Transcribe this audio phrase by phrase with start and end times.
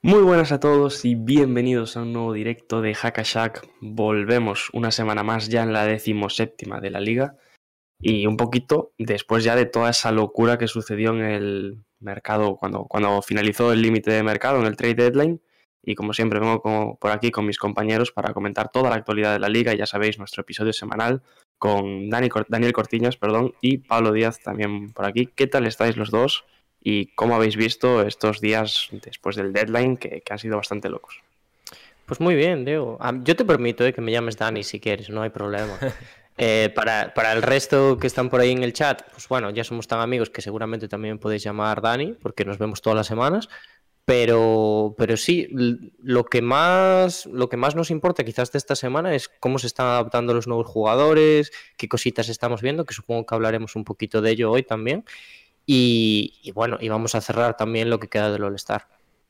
[0.00, 3.68] Muy buenas a todos y bienvenidos a un nuevo directo de Hackashack.
[3.80, 7.34] Volvemos una semana más ya en la decimoséptima de la liga
[8.00, 12.84] y un poquito después ya de toda esa locura que sucedió en el mercado cuando,
[12.84, 15.42] cuando finalizó el límite de mercado en el trade deadline.
[15.82, 19.32] Y como siempre vengo como por aquí con mis compañeros para comentar toda la actualidad
[19.32, 19.74] de la liga.
[19.74, 21.22] Ya sabéis, nuestro episodio semanal
[21.58, 25.26] con Dani, Daniel Cortiñas perdón, y Pablo Díaz también por aquí.
[25.26, 26.44] ¿Qué tal estáis los dos?
[26.90, 31.20] ¿Y cómo habéis visto estos días después del deadline que, que han sido bastante locos?
[32.06, 32.98] Pues muy bien, Diego.
[33.24, 35.78] Yo te permito eh, que me llames Dani si quieres, no hay problema.
[36.40, 39.64] Eh, para, para, el resto que están por ahí en el chat, pues bueno, ya
[39.64, 43.48] somos tan amigos que seguramente también podéis llamar Dani, porque nos vemos todas las semanas.
[44.04, 49.16] Pero, pero sí, lo que, más, lo que más nos importa quizás de esta semana
[49.16, 53.34] es cómo se están adaptando los nuevos jugadores, qué cositas estamos viendo, que supongo que
[53.34, 55.04] hablaremos un poquito de ello hoy también.
[55.70, 58.86] Y, y bueno, y vamos a cerrar también lo que queda del All-Star.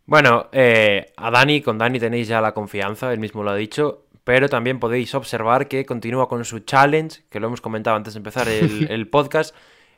[0.06, 4.04] Bueno, eh, a Dani, con Dani tenéis ya la confianza, él mismo lo ha dicho
[4.28, 8.18] pero también podéis observar que continúa con su challenge, que lo hemos comentado antes de
[8.18, 9.54] empezar el, el, podcast,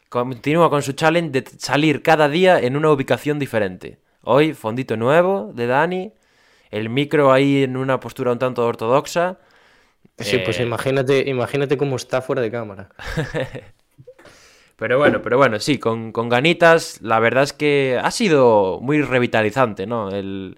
[0.09, 3.99] continúa con su challenge de salir cada día en una ubicación diferente.
[4.23, 6.13] Hoy, fondito nuevo de Dani,
[6.71, 9.41] el micro ahí en una postura un tanto ortodoxa.
[10.17, 10.43] Sí, eh...
[10.45, 12.91] pues imagínate, imagínate cómo está fuera de cámara.
[14.81, 19.03] pero bueno, pero bueno, sí, con, con ganitas, la verdad es que ha sido muy
[19.03, 20.09] revitalizante, ¿no?
[20.09, 20.57] El,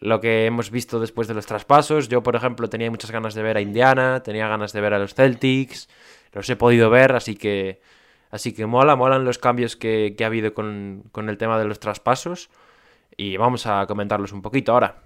[0.00, 2.08] lo que hemos visto después de los traspasos.
[2.08, 4.98] Yo, por ejemplo, tenía muchas ganas de ver a Indiana, tenía ganas de ver a
[4.98, 5.90] los Celtics,
[6.32, 7.82] los he podido ver, así que,
[8.30, 11.66] así que mola, molan los cambios que, que ha habido con, con, el tema de
[11.66, 12.48] los traspasos
[13.18, 15.02] y vamos a comentarlos un poquito ahora.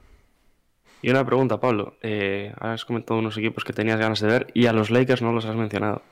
[1.03, 1.97] Y una pregunta, Pablo.
[2.01, 5.33] Eh, has comentado unos equipos que tenías ganas de ver y a los Lakers no
[5.33, 6.03] los has mencionado.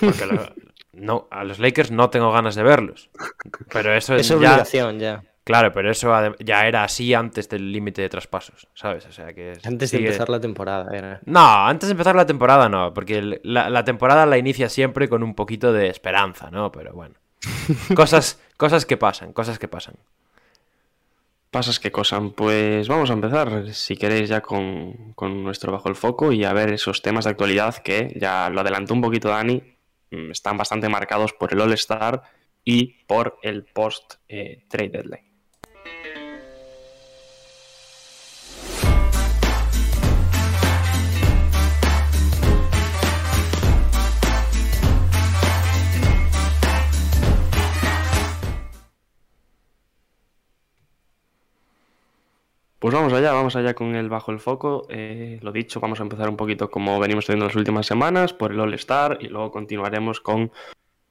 [0.00, 0.40] Porque lo,
[0.96, 3.10] no, a los Lakers no tengo ganas de verlos.
[3.72, 4.36] Pero eso es ya...
[4.36, 5.22] obligación ya.
[5.44, 9.04] Claro, pero eso ya era así antes del límite de traspasos, ¿sabes?
[9.04, 11.20] O sea que antes de empezar la temporada era.
[11.26, 15.22] No, antes de empezar la temporada no, porque la, la, temporada la inicia siempre con
[15.22, 16.72] un poquito de esperanza, ¿no?
[16.72, 17.16] Pero bueno.
[17.94, 19.96] cosas, cosas que pasan, cosas que pasan.
[21.50, 22.30] Pasas que cosan.
[22.30, 26.52] Pues vamos a empezar, si queréis, ya con, con nuestro Bajo el Foco y a
[26.52, 29.62] ver esos temas de actualidad que, ya lo adelantó un poquito Dani,
[30.10, 32.22] están bastante marcados por el All-Star
[32.64, 35.33] y por el post-trade eh, deadline.
[52.84, 54.86] Pues vamos allá, vamos allá con el bajo el foco.
[54.90, 58.52] Eh, lo dicho, vamos a empezar un poquito como venimos teniendo las últimas semanas, por
[58.52, 60.52] el All-Star, y luego continuaremos con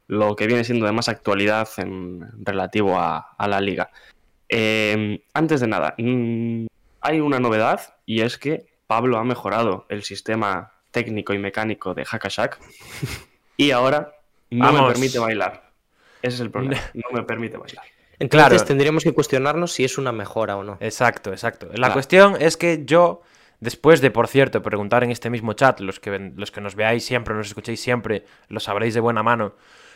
[0.06, 3.90] lo que viene siendo de más actualidad en relativo a, a la liga.
[4.50, 6.68] Eh, antes de nada, mmm,
[7.02, 12.06] hay una novedad y es que Pablo ha mejorado el sistema técnico y mecánico de
[12.06, 12.60] Hackashack
[13.58, 14.14] y ahora
[14.52, 14.82] no vamos.
[14.82, 15.72] me permite bailar.
[16.22, 17.93] Ese es el problema, no me permite bailar.
[18.24, 18.66] Entonces claro.
[18.66, 20.78] tendríamos que cuestionarnos si es una mejora o no.
[20.80, 21.68] Exacto, exacto.
[21.68, 21.94] La claro.
[21.94, 23.22] cuestión es que yo,
[23.60, 26.76] después de, por cierto, preguntar en este mismo chat, los que, ven, los que nos
[26.76, 29.56] veáis siempre, nos escuchéis siempre, lo sabréis de buena mano.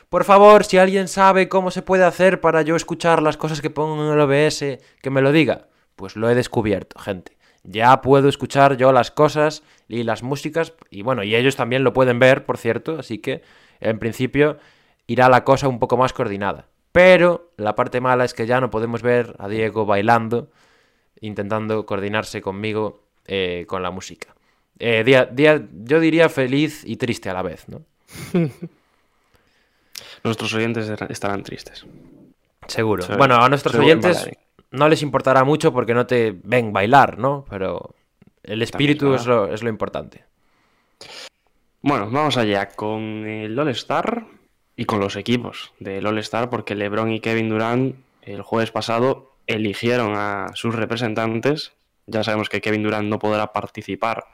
[0.10, 3.70] Por favor, si alguien sabe cómo se puede hacer para yo escuchar las cosas que
[3.70, 5.68] pongo en el OBS, que me lo diga.
[5.96, 7.38] Pues lo he descubierto, gente.
[7.64, 11.94] Ya puedo escuchar yo las cosas y las músicas, y bueno, y ellos también lo
[11.94, 13.42] pueden ver, por cierto, así que
[13.80, 14.58] en principio
[15.08, 16.68] irá la cosa un poco más coordinada.
[16.98, 20.50] Pero la parte mala es que ya no podemos ver a Diego bailando,
[21.22, 24.34] intentando coordinarse conmigo eh, con la música.
[24.80, 27.84] Eh, día, día, yo diría feliz y triste a la vez, ¿no?
[30.24, 31.86] Nuestros oyentes estarán tristes.
[32.66, 33.04] Seguro.
[33.04, 34.32] Se bueno, a nuestros oyentes
[34.72, 37.46] no les importará mucho porque no te ven bailar, ¿no?
[37.48, 37.94] Pero
[38.42, 40.24] el espíritu es lo, es lo importante.
[41.84, 44.37] Bueno, vamos allá con el All-Star
[44.78, 50.14] y con los equipos del All-Star, porque LeBron y Kevin Durant el jueves pasado eligieron
[50.16, 51.74] a sus representantes.
[52.06, 54.26] Ya sabemos que Kevin Durant no podrá participar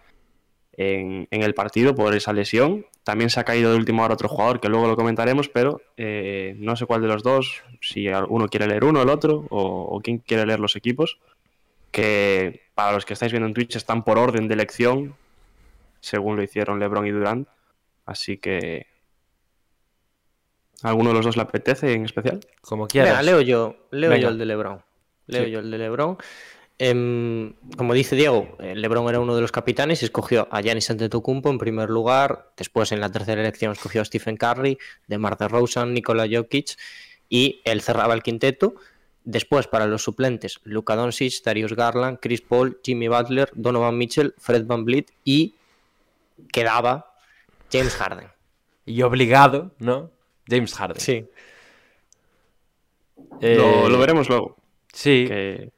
[0.74, 2.86] en, en, el partido por esa lesión.
[3.04, 6.56] También se ha caído de última hora otro jugador, que luego lo comentaremos, pero eh,
[6.58, 10.02] no sé cuál de los dos, si uno quiere leer uno, el otro, o, o
[10.02, 11.20] quién quiere leer los equipos.
[11.92, 15.16] que para los que estáis viendo en Twitch están por orden de elección,
[16.02, 17.48] según lo hicieron LeBron y Durant.
[18.06, 18.93] Así que.
[20.84, 22.40] ¿Alguno de los dos le apetece en especial?
[22.62, 23.12] Como quieras.
[23.12, 24.22] Venga, leo yo, leo Venga.
[24.24, 24.82] yo el de LeBron.
[25.28, 25.52] Leo Sí.
[25.52, 26.18] yo el de LeBron.
[26.80, 30.90] Em, como dice Diego, eh, LeBron era uno de los capitanes y escogió a Giannis
[30.90, 32.52] Antetokounmpo en primer lugar.
[32.58, 34.78] Después, en la tercera elección, escogió a Stephen Curry,
[35.08, 36.78] DeMar DeRozan, Nikola Jokic
[37.30, 38.76] y él cerraba el quinteto.
[39.24, 44.66] Después, para los suplentes, Luka Doncic, Darius Garland, Chris Paul, Jimmy Butler, Donovan Mitchell, Fred
[44.66, 45.56] Van Vliet y
[46.52, 47.14] quedaba
[47.72, 48.28] James Harden.
[48.86, 50.12] Y obligado, ¿no?
[50.50, 51.00] James Harden.
[51.00, 51.26] Sí.
[53.42, 54.58] Eh, Lo, lo veremos luego.
[54.92, 55.26] Sí.
[55.28, 55.72] Que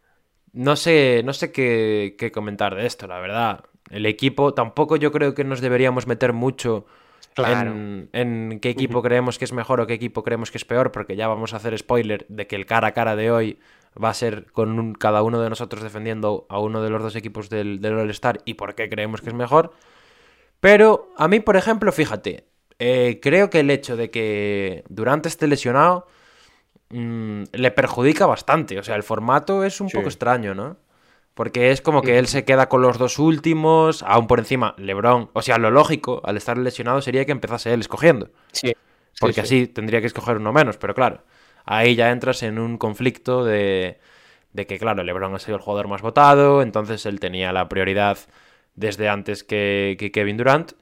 [0.54, 3.64] No sé, no sé qué, qué comentar de esto, la verdad.
[3.90, 6.86] El equipo, tampoco yo creo que nos deberíamos meter mucho
[7.34, 7.72] Claro.
[7.72, 10.92] en, en qué equipo creemos que es mejor o qué equipo creemos que es peor,
[10.94, 13.60] porque ya vamos a hacer spoiler de que el cara a cara de hoy
[14.02, 17.16] va a ser con un- cada uno de nosotros defendiendo a uno de los dos
[17.18, 19.74] equipos del, del All-Star y por qué creemos que es mejor.
[20.62, 22.46] Pero a mí, por ejemplo, fíjate,
[22.80, 26.08] eh, creo que el hecho de que Durant esté lesionado
[26.90, 28.78] mm, le perjudica bastante.
[28.80, 29.98] O sea, el formato es un Sí.
[29.98, 30.78] poco extraño, ¿no?
[31.34, 35.30] Porque es como que él se queda con los dos últimos, aún por encima, LeBron.
[35.34, 38.30] O sea, lo lógico, al estar lesionado, sería que empezase él escogiendo.
[38.54, 38.74] Sí.
[39.20, 39.40] Porque sí.
[39.42, 41.24] así tendría que escoger uno menos, pero claro,
[41.66, 44.00] ahí ya entras en un conflicto de,
[44.54, 48.18] de que, claro, LeBron ha sido el jugador más votado, entonces él tenía la prioridad
[48.76, 50.74] desde antes que, que Kevin Durant.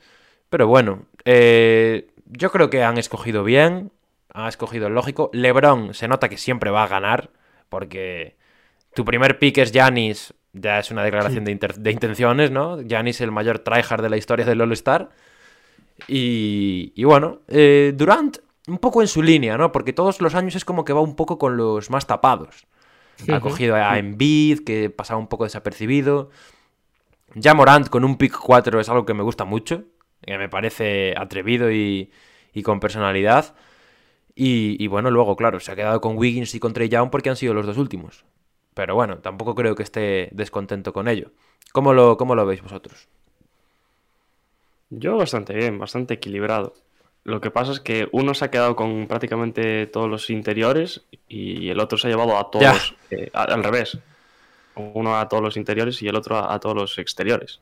[0.50, 3.92] Pero bueno, eh, yo creo que han escogido bien,
[4.34, 5.30] han escogido el lógico.
[5.34, 7.30] LeBron se nota que siempre va a ganar,
[7.70, 8.36] porque
[8.94, 11.52] tu primer pick es Giannis, ya es una declaración de,
[11.92, 12.82] intenciones, ¿no?
[12.82, 15.10] Giannis el mayor tryhard de la historia del All-Star.
[16.08, 18.38] Y, y bueno, eh, Durant
[18.68, 19.72] un poco en su línea, ¿no?
[19.72, 22.66] Porque todos los años es como que va un poco con los más tapados.
[23.32, 26.30] Ha cogido a Embiid, que pasaba un poco desapercibido.
[27.36, 29.84] Ya Morant con un pick 4 es algo que me gusta mucho,
[30.26, 32.12] que me parece atrevido y,
[32.54, 33.56] y con personalidad.
[34.36, 37.30] Y, y bueno, luego, claro, se ha quedado con Wiggins y con Trey Young porque
[37.30, 38.26] han sido los dos últimos.
[38.74, 41.32] Pero bueno, tampoco creo que esté descontento con ello.
[41.72, 43.08] ¿Cómo lo, cómo lo veis vosotros?
[44.90, 46.74] Yo bastante bien, bastante equilibrado.
[47.24, 51.70] Lo que pasa es que uno se ha quedado con prácticamente todos los interiores y
[51.70, 53.98] el otro se ha llevado a todos, eh, al revés.
[54.76, 57.62] Uno a todos los interiores y el otro a, a todos los exteriores.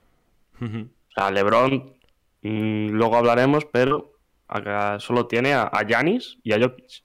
[0.62, 1.94] O sea, LeBron,
[2.42, 4.14] mm, luego hablaremos, pero
[4.48, 7.04] acá solo tiene a, Giannis y a Jokic.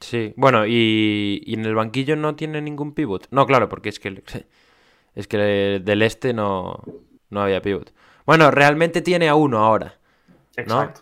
[0.00, 3.26] Sí, bueno, y, y en el banquillo no tiene ningún pivot.
[3.30, 4.22] No, claro, porque es que
[5.14, 6.82] es que del este no,
[7.30, 7.92] no había pivot.
[8.26, 9.98] Bueno, realmente tiene a uno ahora,
[10.66, 10.92] ¿no?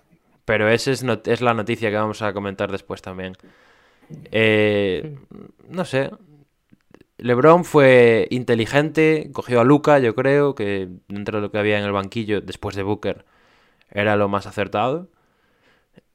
[0.44, 3.36] Pero esa es, not- es la noticia que vamos a comentar después también.
[4.30, 5.16] Eh,
[5.68, 6.10] no sé.
[7.18, 11.84] LeBron fue inteligente, cogió a Luca, yo creo, que dentro de lo que había en
[11.84, 13.24] el banquillo después de Booker
[13.90, 15.08] era lo más acertado.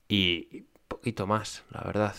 [0.08, 2.16] Y poquito más, la verdad.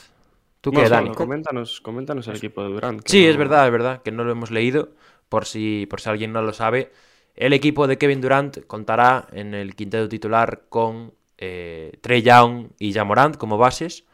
[0.61, 1.11] ¿Tú No, qué, solo Dani?
[1.15, 3.07] Coméntanos, coméntanos el equipo de Durant.
[3.07, 4.91] Sí, no- es verdad, es verdad, que no lo hemos leído,
[5.29, 6.93] por si, por si alguien no lo sabe.
[7.35, 12.93] El equipo de Kevin Durant contará en el quinteto titular con eh, Trey Young y
[12.93, 14.05] Jamorant como bases,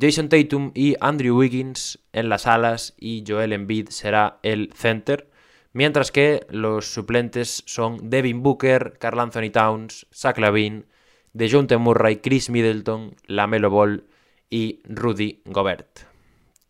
[0.00, 5.28] Jason Tatum y Andrew Wiggins en las alas y Joel Embiid será el center,
[5.72, 10.84] mientras que los suplentes son Devin Booker, Carl Anthony Towns, Zach Lavine,
[11.32, 14.04] DeJounte Murray, Chris Middleton, LaMelo Ball
[14.50, 16.00] y Rudy Gobert.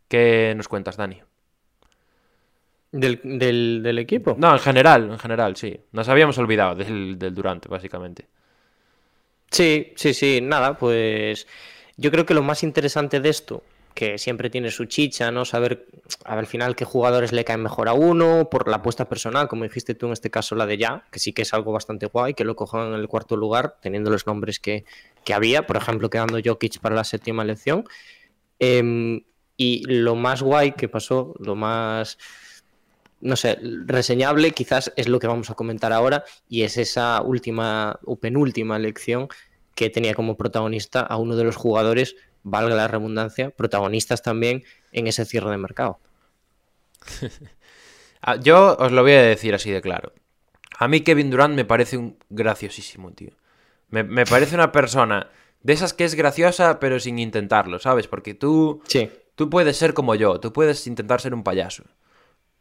[0.09, 1.21] ¿Qué nos cuentas, Dani?
[2.93, 4.37] ¿Del, del, del equipo?
[4.38, 5.81] No, en general, en general, sí.
[5.93, 8.26] Nos habíamos olvidado del, del Durante, básicamente.
[9.50, 11.47] Sí, sí, sí, nada, pues
[11.97, 13.62] yo creo que lo más interesante de esto,
[13.95, 15.45] que siempre tiene su chicha, ¿no?
[15.45, 15.87] Saber
[16.25, 19.95] al final qué jugadores le caen mejor a uno, por la apuesta personal, como dijiste
[19.95, 22.45] tú en este caso, la de ya, que sí que es algo bastante guay, que
[22.45, 24.85] lo cojan en el cuarto lugar, teniendo los nombres que,
[25.25, 27.85] que había, por ejemplo, quedando Jokic para la séptima elección.
[28.59, 29.23] Em,
[29.57, 32.19] y lo más guay que pasó, lo más
[33.23, 33.57] no sé,
[33.87, 38.77] reseñable quizás es lo que vamos a comentar ahora y es esa última o penúltima
[38.77, 39.29] elección
[39.77, 45.07] que tenía como protagonista a uno de los jugadores, valga la redundancia, protagonistas también en
[45.07, 45.99] ese cierre de mercado.
[48.25, 50.13] Ah, Yo os lo voy a decir así de claro.
[50.79, 53.33] A mí Kevin Durant me parece un graciosísimo, tío.
[53.91, 55.29] Me, me parece una persona
[55.63, 58.07] de esas que es graciosa pero sin intentarlo, ¿sabes?
[58.07, 61.83] Porque tú, Sí, tú puedes ser como yo, tú puedes intentar ser un payaso.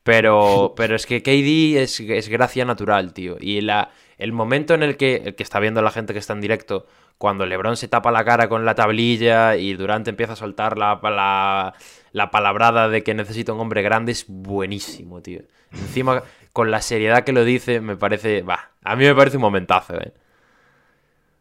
[0.03, 3.37] Pero, pero es que KD es, es gracia natural, tío.
[3.39, 6.33] Y la, el momento en el que, el que está viendo la gente que está
[6.33, 6.87] en directo,
[7.19, 10.99] cuando LeBron se tapa la cara con la tablilla y Durant empieza a soltar la,
[11.03, 11.73] la,
[12.13, 15.41] la palabrada de que necesita un hombre grande, es buenísimo, tío.
[15.71, 19.41] Encima, con la seriedad que lo dice, me parece, va, a mí me parece un
[19.41, 20.13] momentazo, ¿eh?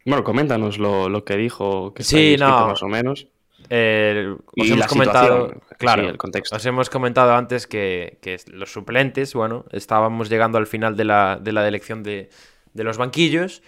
[0.05, 2.67] Bueno, coméntanos lo, lo que dijo, que Sí, no.
[2.67, 3.27] más o menos.
[3.73, 6.57] Eh, os Y hemos la comentado, claro, sí, el contexto.
[6.57, 11.39] os hemos comentado antes que, que los suplentes, bueno, estábamos llegando al final de la,
[11.41, 12.29] de la elección de,
[12.73, 13.63] de los banquillos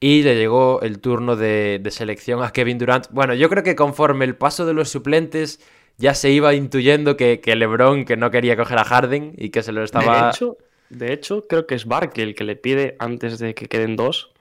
[0.00, 3.06] y le llegó el turno de, de selección a Kevin Durant.
[3.10, 5.60] Bueno, yo creo que conforme el paso de los suplentes
[5.98, 9.62] ya se iba intuyendo que, que LeBron que no quería coger a Harden y que
[9.62, 10.24] se lo estaba...
[10.24, 13.66] De hecho, de hecho, creo que es Barkley el que le pide antes de que
[13.66, 14.32] queden dos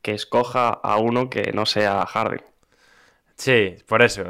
[0.00, 2.42] que escoja a uno que no sea Harden.
[3.38, 4.24] Sí, por eso.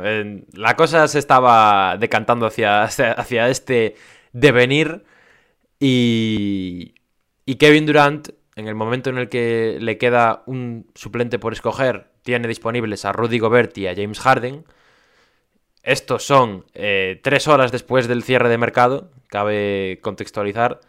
[0.52, 3.96] la cosa se estaba decantando hacia, hacia, este
[4.32, 5.04] devenir
[5.80, 6.94] y,
[7.46, 12.10] y Kevin Durant, en el momento en el que le queda un suplente por escoger,
[12.22, 14.64] tiene disponibles a Rudy Gobert y a James Harden.
[15.82, 20.80] Estos son eh, tres horas después del cierre de mercado, cabe contextualizar.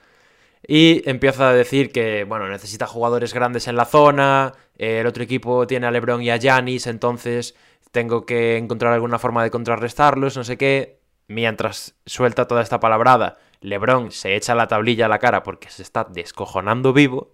[0.67, 5.65] Y empieza a decir que, bueno, necesita jugadores grandes en la zona, el otro equipo
[5.67, 7.55] tiene a LeBron y a Giannis, entonces
[7.91, 10.99] tengo que encontrar alguna forma de contrarrestarlos, no sé qué.
[11.27, 15.83] Mientras suelta toda esta palabrada, LeBron se echa la tablilla a la cara porque se
[15.83, 17.33] está descojonando vivo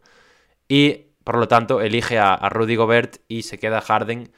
[0.68, 4.32] y, por lo tanto, elige a, a Rudy Gobert y se queda Harden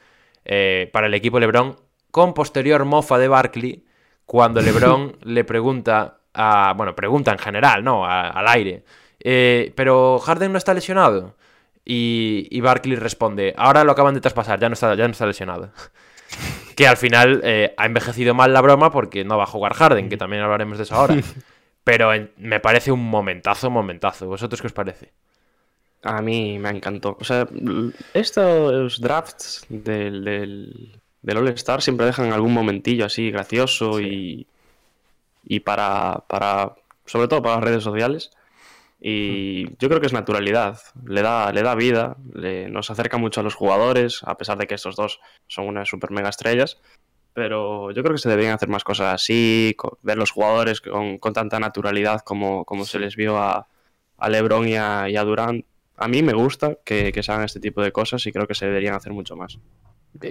[0.44, 1.76] eh, para el equipo LeBron
[2.10, 3.84] con posterior mofa de Barkley
[4.26, 8.04] cuando LeBron le pregunta a, bueno, pregunta en general, ¿no?
[8.06, 8.84] A- al aire.
[9.20, 11.36] eh, pero Harden no está lesionado.
[11.84, 15.24] Y, y Barkley responde, ahora lo acaban de traspasar, ya no está, ya no está
[15.26, 15.70] lesionado.
[16.74, 20.08] Que al final eh, ha envejecido mal la broma porque no va a jugar Harden,
[20.08, 21.16] que también hablaremos de eso ahora.
[21.84, 24.26] Pero en- me parece un momentazo, momentazo.
[24.26, 25.12] ¿Vosotros qué os parece?
[26.02, 27.16] A mí me encantó.
[27.18, 27.48] O sea,
[28.14, 34.46] estos drafts del, del, del All-Star siempre dejan algún momentillo así gracioso y,
[35.44, 36.74] y para, para,
[37.06, 38.30] sobre todo para las redes sociales.
[39.00, 43.40] Y yo creo que es naturalidad, le da, le da vida, le- nos acerca mucho
[43.40, 46.78] a los jugadores, a pesar de que estos dos son unas super mega estrellas.
[47.32, 51.32] Pero yo creo que se deberían hacer más cosas así, ver los jugadores con, con
[51.32, 53.68] tanta naturalidad como, como se les vio a,
[54.16, 55.64] a LeBron y a, y a Durant.
[55.98, 58.54] A mí me gusta que, que se hagan este tipo de cosas y creo que
[58.54, 59.58] se deberían hacer mucho más.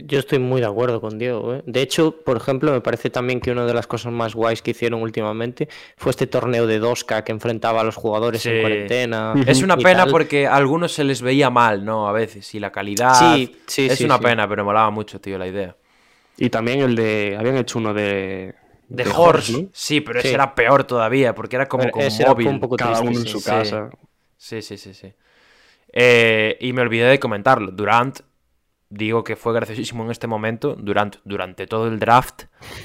[0.06, 1.54] Yo estoy muy de acuerdo con Diego.
[1.56, 1.64] ¿eh?
[1.66, 4.72] De hecho, por ejemplo, me parece también que una de las cosas más guays que
[4.72, 8.50] hicieron últimamente fue este torneo de 2K que enfrentaba a los jugadores Sí.
[8.50, 9.34] en cuarentena.
[9.46, 10.12] Es una pena tal.
[10.12, 12.08] porque a algunos se les veía mal, ¿no?
[12.08, 12.54] A veces.
[12.56, 13.14] Y la calidad.
[13.14, 14.24] Sí, sí, es sí, una sí.
[14.24, 15.76] pena, pero molaba mucho, tío, la idea.
[16.38, 17.36] Y también el de.
[17.40, 18.56] Habían hecho uno de.
[18.90, 19.70] De, de Horse, Horse, ¿no?
[19.74, 22.48] sí, pero ese era peor todavía, porque era como Pero con móvil.
[22.48, 23.46] un poco Cada triste, uno en su sí.
[23.46, 23.90] casa.
[24.38, 25.14] Sí, sí, sí, sí.
[26.00, 27.72] Eh, y me olvidé de comentarlo.
[27.72, 28.20] Durant,
[28.88, 30.76] digo que fue graciosísimo en este momento.
[30.76, 32.44] Durant, durante todo el draft,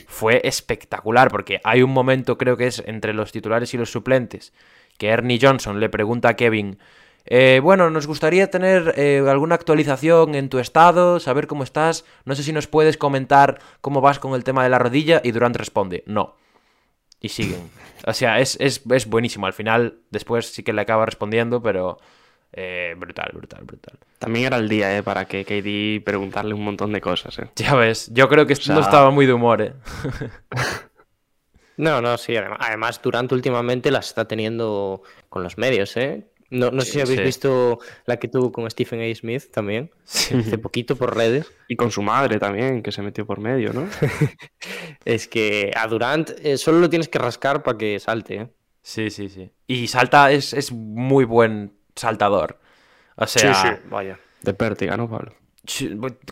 [0.08, 4.54] fue espectacular, porque hay un momento, creo que es entre los titulares y los suplentes,
[4.96, 6.78] que Ernie Johnson le pregunta a Kevin.
[7.26, 12.06] eh, bueno, nos gustaría tener eh, alguna actualización en tu estado, saber cómo estás.
[12.24, 15.20] No sé si nos puedes comentar cómo vas con el tema de la rodilla.
[15.22, 16.36] Y Durant responde, no.
[17.20, 17.70] Y siguen.
[18.06, 19.46] O sea, es, es, es buenísimo.
[19.46, 21.98] Al final, después sí que le acaba respondiendo, pero
[22.52, 23.98] eh, brutal, brutal, brutal.
[24.18, 25.02] También era el día, ¿eh?
[25.02, 27.48] Para que KD preguntarle un montón de cosas, ¿eh?
[27.56, 29.72] Ya ves, yo creo que sea- no estaba muy de humor, ¿eh?
[31.76, 32.34] No, no, sí.
[32.34, 36.28] adem- Además, Durant últimamente las está teniendo con los medios, ¿eh?
[36.50, 37.24] No, no sé si habéis sí.
[37.24, 39.14] visto la que tuvo con Stephen A.
[39.14, 41.50] Smith también, hace poquito por redes.
[41.66, 43.86] Y con su madre también, que se metió por medio, ¿no?
[45.06, 48.48] Es que a Durant eh, solo lo tienes que rascar para que salte, ¿eh?
[48.82, 49.50] Sí, sí, sí.
[49.66, 52.58] Y salta, es, es muy buen saltador.
[53.16, 54.18] O sea, vaya.
[54.42, 55.32] De pértiga, ¿no, Pablo?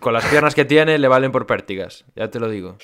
[0.01, 2.79] con las piernas que tiene le valen por pértigas, ya te lo digo.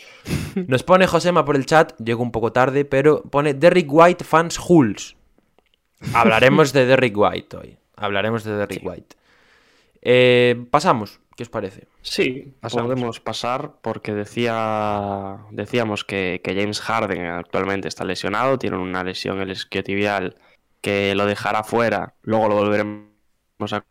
[0.69, 4.59] Nos pone Josema por el chat, llego un poco tarde, pero pone Derrick White fans
[4.65, 5.17] Hulls.
[6.15, 7.79] Hablaremos de Derrick White hoy.
[7.97, 9.17] Hablaremos de Derrick White.
[10.03, 11.89] Eh, pasamos, ¿qué os parece?
[12.03, 12.87] Sí, Pasamos.
[12.87, 19.39] podemos pasar porque decía, decíamos que, que James Harden actualmente está lesionado, tiene una lesión
[19.39, 20.37] en el isquiotibial
[20.87, 23.85] que lo dejará fuera, luego lo volveremos a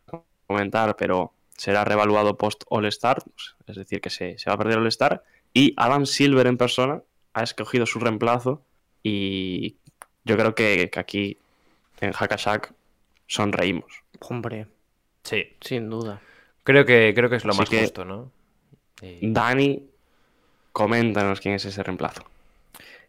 [0.46, 3.22] comentar, pero será revaluado post All-Star,
[3.66, 5.22] es decir, que se, se va a perder All-Star,
[5.52, 7.02] y Adam Silver en persona
[7.34, 8.62] ha escogido su reemplazo
[9.02, 9.76] y
[10.24, 11.36] yo creo que, que aquí
[12.00, 12.72] en Hackashack
[13.26, 14.02] sonreímos.
[14.20, 14.66] Hombre,
[15.22, 15.44] Sí.
[15.60, 16.22] sin duda.
[16.64, 18.30] Creo que, creo que es lo Así más que- justo, ¿no?
[19.02, 19.82] Y- Dani,
[20.72, 22.22] coméntanos quién es ese reemplazo.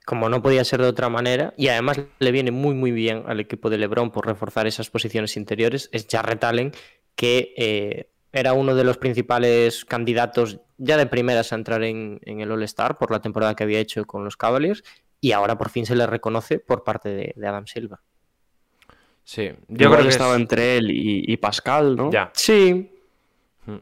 [0.07, 3.41] Como no podía ser de otra manera, y además le viene muy muy bien al
[3.41, 6.71] equipo de LeBron por reforzar esas posiciones interiores, es Jarrett Allen,
[7.17, 12.39] que eh, era uno de los principales candidatos ya de primeras a entrar en, en
[12.39, 14.81] el All-Star por la temporada que había hecho con los Cavaliers,
[15.19, 17.99] y ahora por fin se le reconoce por parte de, de Adam Silva.
[19.25, 22.11] Sí, yo creo que estaba es, entre él y, y Pascal, ¿no?
[22.11, 22.31] Ya.
[22.33, 22.89] Sí.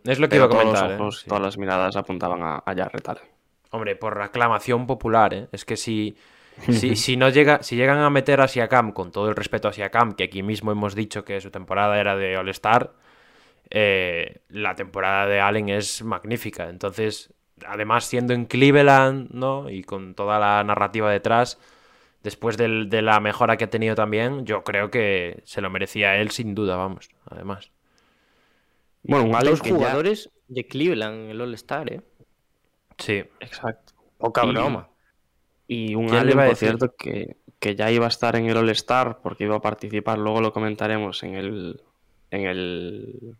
[0.06, 0.84] es lo que Pero iba a todos comentar.
[0.90, 0.96] los ¿eh?
[1.02, 1.28] ojos, Sí.
[1.28, 3.35] todas las miradas apuntaban a, a Jarrett Allen.
[3.72, 5.48] Hombre, por aclamación popular, ¿eh?
[5.52, 6.16] Es que si,
[6.72, 9.74] si, si no llega, si llegan a meter a Siakam, con todo el respeto a
[9.74, 12.94] Siakam, que aquí mismo hemos dicho que su temporada era de All-Star,
[13.70, 16.70] eh, la temporada de Allen es magnífica.
[16.70, 17.34] Entonces,
[17.66, 19.70] además siendo en Cleveland, ¿no?
[19.70, 21.58] Y con toda la narrativa detrás,
[22.24, 26.16] después del- de la mejora que ha tenido también, yo creo que se lo merecía
[26.18, 27.72] él sin duda, vamos, además.
[29.04, 32.02] Bueno, un Allen Dos que ya- jugadores de Cleveland en el All-Star, ¿eh?
[32.98, 33.24] Sí.
[33.40, 33.94] Exacto.
[34.18, 34.90] Poca Y- broma.
[35.68, 38.56] Y un ¿Quién le Allen, por cierto, que, que ya iba a estar en el
[38.58, 41.82] All-Star porque iba a participar, luego lo comentaremos en el,
[42.30, 43.36] en el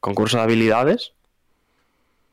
[0.00, 1.12] concurso de habilidades.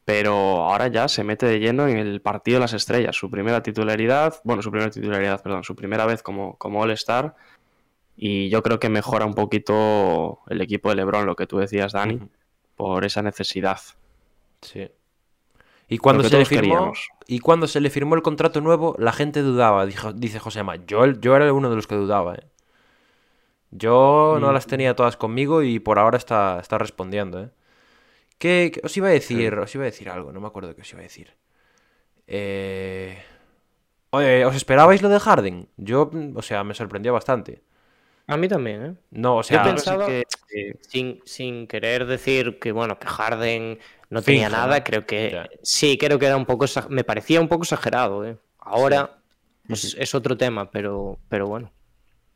[0.06, 3.16] Pero ahora ya se mete de lleno en el partido de las estrellas.
[3.16, 7.36] Su primera titularidad, bueno, su primera titularidad, perdón, su primera vez como, como All-Star.
[8.16, 11.92] Y yo creo que mejora un poquito el equipo de LeBron, lo que tú decías,
[11.92, 12.20] Dani,
[12.76, 13.80] por esa necesidad.
[14.62, 14.90] Sí.
[15.90, 17.10] Y cuando, se le firmó, queríamos.
[17.28, 20.76] y cuando se le firmó el contrato nuevo, la gente dudaba, dijo, dice Josema.
[20.86, 22.36] Yo, yo era uno de los que dudaba.
[22.36, 22.44] ¿eh?
[23.72, 24.54] Yo no Mm.
[24.54, 27.42] las tenía todas conmigo y por ahora está, está respondiendo.
[27.44, 27.50] ¿eh?
[28.38, 29.54] ¿Qué, qué- os iba a decir?
[29.56, 31.34] Os iba a decir algo, no me acuerdo qué os iba a decir.
[32.28, 33.18] Eh...
[34.12, 35.68] Oye, ¿os esperabais lo de Harden?
[35.78, 37.62] Yo, o sea, me sorprendió bastante.
[38.28, 38.94] A mí también, ¿eh?
[39.12, 43.80] No, o sea, Yo pensaba- que, que- Sin, sin querer decir que, bueno, que Harden
[44.10, 44.84] no tenía Finge, nada, ¿no?
[44.84, 45.50] creo que Ya.
[45.64, 48.38] sí, creo que era un poco, me parecía un poco exagerado, ¿eh?
[48.60, 49.18] Ahora
[49.68, 51.72] pues, es otro tema, pero, pero bueno.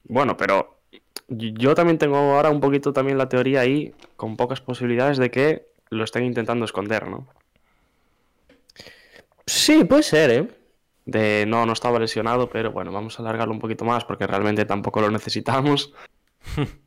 [0.04, 0.80] Bueno, pero
[1.28, 5.68] yo también tengo ahora un poquito también la teoría ahí, con pocas posibilidades de que
[5.90, 7.28] lo estén intentando esconder, ¿no?
[9.46, 10.48] Sí, puede ser, ¿eh?
[11.06, 14.66] De no, no estaba lesionado, pero bueno, vamos a alargarlo un poquito más porque realmente
[14.66, 15.94] tampoco lo necesitamos.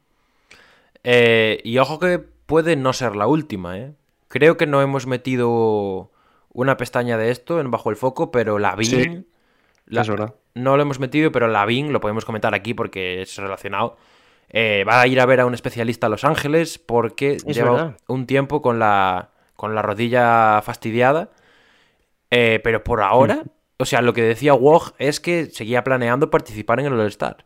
[1.06, 3.92] Eh, y ojo que puede no ser la última, ¿eh?
[4.34, 6.10] Creo que no hemos metido
[6.48, 9.24] una pestaña de esto en Bajo el Foco, pero la Sí,
[9.86, 10.34] la- es verdad.
[10.54, 13.96] No lo hemos metido, pero la lo podemos comentar aquí porque es relacionado.
[14.48, 17.70] Eh, va a ir a ver a un especialista a Los Ángeles porque Es lleva
[17.70, 17.96] verdad.
[18.08, 21.30] un tiempo con la, con la rodilla fastidiada.
[22.32, 23.44] Eh, pero por ahora,
[23.78, 27.44] o sea, lo que decía Wog es que seguía planeando participar en el All-Star.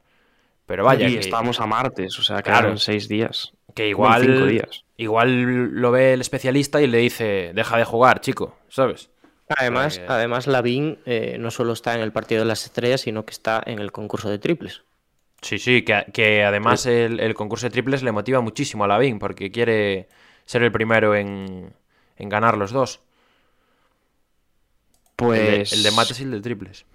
[0.65, 2.61] Pero vaya, y que- estamos a martes, o sea, Claro.
[2.61, 3.53] quedaron seis días.
[3.75, 4.85] que igual, cinco días.
[4.99, 9.11] Igual lo ve el especialista y le dice, deja de jugar, chico, ¿sabes?
[9.49, 13.25] Además, que- además Lavín eh, no solo está en el partido de las estrellas, sino
[13.25, 14.83] que está en el concurso de triples.
[15.41, 19.19] Sí, sí, que, que además el, el concurso de triples le motiva muchísimo a Lavín
[19.19, 20.09] porque quiere
[20.45, 21.73] ser el primero en,
[22.17, 23.01] en ganar los dos.
[25.21, 26.87] El de- Pues el, de, mates y el de triples.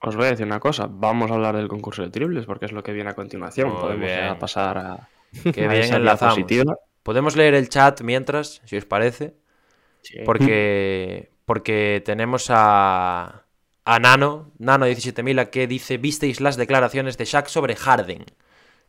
[0.00, 2.72] Os voy a decir una cosa, vamos a hablar del concurso de triples porque es
[2.72, 3.70] lo que viene a continuación.
[3.70, 4.38] Muy Podemos bien.
[4.38, 5.08] pasar a,
[5.52, 6.36] Qué bien enlazamos.
[6.36, 6.76] diapositiva.
[7.02, 9.34] Podemos leer el chat mientras, si os parece,
[10.02, 10.18] Sí.
[10.24, 13.44] porque, porque tenemos a,
[13.84, 18.24] a Nano, Nano17000, que dice, ¿visteis las declaraciones de Shaq sobre Harden?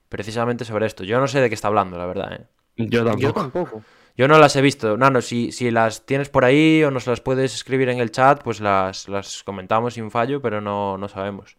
[0.10, 1.04] Precisamente sobre esto.
[1.04, 2.34] Yo no sé de qué está hablando, la verdad.
[2.34, 2.48] ¿eh?
[2.78, 3.22] Yo tampoco.
[3.22, 3.82] Yo tampoco.
[4.16, 4.96] Yo no las he visto.
[4.98, 8.44] Nano, si, si las tienes por ahí o nos las puedes escribir en el chat,
[8.44, 11.58] pues las, las comentamos sin fallo, pero no, no sabemos.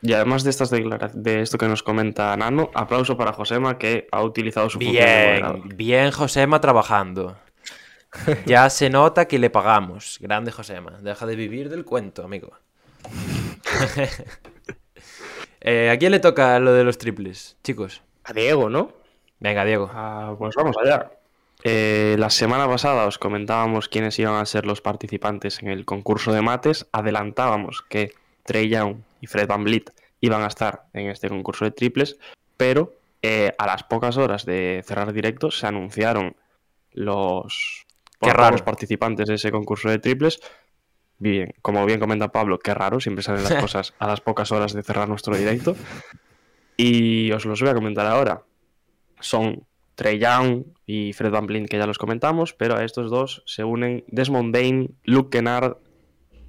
[0.00, 4.22] Y además de estas de esto que nos comenta Nano, aplauso para Josema que ha
[4.22, 5.74] utilizado su función de Bien, moderador.
[5.74, 7.36] bien Josema trabajando.
[8.46, 10.18] Ya se nota que le pagamos.
[10.20, 10.92] Grande Josema.
[11.02, 12.52] Deja de vivir del cuento, amigo.
[15.60, 18.02] Eh, ¿A quién le toca lo de los triples, chicos?
[18.24, 18.92] A Diego, ¿no?
[19.40, 19.90] Venga, Diego.
[19.92, 21.10] Ah, pues vamos allá.
[21.64, 26.32] Eh, la semana pasada os comentábamos quiénes iban a ser los participantes en el concurso
[26.32, 26.86] de mates.
[26.92, 28.12] Adelantábamos que
[28.48, 32.16] Trey Young y Fred Van Vliet iban a estar en este concurso de triples,
[32.56, 36.34] pero eh, a las pocas horas de cerrar directo se anunciaron
[36.92, 38.52] los, Qué todos raro.
[38.52, 40.40] los participantes de ese concurso de triples.
[41.18, 44.72] Bien, como bien comenta Pablo, qué raro, siempre salen las cosas a las pocas horas
[44.72, 45.76] de cerrar nuestro directo.
[46.78, 48.44] Y os los voy a comentar ahora.
[49.20, 53.42] Son Trey Young y Fred Van Vliet, que ya los comentamos, pero a estos dos
[53.44, 55.76] se unen Desmond Bain, Luke Kennard,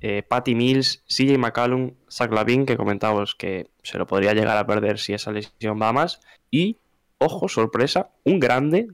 [0.01, 4.65] eh, Patty Mills, CJ McCallum, Zach Lavin, que comentábamos que se lo podría llegar a
[4.65, 6.77] perder si esa lesión va más, y,
[7.17, 8.87] ojo, sorpresa, un grande,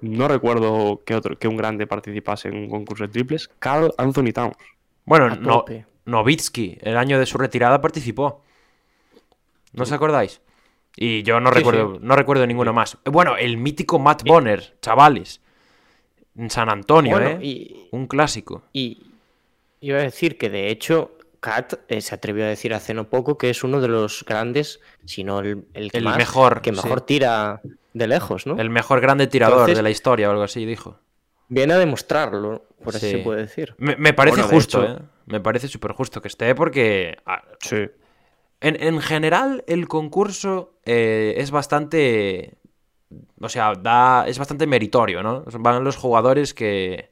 [0.00, 4.32] no recuerdo que, otro, que un grande participase en un concurso de triples, Carl Anthony
[4.34, 4.56] Towns.
[5.04, 5.64] Bueno, no.
[6.06, 8.42] Novitsky, el año de su retirada, participó.
[9.72, 10.42] ¿No os acordáis?
[10.96, 12.98] Y yo no Sí, recuerdo, no recuerdo ninguno más.
[13.04, 15.40] Bueno, el mítico Matt Bonner, chavales.
[16.36, 17.38] En San Antonio, Bueno, ¿eh?
[17.42, 18.64] y, Un clásico.
[18.72, 19.13] y
[19.88, 23.36] iba a decir que de hecho Kat eh, se atrevió a decir hace no poco
[23.38, 26.72] que es uno de los grandes, si no el, el, que El más- mejor, que
[26.72, 27.60] mejor tira
[27.92, 28.58] de lejos, ¿no?
[28.58, 30.98] El mejor grande tirador Entonces- de la historia o algo así, dijo.
[31.48, 33.12] Viene a demostrarlo, por así Sí.
[33.12, 33.74] se puede decir.
[33.78, 34.98] Me, me parece Bueno, justo, hecho- ¿eh?
[35.26, 37.16] Me parece súper justo que esté porque...
[37.26, 37.86] ah, Sí.
[38.60, 42.54] En, en general, el concurso eh, es bastante.
[43.40, 45.44] O sea, da, es bastante meritorio, ¿no?
[45.60, 47.10] Van los jugadores que,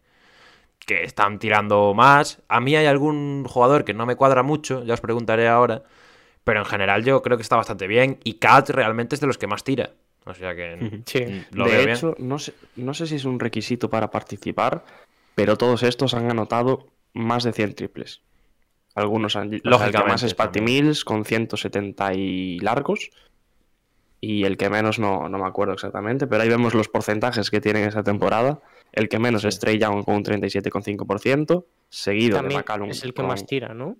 [0.94, 2.40] que están tirando más.
[2.48, 5.83] A mí hay algún jugador que no me cuadra mucho, ya os preguntaré ahora.
[6.44, 8.18] Pero en general yo creo que está bastante bien.
[8.24, 9.90] Y Kat realmente es de los que más tira.
[10.24, 11.44] O sea que Sí.
[11.52, 11.96] lo de veo bien.
[11.96, 14.85] hecho, no sé, no sé si es un requisito para participar,
[15.35, 18.22] pero todos estos han anotado más de 100 triples.
[18.94, 19.46] Algunos han.
[19.48, 20.61] o sea, el que Lógicamente, más es Patty.
[20.61, 23.11] Mills con 170 y largos.
[24.20, 27.61] Y el que menos no, no me acuerdo exactamente, pero ahí vemos los porcentajes que
[27.61, 28.61] tienen esa temporada.
[28.92, 32.90] El que menos es Trey Young con un 37,5%, seguido de McCallum.
[32.90, 33.96] es el que con- más tira, ¿no?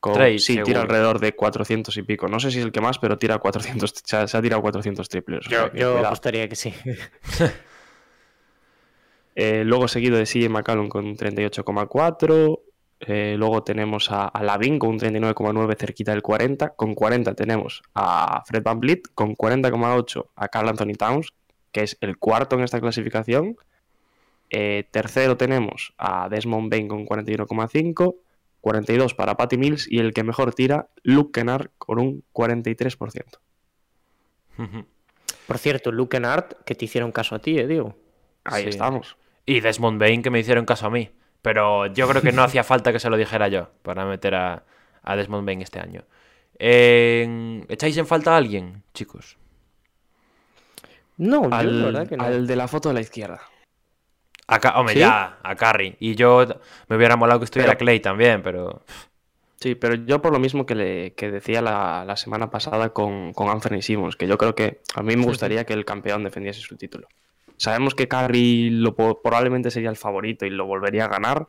[0.00, 0.64] con- Trey, sí, seguro.
[0.66, 2.28] tira alrededor de 400 y pico.
[2.28, 4.62] No sé si es el que más, pero tira 400, se ha, se ha tirado
[4.62, 5.46] 400 triples.
[5.46, 6.72] o sea Yo, yo apostaría que sí.
[9.38, 12.60] Eh, luego seguido de CJ McCallum con un 38,4.
[13.00, 16.70] Eh, luego tenemos a, a Lavin con un 39,9 cerquita del 40.
[16.70, 21.34] Con 40 tenemos a Fred Van Vliet con 40,8 a Carl Anthony Towns,
[21.70, 23.56] que es el cuarto en esta clasificación.
[24.50, 28.16] Eh, tercero tenemos a Desmond Bain con 41,5.
[28.60, 33.38] 42 para Patty Mills y el que mejor tira, Luke Kennard con un 43%.
[35.46, 37.94] Por cierto, Luke Kennard, que te hicieron caso a ti, ¿eh, Diego?
[38.44, 38.68] Ahí Sí.
[38.70, 39.16] estamos.
[39.44, 41.10] Y Desmond Bain, que me hicieron caso a mí.
[41.42, 44.64] Pero yo creo que no hacía falta que se lo dijera yo para meter a,
[45.02, 46.02] a Desmond Bain este año.
[46.58, 49.38] Eh, ¿Echáis en falta a alguien, chicos?
[51.18, 52.24] No, yo Al, la verdad que no.
[52.24, 53.40] al de la foto de la izquierda.
[54.48, 55.00] A hombre, ¿Sí?
[55.00, 55.96] ya, a Curry.
[55.98, 56.46] Y yo
[56.88, 58.82] me hubiera molado que estuviera Pero- Clay también, pero.
[59.58, 63.32] Sí, pero yo por lo mismo que, le, que decía la, la semana pasada con,
[63.32, 66.60] con Anthony Simmons, que yo creo que a mí me gustaría que el campeón defendiese
[66.60, 67.08] su título.
[67.56, 71.46] Sabemos que Curry lo, probablemente sería el favorito y lo volvería a ganar,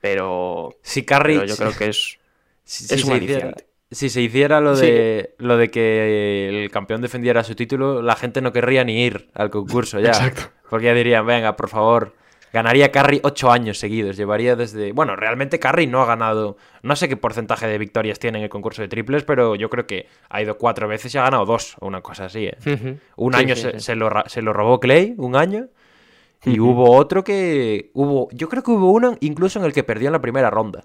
[0.00, 1.34] pero, Si Curry.
[1.36, 2.18] pero yo creo que es,
[2.64, 3.54] si, es si un.
[3.94, 4.86] Si se hiciera lo Sí.
[4.86, 9.28] de, lo de que el campeón defendiera su título, la gente no querría ni ir
[9.34, 10.08] al concurso ya.
[10.08, 10.42] Exacto.
[10.68, 12.14] Porque ya dirían, venga, por favor.
[12.52, 14.16] Ganaría Curry ocho años seguidos.
[14.16, 14.92] Llevaría desde.
[14.92, 16.56] Bueno, realmente Curry no ha ganado.
[16.82, 19.86] No sé qué porcentaje de victorias tiene en el concurso de triples, pero yo creo
[19.88, 22.46] que ha ido cuatro veces y ha ganado dos, o una cosa así.
[22.46, 22.56] ¿eh?
[23.16, 23.80] Un Sí, año sí, se, sí.
[23.80, 25.66] se lo, se lo robó Clay, un año.
[26.44, 27.90] Y hubo otro que.
[27.94, 30.84] hubo Yo creo que hubo uno incluso en el que perdió en la primera ronda.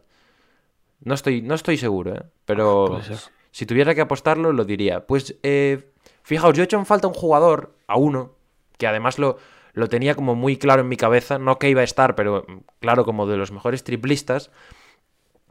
[1.01, 2.23] No estoy, no estoy seguro, ¿eh?
[2.45, 3.17] Pero ser.
[3.51, 5.05] si tuviera que apostarlo, lo diría.
[5.05, 5.91] Pues, eh,
[6.23, 8.33] fijaos, yo he hecho en falta un jugador, a uno,
[8.77, 9.38] que además lo,
[9.73, 12.57] lo tenía como muy claro en mi cabeza, no que iba a estar, pero mm,
[12.79, 14.51] claro, como de los mejores triplistas,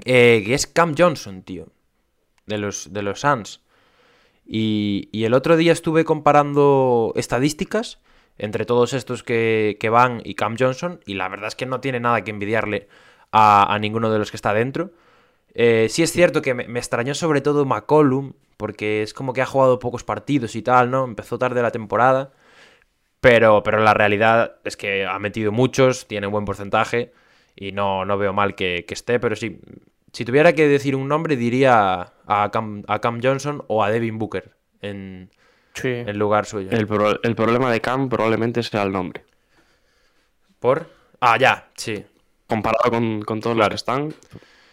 [0.04, 1.68] eh, que es Cam Johnson, tío,
[2.46, 3.62] de los, de los Suns.
[4.46, 8.00] Y, y el otro día estuve comparando estadísticas
[8.38, 11.80] entre todos estos que, que van y Cam Johnson, y la verdad es que no
[11.80, 12.88] tiene nada que envidiarle
[13.32, 14.92] a, a ninguno de los que está dentro.
[15.54, 19.42] Eh, sí es cierto que me, me extrañó sobre todo McCollum, porque es como que
[19.42, 21.04] ha jugado pocos partidos y tal, ¿no?
[21.04, 22.32] Empezó tarde la temporada,
[23.20, 27.12] pero, pero la realidad es que ha metido muchos, tiene un buen porcentaje,
[27.56, 29.60] y no, no veo mal que, que esté, pero sí,
[30.12, 34.18] si tuviera que decir un nombre diría a Cam, a Cam Johnson o a Devin
[34.18, 35.30] Booker en,
[35.74, 35.88] Sí.
[35.88, 36.70] en lugar suyo.
[36.72, 39.24] el, pro- el problema de Cam probablemente sea el nombre.
[40.60, 40.88] ¿Por?
[41.20, 42.04] Ah, ya, sí.
[42.46, 44.14] Comparado con, con todos los que están,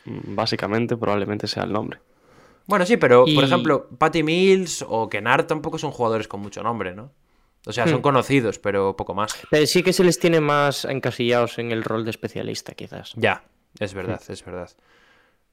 [0.06, 2.00] básicamente probablemente sea el nombre.
[2.68, 6.64] Bueno, sí, pero Y- por ejemplo, Patty Mills o Kennard tampoco son jugadores con mucho
[6.64, 7.12] nombre, ¿no?
[7.68, 8.04] O sea, son Hmm.
[8.04, 9.36] conocidos, pero poco más.
[9.50, 13.14] Pero sí que se les tiene más encasillados en el rol de especialista, quizás.
[13.16, 13.44] Ya,
[13.80, 14.70] es verdad, es verdad.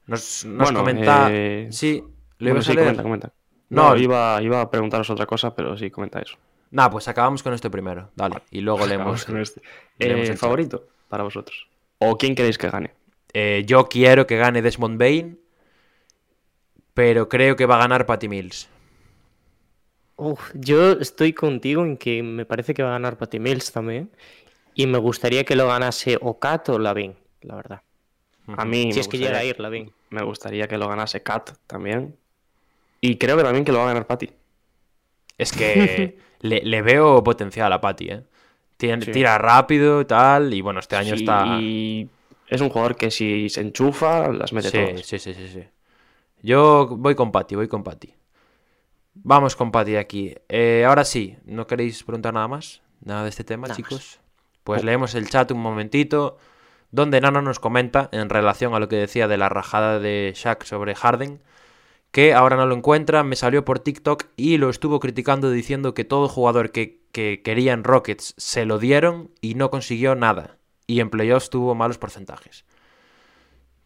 [0.05, 1.27] Nos, nos Bueno, comenta.
[1.31, 2.07] eh, Sí, lo
[2.39, 2.85] Bueno, ibas sí, a leer.
[2.85, 3.33] comenta, comenta.
[3.69, 6.37] No, No, iba, iba a preguntaros otra cosa, pero sí, comenta eso.
[6.71, 8.09] Nah, pues acabamos con esto primero.
[8.15, 8.37] Dale.
[8.51, 9.25] Y luego leemos.
[9.25, 9.61] Con este.
[9.97, 10.39] leemos Eh, el chat.
[10.39, 11.67] favorito para vosotros.
[11.99, 12.91] ¿O quién queréis que gane?
[13.33, 15.39] Eh, yo quiero que gane Desmond Bain.
[16.93, 18.69] Pero creo que va a ganar Patty Mills.
[20.15, 24.11] Uf, yo estoy contigo en que me parece que va a ganar Patty Mills también.
[24.75, 27.81] Y me gustaría que lo ganase o Kat o Lavin, la verdad.
[28.57, 29.91] A mí Si me es que llega a gustaría- ir Lavin.
[30.09, 32.15] Me gustaría que lo ganase Kat también.
[33.01, 34.29] Y creo que también que lo va a ganar Patty.
[35.37, 38.23] Es que le, le veo potencial a Patty, ¿eh?
[38.77, 39.11] Tien- Sí.
[39.11, 40.53] Tira rápido y tal.
[40.53, 41.57] Y bueno, este año Sí, está.
[41.59, 42.07] Y
[42.47, 45.05] es un jugador que si se enchufa, las mete Sí, todas.
[45.05, 45.63] sí, sí, sí, sí.
[46.41, 48.13] Yo voy con Patty, voy con Patty.
[49.15, 50.35] Vamos con Patty aquí.
[50.49, 52.81] Eh, ahora sí, ¿no queréis preguntar nada más?
[53.03, 53.89] Nada de este tema, Nada más.
[53.89, 54.19] chicos.
[54.63, 56.37] Pues leemos el chat un momentito.
[56.91, 60.63] donde Nano nos comenta, en relación a lo que decía de la rajada de Shaq
[60.63, 61.41] sobre Harden,
[62.11, 66.03] que ahora no lo encuentra, me salió por TikTok y lo estuvo criticando diciendo que
[66.05, 70.57] todo jugador que, que quería en Rockets se lo dieron y no consiguió nada.
[70.87, 72.65] Y en playoffs tuvo malos porcentajes.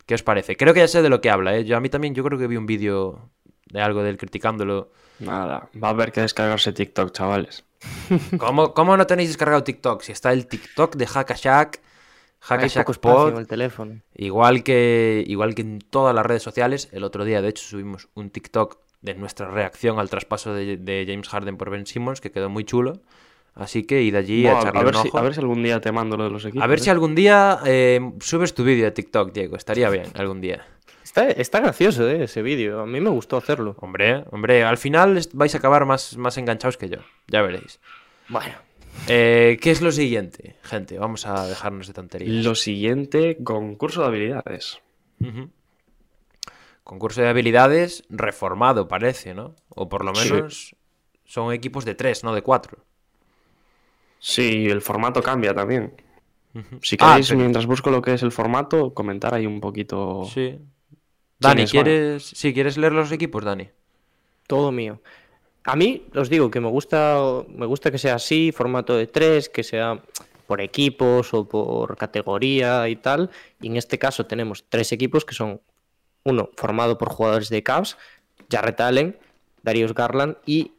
[0.05, 0.55] ¿Qué os parece?
[0.55, 1.65] Creo que ya sé de lo que habla, ¿eh?
[1.65, 3.29] Yo a mí también, yo creo que vi un vídeo
[3.69, 4.91] de algo de él criticándolo.
[5.19, 7.65] Nada, va a haber que descargarse TikTok, chavales.
[8.37, 10.01] ¿Cómo, cómo no tenéis descargado TikTok?
[10.01, 11.81] Si está el TikTok de Hackashack,
[12.49, 14.01] Hay Hackashack Pod, el teléfono.
[14.15, 16.87] igual que, igual que en todas las redes sociales.
[16.91, 21.05] El otro día, de hecho, subimos un TikTok de nuestra reacción al traspaso de, de
[21.07, 23.01] James Harden por Ben Simmons, que quedó muy chulo.
[23.57, 25.81] Así que id allí a echarle a, ver un si, a ver si algún día
[25.81, 26.63] te mando lo de los equipos.
[26.63, 26.81] A ver ¿eh?
[26.83, 29.55] si algún día eh, subes tu vídeo de TikTok, Diego.
[29.57, 30.63] Estaría bien, algún día.
[31.03, 32.25] Está, está gracioso, ¿eh?
[32.25, 32.81] Ese vídeo.
[32.81, 33.75] A mí me gustó hacerlo.
[33.79, 36.97] Hombre, hombre, al final vais a acabar más, más enganchados que yo.
[37.27, 37.79] Ya veréis.
[38.29, 38.53] Bueno.
[39.07, 40.99] Eh, ¿Qué es lo siguiente, gente?
[40.99, 42.45] Vamos a dejarnos de tonterías.
[42.45, 44.79] Lo siguiente, concurso de habilidades.
[46.83, 49.55] Concurso de habilidades reformado, parece, ¿no?
[49.69, 50.31] O por lo Sí.
[50.31, 50.75] menos
[51.25, 52.85] son equipos de tres, no de cuatro.
[54.19, 55.93] Sí, el formato cambia también.
[56.81, 60.25] Si Ah, queréis, pero- mientras busco lo que es el formato, comentar ahí un poquito.
[60.33, 60.57] Sí.
[61.39, 61.65] Dani.
[61.67, 63.69] ¿quieres, sí, ¿quieres leer los equipos, Dani?
[64.47, 65.01] Todo mío.
[65.65, 69.49] A mí, os digo que me gusta, me gusta que sea así, formato de tres,
[69.49, 70.01] que sea
[70.47, 73.29] por equipos o por categoría y tal.
[73.61, 75.61] Y en este caso tenemos tres equipos que son
[76.23, 77.97] uno formado por jugadores de Cavs,
[78.49, 79.17] Jarrett Allen,
[79.61, 80.71] Darius Garland y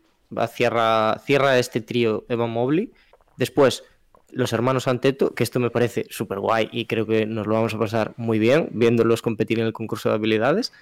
[0.53, 2.91] cierra, cierra este trío Evan Mobley.
[3.39, 3.85] Después,
[4.31, 7.73] los hermanos Anteto, que esto me parece súper guay y creo que nos lo vamos
[7.73, 10.73] a pasar muy bien viéndolos competir en el concurso de habilidades.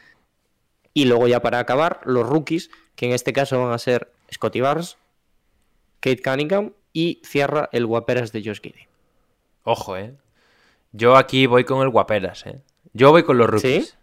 [0.92, 4.62] Y luego ya para acabar, los rookies, que en este caso van a ser Scotty
[4.62, 4.96] Barnes,
[6.00, 8.88] Kate Cunningham y cierra el guaperas de Josh Giddy.
[9.64, 10.14] Ojo, ¿eh?
[10.92, 12.62] Yo aquí voy con el guaperas, ¿eh?
[12.94, 13.88] Yo voy con los rookies.
[13.88, 13.94] ¿Sí?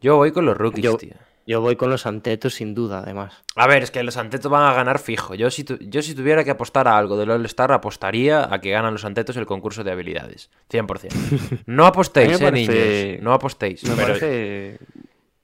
[0.00, 1.14] Yo voy con los rookies, Yo, tío.
[1.48, 3.42] Yo voy con los Antetos sin duda, además.
[3.56, 5.34] A ver, es que los Antetos van a ganar fijo.
[5.34, 8.70] Yo si, tu- yo si tuviera que apostar a algo del All-Star, apostaría a que
[8.70, 10.50] ganan los Antetos el concurso de habilidades.
[10.70, 11.62] 100%.
[11.66, 13.22] No apostéis, eh, niños.
[13.22, 13.82] No apostéis.
[13.84, 14.78] Me pero parece.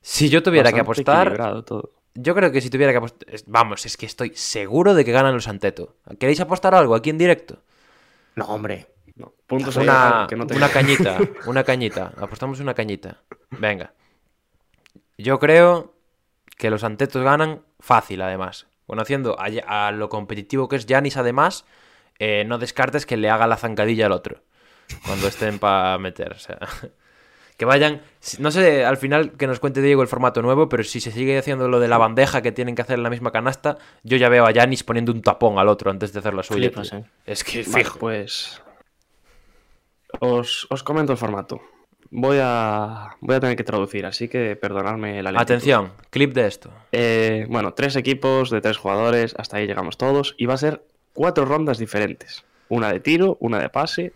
[0.03, 1.91] si yo tuviera que apostar, todo.
[2.15, 3.27] yo creo que si tuviera que apostar...
[3.47, 5.89] Vamos, es que estoy seguro de que ganan los Antetos.
[6.21, 7.59] ¿Queréis apostar algo aquí en directo?
[8.37, 8.87] No, hombre.
[9.17, 12.13] No, puntos ahí, Una, que no te- una cañita, una cañita.
[12.19, 13.23] Apostamos una cañita.
[13.51, 13.93] Venga.
[15.17, 15.94] Yo creo
[16.57, 18.67] que los Antetos ganan fácil, además.
[18.87, 21.65] Conociendo a, a lo competitivo que es Yanis, además,
[22.19, 24.43] eh, no descartes que le haga la zancadilla al otro.
[25.07, 26.33] Cuando estén para meter.
[26.33, 26.59] O sea,
[27.57, 28.03] que vayan.
[28.39, 31.39] No sé, al final que nos cuente Diego el formato nuevo, pero si se sigue
[31.39, 34.29] haciendo lo de la bandeja que tienen que hacer en la misma canasta, yo ya
[34.29, 36.69] veo a Yanis poniendo un tapón al otro antes de hacer la suya.
[36.69, 37.05] Flipas, eh.
[37.25, 37.99] Es que Vale, fijo.
[37.99, 38.61] pues.
[40.21, 41.61] Os, os comento el formato.
[42.11, 45.43] Voy a, voy a tener que traducir, así que perdonadme la lentitud.
[45.43, 46.71] Atención, clip de esto.
[46.93, 50.35] Eh, bueno, tres equipos de tres jugadores, hasta ahí llegamos todos.
[50.39, 52.45] Y va a ser cuatro rondas diferentes.
[52.69, 54.13] Una de tiro, una de pase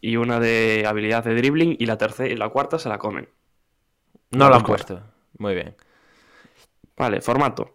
[0.00, 3.28] y una de habilidad de dribbling y la tercera y la cuarta se la comen.
[4.30, 5.02] No lo han Vamos puesto.
[5.38, 5.74] Muy bien.
[6.96, 7.74] Vale, formato.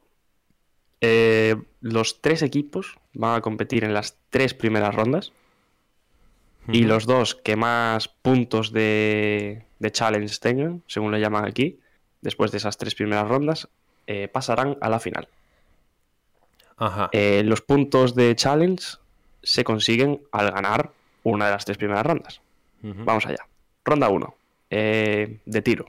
[1.01, 5.33] Eh, los tres equipos van a competir en las tres primeras rondas.
[6.69, 11.80] Y los dos que más puntos de, de challenge tengan, según lo llaman aquí,
[12.21, 13.67] después de esas tres primeras rondas,
[14.08, 15.28] eh, pasarán a la final.
[16.78, 17.10] Ajá.
[17.12, 18.97] Eh, los puntos de challenge
[19.41, 20.91] se consiguen al ganar
[21.23, 22.41] una de las tres primeras rondas.
[22.82, 23.45] Vamos allá.
[23.86, 24.36] Ronda 1.
[24.69, 25.86] de tiro.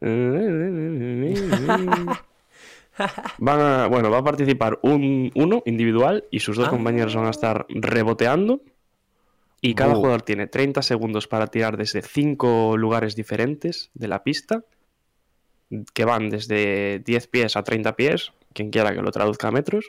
[3.38, 7.30] Van a- bueno, va a participar un uno individual y sus dos compañeros van a
[7.30, 8.60] estar reboteando.
[9.64, 14.64] Y cada jugador tiene 30 segundos para tirar desde 5 lugares diferentes de la pista,
[15.94, 19.86] que van desde 10 pies a 30 pies, quien quiera que lo traduzca a metros.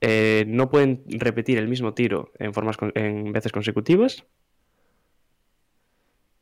[0.00, 4.24] Eh, no pueden repetir el mismo tiro en, formas con- en veces consecutivas.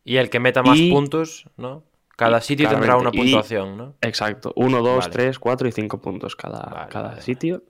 [0.04, 1.82] Y el que meta más Y- puntos, ¿no?
[2.16, 3.94] Cada sitio tendrá una y- puntuación, ¿no?
[4.00, 5.10] Exacto, 1, 2, Vale.
[5.12, 7.22] 3, 4 y 5 puntos cada, Vale, cada vale.
[7.22, 7.62] sitio.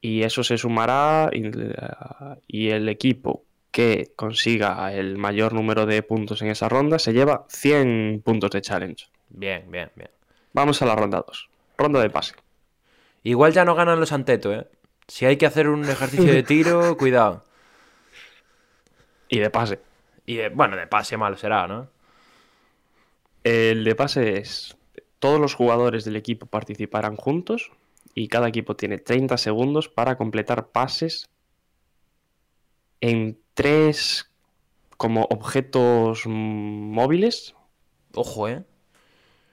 [0.00, 1.42] Y eso se sumará y,
[2.46, 7.46] y el equipo que consiga el mayor número de puntos en esa ronda se lleva
[7.48, 9.06] 100 puntos de challenge.
[9.28, 10.10] Bien, bien, bien.
[10.52, 11.50] Vamos a la ronda 2.
[11.76, 12.34] Ronda de pase.
[13.24, 14.66] Igual ya no ganan los Anteto, ¿eh?
[15.06, 17.44] Si hay que hacer un ejercicio de tiro, cuidado.
[19.28, 19.80] Y de pase.
[20.26, 21.88] Y de- bueno, de pase malo será, ¿no?
[23.44, 24.76] El de pase es
[25.18, 27.70] todos los jugadores del equipo participarán juntos
[28.18, 31.28] y cada equipo tiene 30 segundos para completar pases
[33.00, 34.30] en tres
[34.96, 37.54] como objetos móviles
[38.14, 38.64] Ojo, ¿eh?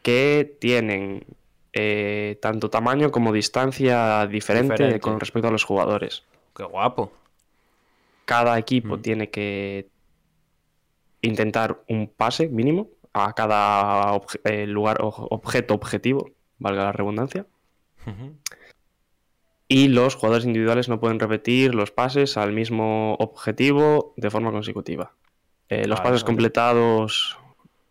[0.01, 1.25] que tienen
[1.73, 4.99] eh, tanto tamaño como distancia diferente, Diferente.
[4.99, 6.23] con respecto a los jugadores.
[6.55, 7.11] Qué guapo.
[8.25, 9.01] Cada equipo Mm.
[9.01, 9.89] tiene que
[11.21, 17.45] intentar un pase mínimo a cada obje- eh, lugar objeto objetivo, valga la redundancia.
[18.07, 18.35] Ujú.
[19.67, 25.13] Y los jugadores individuales no pueden repetir los pases al mismo objetivo de forma consecutiva.
[25.69, 26.25] Eh, los Vale, pases vale.
[26.35, 27.37] completados.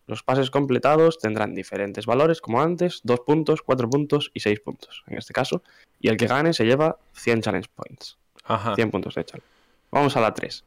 [0.07, 5.03] Los pases completados tendrán diferentes valores, como antes, 2 puntos, 4 puntos y 6 puntos,
[5.07, 5.63] en este caso.
[5.99, 8.17] Y el que gane se lleva 100 challenge points.
[8.45, 8.75] Ajá.
[8.75, 9.47] 100 puntos de challenge.
[9.91, 10.63] Vamos a la 3.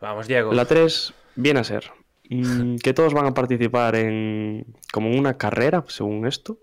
[0.00, 0.52] Vamos, Diego.
[0.52, 1.90] La 3 viene a ser
[2.28, 6.58] mm, que todos van a participar en como una carrera, según esto,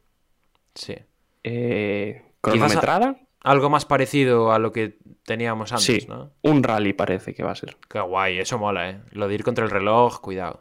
[0.76, 0.96] Sí.
[1.44, 3.18] eh, cronometrada.
[3.42, 6.32] Algo más parecido a lo que teníamos antes, Sí, ¿no?
[6.42, 7.78] un rally parece que va a ser.
[7.88, 9.02] Qué guay, eso mola, ¿eh?
[9.12, 10.60] Lo de ir contra el reloj, cuidado.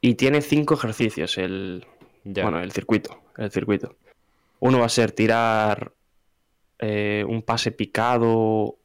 [0.00, 1.86] Y tiene cinco ejercicios el,
[2.24, 2.42] Ya.
[2.44, 3.96] bueno, el circuito, el circuito.
[4.60, 5.92] Uno va a ser tirar
[6.78, 8.76] eh, un pase picado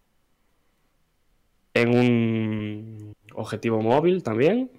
[1.73, 4.71] en un objetivo móvil también.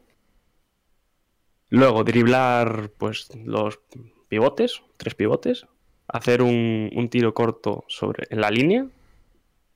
[1.68, 3.80] Luego driblar pues los
[4.28, 5.66] pivotes, tres pivotes.
[6.12, 8.86] Hacer un, un tiro corto sobre, en la línea.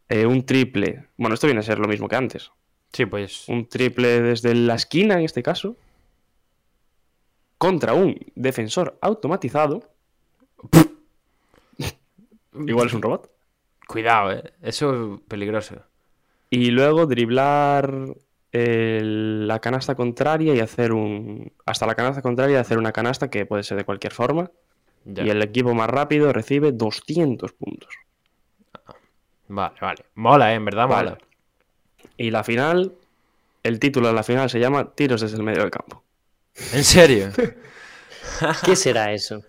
[0.08, 1.06] eh, un triple.
[1.16, 2.52] Bueno, esto viene a ser lo mismo que antes.
[2.92, 3.48] Sí, pues.
[3.48, 5.76] Un triple desde la esquina en este caso.
[7.58, 9.88] Contra un defensor automatizado.
[12.66, 13.30] Igual es un robot.
[13.86, 14.52] Cuidado, ¿eh?
[14.62, 15.76] Eso es peligroso.
[16.50, 17.92] Y luego driblar
[18.52, 21.52] el- la canasta contraria y hacer un.
[21.66, 24.50] Hasta la canasta contraria y hacer una canasta que puede ser de cualquier forma.
[25.08, 25.24] Ya.
[25.24, 27.88] Y el equipo más rápido recibe 200 puntos.
[29.48, 30.04] Vale, vale.
[30.16, 30.56] Mola, ¿eh?
[30.56, 31.10] En verdad Vale.
[31.10, 31.22] mola.
[32.16, 32.92] Y la final.
[33.62, 36.02] El título de la final se llama Tiros desde el medio del campo.
[36.72, 37.30] ¿En serio?
[38.64, 39.42] ¿Qué será eso?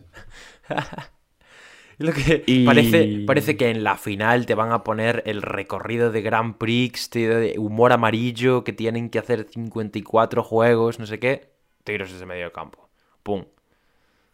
[1.99, 6.11] Lo que Y- parece, parece que en la final te van a poner el recorrido
[6.11, 11.49] de Grand Prix, de humor amarillo, que tienen que hacer 54 juegos, no sé qué.
[11.83, 12.89] Tiros desde medio campo.
[13.23, 13.45] Pum.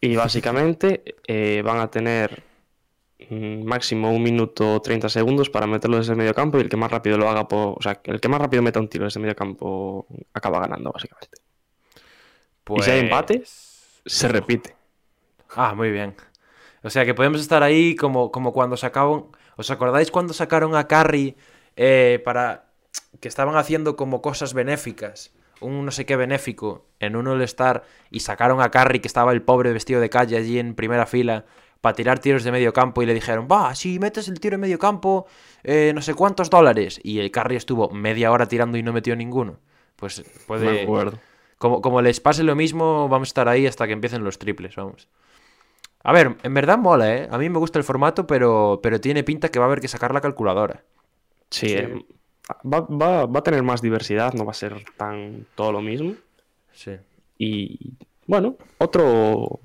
[0.04, 2.42] Y básicamente eh, van a tener
[3.30, 6.76] mm, máximo un minuto 30 segundos para meterlo desde el medio campo y el que
[6.76, 7.46] más rápido lo haga.
[7.50, 10.92] O sea, el que más rápido meta un tiro desde el medio campo acaba ganando,
[10.92, 11.38] básicamente.
[12.76, 14.76] Y si hay empate, Pues- se repite.
[15.56, 16.14] Ah, muy bien.
[16.82, 19.26] O sea que podemos estar ahí como, como cuando sacaban.
[19.56, 21.36] ¿Os acordáis cuando sacaron a Carrie
[21.76, 22.66] eh, para.
[23.20, 25.32] que estaban haciendo como cosas benéficas?
[25.60, 29.42] Un no sé qué benéfico en un All-Star y sacaron a Carrie que estaba el
[29.42, 31.44] pobre vestido de calle allí en primera fila
[31.80, 34.62] para tirar tiros de medio campo y le dijeron, va, si metes el tiro en
[34.62, 35.26] medio campo,
[35.62, 36.98] eh, no sé cuántos dólares.
[37.02, 39.58] Y el Carrie estuvo media hora tirando y no metió ninguno.
[39.96, 40.82] Pues Me puede.
[40.82, 41.18] acuerdo.
[41.58, 44.76] Como, como les pase lo mismo, vamos a estar ahí hasta que empiecen los triples,
[44.76, 45.08] vamos.
[46.02, 47.28] A ver, en verdad mola, ¿eh?
[47.30, 49.88] A mí me gusta el formato, pero, pero tiene pinta que va a haber que
[49.88, 50.84] sacar la calculadora.
[51.50, 52.04] Sí, eh,
[52.64, 56.14] va, va- va a tener más diversidad, no va a ser tan todo lo mismo.
[56.72, 56.92] Sí.
[57.38, 57.78] Y
[58.26, 59.60] bueno, otro.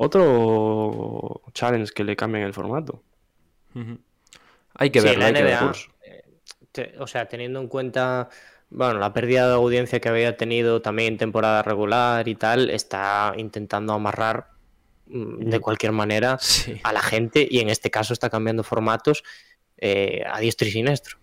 [0.00, 3.02] Otro challenge que le cambien el formato.
[4.74, 5.72] Hay que Sí, verlo, la hay que NBA, verlo.
[6.04, 6.22] eh,
[6.72, 8.28] te- o sea, teniendo en cuenta,
[8.70, 13.32] bueno, la pérdida de audiencia que había tenido también en temporada regular y tal, está
[13.36, 14.48] intentando amarrar
[15.06, 16.80] mm, de cualquier manera Sí.
[16.84, 19.24] a la gente y en este caso está cambiando formatos
[19.78, 21.18] eh, a diestro y siniestro.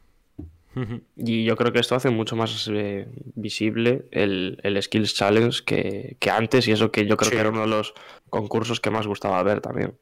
[1.15, 6.17] Y yo creo que esto hace mucho más eh, visible el, el Skills Challenge que,
[6.19, 7.35] que antes, y eso que yo creo Sí.
[7.35, 7.93] que era uno de los
[8.29, 9.97] concursos que más gustaba ver también.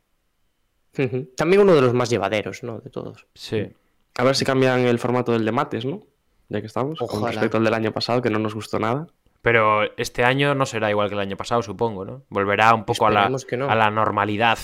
[1.36, 2.80] También uno de los más llevaderos, ¿no?
[2.80, 3.26] De todos.
[3.34, 3.68] Sí.
[4.16, 6.02] A ver si cambian el formato del de mates, ¿no?
[6.50, 7.32] Ya que estamos, con Ojalá.
[7.32, 9.08] respecto al del año pasado, que no nos gustó nada.
[9.42, 12.24] Pero este año no será igual que el año pasado, supongo, ¿no?
[12.30, 13.70] Volverá un poco a la, Esperemos que no.
[13.70, 14.60] a la normalidad,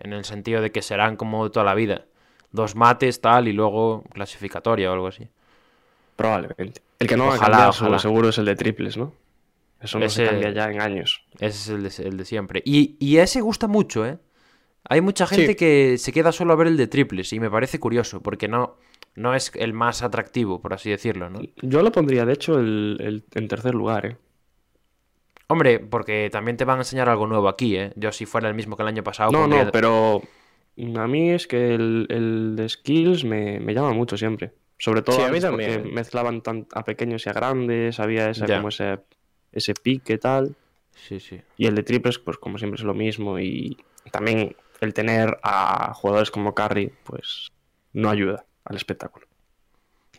[0.00, 2.06] en el sentido de que serán como toda la vida.
[2.50, 5.28] Dos mates, tal, y luego clasificatoria o algo así.
[6.18, 6.82] Probablemente.
[6.98, 7.98] El que no va a Ojalá, cambiar ojalá.
[8.00, 9.14] seguro es el de triples, ¿no?
[9.80, 11.22] Eso no Ese- se cambia ya en años.
[11.38, 12.60] Ese es el de, el de siempre.
[12.66, 14.18] Y, y ese gusta mucho, ¿eh?
[14.88, 15.54] Hay mucha gente Sí.
[15.54, 18.74] que se queda solo a ver el de triples y me parece curioso porque no,
[19.14, 21.40] no es el más atractivo, por así decirlo, ¿no?
[21.62, 24.16] Yo lo pondría, de hecho, el, el- en tercer lugar, ¿eh?
[25.46, 27.92] Hombre, porque también te van a enseñar algo nuevo aquí, ¿eh?
[27.96, 29.30] Yo si fuera el mismo que el año pasado...
[29.30, 30.22] No, pondría- no, pero
[30.96, 34.52] a mí es que el, el de skills me, me llama mucho siempre.
[34.78, 35.94] Sobre todo Sí, a mí porque también.
[35.94, 38.56] mezclaban tan, a pequeños y a grandes, había Ya.
[38.56, 39.00] como ese,
[39.52, 40.54] ese pique tal.
[40.94, 41.40] Sí, sí.
[41.56, 43.38] Y el de triples, pues como siempre es lo mismo.
[43.38, 43.76] Y
[44.12, 47.50] también el tener a jugadores como Curry, pues
[47.92, 49.26] no ayuda al espectáculo.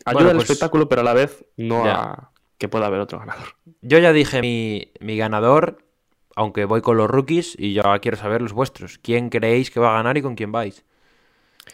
[0.06, 1.96] Ayuda Bueno, al pues- espectáculo, pero a la vez no Ya.
[2.02, 3.56] a que pueda haber otro ganador.
[3.82, 5.86] Yo ya dije mi, mi ganador,
[6.36, 8.98] aunque voy con los rookies y yo quiero saber los vuestros.
[8.98, 10.84] ¿Quién creéis que va a ganar y con quién vais?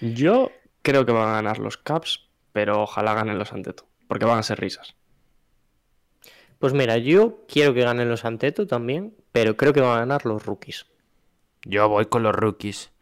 [0.01, 0.51] Yo
[0.83, 2.24] creo que van a ganar los Caps,
[2.55, 4.95] pero ojalá ganen los Anteto, porque van a ser risas.
[6.57, 10.25] Pues mira, yo quiero que ganen los Anteto también, pero creo que van a ganar
[10.25, 10.85] los rookies.
[11.65, 12.93] Yo voy con los rookies.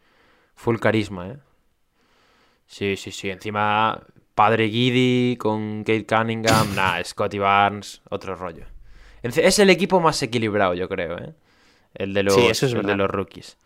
[0.56, 1.36] Full carisma, ¿eh?
[2.66, 3.30] Sí, sí, sí.
[3.30, 6.74] Encima, padre Giddy con Kate Cunningham.
[6.74, 8.64] nah, Scotty Barnes, otro rollo.
[9.22, 11.32] Es el equipo más equilibrado, yo creo, ¿eh?
[11.94, 13.56] El de los, Sí, eso es el de los rookies.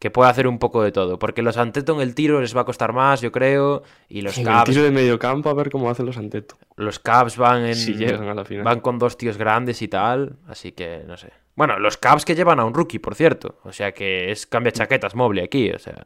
[0.00, 1.18] Que puede hacer un poco de todo.
[1.18, 3.82] Porque los Anteto en el tiro les va a costar más, yo creo.
[4.08, 6.56] Y los En el Caps, tiro de medio campo a ver cómo hacen los Anteto.
[6.76, 7.74] los Caps van en.
[7.76, 8.64] Si llegan a la final.
[8.64, 10.36] Van con dos tíos grandes y tal.
[10.48, 11.32] Así que no sé.
[11.54, 13.60] Bueno, los Caps que llevan a un rookie, por cierto.
[13.62, 15.70] O sea que es cambia chaquetas móvil aquí.
[15.70, 16.02] O sea.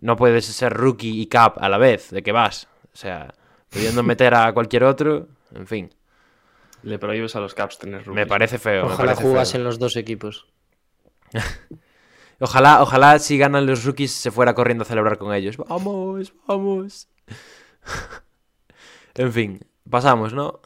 [0.00, 2.10] No puedes ser rookie y cap a la vez.
[2.10, 2.66] ¿De qué vas?
[2.94, 3.34] O sea,
[3.68, 5.28] pudiendo meter a cualquier otro.
[5.54, 5.90] En fin.
[6.82, 8.14] Le prohíbes a los Caps tener rookies.
[8.14, 8.86] Me parece feo.
[8.86, 9.64] me Ojalá parece jugasen feo.
[9.66, 10.46] los dos equipos.
[12.40, 15.56] Ojalá, ojalá si ganan los rookies se fuera corriendo a celebrar con ellos.
[15.58, 17.08] Vamos, vamos.
[19.14, 20.60] en fin, pasamos, ¿no?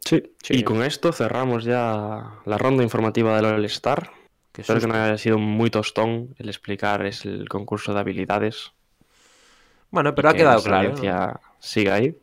[0.00, 0.58] Sí, Sí.
[0.58, 4.10] y con esto cerramos ya la ronda informativa del All-Star.
[4.52, 8.72] Qué Espero que no haya sido muy tostón el explicar es el concurso de habilidades.
[9.90, 10.82] Bueno, pero ha que quedado claro.
[10.82, 10.88] ¿no?
[10.94, 12.16] audiencia siga ahí.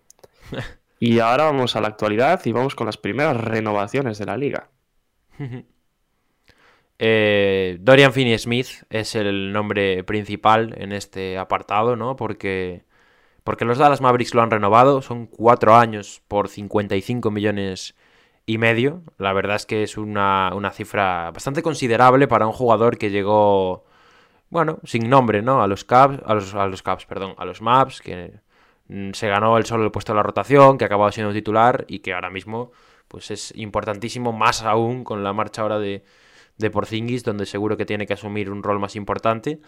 [0.99, 4.69] y ahora vamos a la actualidad y vamos con las primeras renovaciones de la liga.
[7.01, 12.17] Eh, Dorian Finney-Smith es el nombre principal en este apartado, ¿no?
[12.17, 12.83] Porque,
[13.43, 17.95] porque los Dallas Mavericks lo han renovado, son cuatro años por 55 millones
[18.45, 19.03] y medio.
[19.17, 23.85] La verdad es que es una, una cifra bastante considerable para un jugador que llegó,
[24.49, 25.63] bueno, sin nombre, ¿no?
[25.63, 28.33] A los Cavs, a los, a perdón, a los Maps, que
[28.89, 31.85] mm, se ganó el solo el puesto de la rotación, que ha acabado siendo titular
[31.87, 32.71] y que ahora mismo,
[33.07, 36.03] pues es importantísimo, más aún con la marcha ahora de
[36.59, 39.59] de Porzingis, donde seguro que tiene que asumir un rol más importante.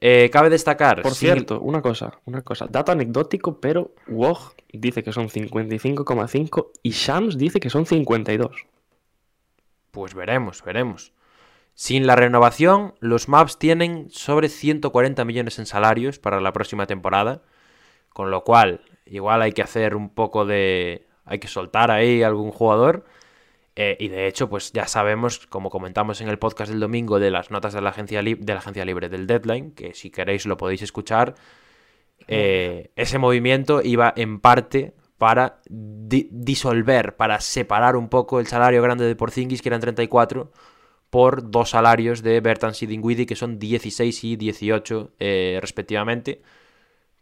[0.00, 1.02] Eh, cabe destacar.
[1.02, 2.66] Por sin- cierto, una cosa, una cosa.
[2.68, 8.66] Dato anecdótico, pero Woj dice que son 55,5 y Shams dice que son 52.
[9.92, 11.12] Pues veremos, veremos.
[11.74, 17.42] Sin la renovación, los Maps tienen sobre 140 millones en salarios para la próxima temporada.
[18.08, 21.06] Con lo cual, igual hay que hacer un poco de.
[21.24, 23.04] Hay que soltar ahí algún jugador.
[23.76, 27.30] Eh, y de hecho, pues ya sabemos, como comentamos en el podcast del domingo de
[27.32, 30.46] las notas de la agencia, lib- de la agencia libre del deadline, que si queréis
[30.46, 31.34] lo podéis escuchar,
[32.28, 38.82] eh, ese movimiento iba en parte para di- disolver, para separar un poco el salario
[38.82, 40.52] grande de Porzingis, que eran 34,
[41.10, 46.42] por dos salarios de Bertans y Dinwiddie, que son 16 y 18 eh, respectivamente.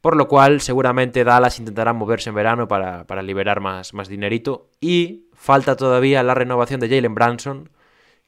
[0.03, 4.69] Por lo cual, seguramente Dallas intentará moverse en verano para, para liberar más, más dinerito.
[4.81, 7.71] Y falta todavía la renovación de Jalen Branson,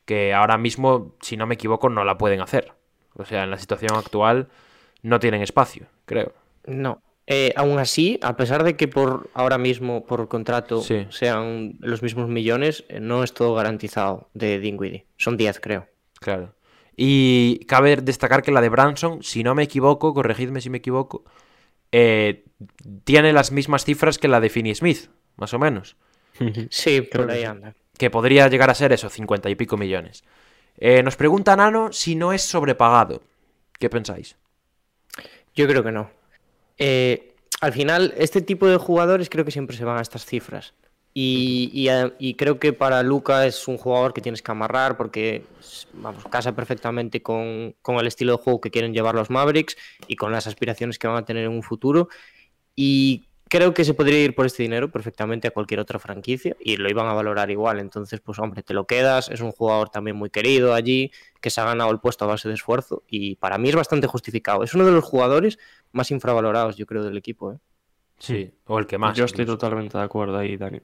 [0.06, 2.72] que ahora mismo, si no me equivoco, no la pueden hacer.
[3.16, 4.48] O sea, en la situación actual
[5.02, 6.32] no tienen espacio, creo.
[6.66, 7.02] No.
[7.26, 11.06] Eh, aún así, a pesar de que por ahora mismo, por contrato, Sí.
[11.10, 15.06] sean los mismos millones, eh, no es todo garantizado de Dinwiddie.
[15.16, 15.88] Son 10, creo.
[16.20, 16.54] Claro.
[16.96, 21.24] Y cabe destacar que la de Branson, si no me equivoco, corregidme si me equivoco,
[21.96, 22.44] eh,
[23.04, 25.96] tiene las mismas cifras que la de Finney Smith, más o menos.
[26.68, 27.76] Sí, por que ahí anda.
[27.96, 30.24] Que podría llegar a ser eso, 50 y pico millones.
[30.76, 33.22] Eh, nos pregunta Nano si no es sobrepagado.
[33.78, 34.36] ¿Qué pensáis?
[35.54, 36.10] Yo creo que no.
[36.78, 40.74] Eh, al final, este tipo de jugadores creo que siempre se van a estas cifras.
[41.16, 44.96] Y, y, eh, y creo que para Luca es un jugador que tienes que amarrar
[44.96, 45.44] porque
[45.92, 49.76] vamos, casa perfectamente con, con el estilo de juego que quieren llevar los Mavericks
[50.08, 52.08] y con las aspiraciones que van a tener en un futuro.
[52.74, 56.76] Y creo que se podría ir por este dinero perfectamente a cualquier otra franquicia y
[56.76, 57.78] lo iban a valorar igual.
[57.78, 59.28] Entonces, pues hombre, te lo quedas.
[59.28, 62.48] Es un jugador también muy querido allí, que se ha ganado el puesto a base
[62.48, 64.64] de esfuerzo y para mí es bastante justificado.
[64.64, 65.58] Es uno de los jugadores
[65.92, 67.52] más infravalorados, yo creo, del equipo.
[67.52, 67.58] ¿eh?
[68.18, 69.16] Sí, o el que más.
[69.16, 69.58] Yo estoy incluso.
[69.58, 70.80] totalmente de acuerdo ahí, Dani.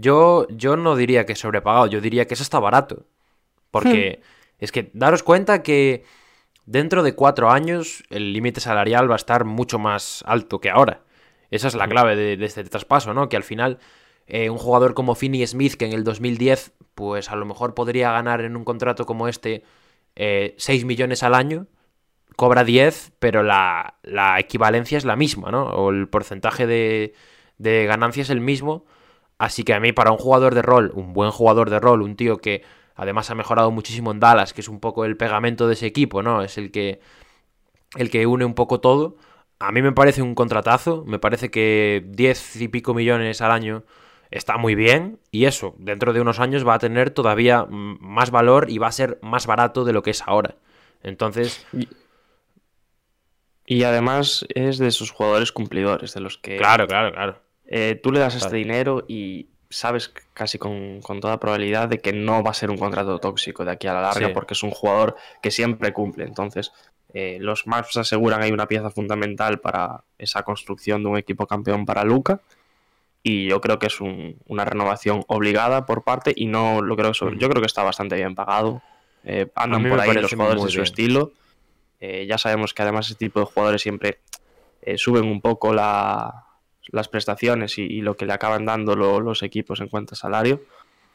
[0.00, 3.06] Yo, yo no diría que es sobrepagado, yo diría que eso está barato.
[3.70, 4.20] Porque
[4.58, 6.04] es que daros cuenta que
[6.66, 11.02] dentro de cuatro años el límite salarial va a estar mucho más alto que ahora.
[11.50, 13.28] Esa es la clave de, de este traspaso, ¿no?
[13.28, 13.78] Que al final
[14.26, 18.12] eh, un jugador como Finney Smith, que en el 2010, pues a lo mejor podría
[18.12, 19.64] ganar en un contrato como este
[20.14, 21.66] eh, 6 millones al año,
[22.36, 25.64] cobra 10, pero la, la equivalencia es la misma, ¿no?
[25.64, 27.14] O el porcentaje de,
[27.58, 28.84] de ganancia es el mismo.
[29.40, 32.14] Así que a mí, para un jugador de rol, un buen jugador de rol, un
[32.14, 32.62] tío que
[32.94, 36.22] además ha mejorado muchísimo en Dallas, que es un poco el pegamento de ese equipo,
[36.22, 36.42] ¿no?
[36.42, 37.00] Es el que,
[37.96, 39.16] el que une un poco todo.
[39.58, 41.04] a mí me parece un contratazo.
[41.06, 43.84] Me parece que 10 y pico millones al año
[44.30, 45.18] está muy bien.
[45.30, 48.92] Y eso, dentro de unos años va a tener todavía más valor y va a
[48.92, 50.56] ser más barato de lo que es ahora.
[51.02, 51.66] Entonces,
[53.64, 57.49] Y además es de esos jugadores cumplidores, de los que claro, claro, claro.
[57.70, 62.12] Eh, tú le das este dinero y sabes casi con, con toda probabilidad de que
[62.12, 64.32] no va a ser un contrato tóxico de aquí a la larga Sí.
[64.34, 66.24] porque es un jugador que siempre cumple.
[66.24, 66.72] Entonces,
[67.14, 71.86] eh, los Mavs aseguran hay una pieza fundamental para esa construcción de un equipo campeón
[71.86, 72.40] para Luca.
[73.22, 77.14] Y yo creo que es un- una renovación obligada por parte y no lo creo
[77.14, 77.38] sobre-.
[77.38, 78.82] Yo creo que está bastante bien pagado.
[79.24, 81.30] Eh, andan por ahí los jugadores de su estilo.
[82.00, 84.18] Eh, ya sabemos que además ese tipo de jugadores siempre
[84.96, 86.46] suben un poco la-
[86.92, 90.18] las prestaciones y, y lo que le acaban dando lo- los equipos en cuanto a
[90.18, 90.62] salario,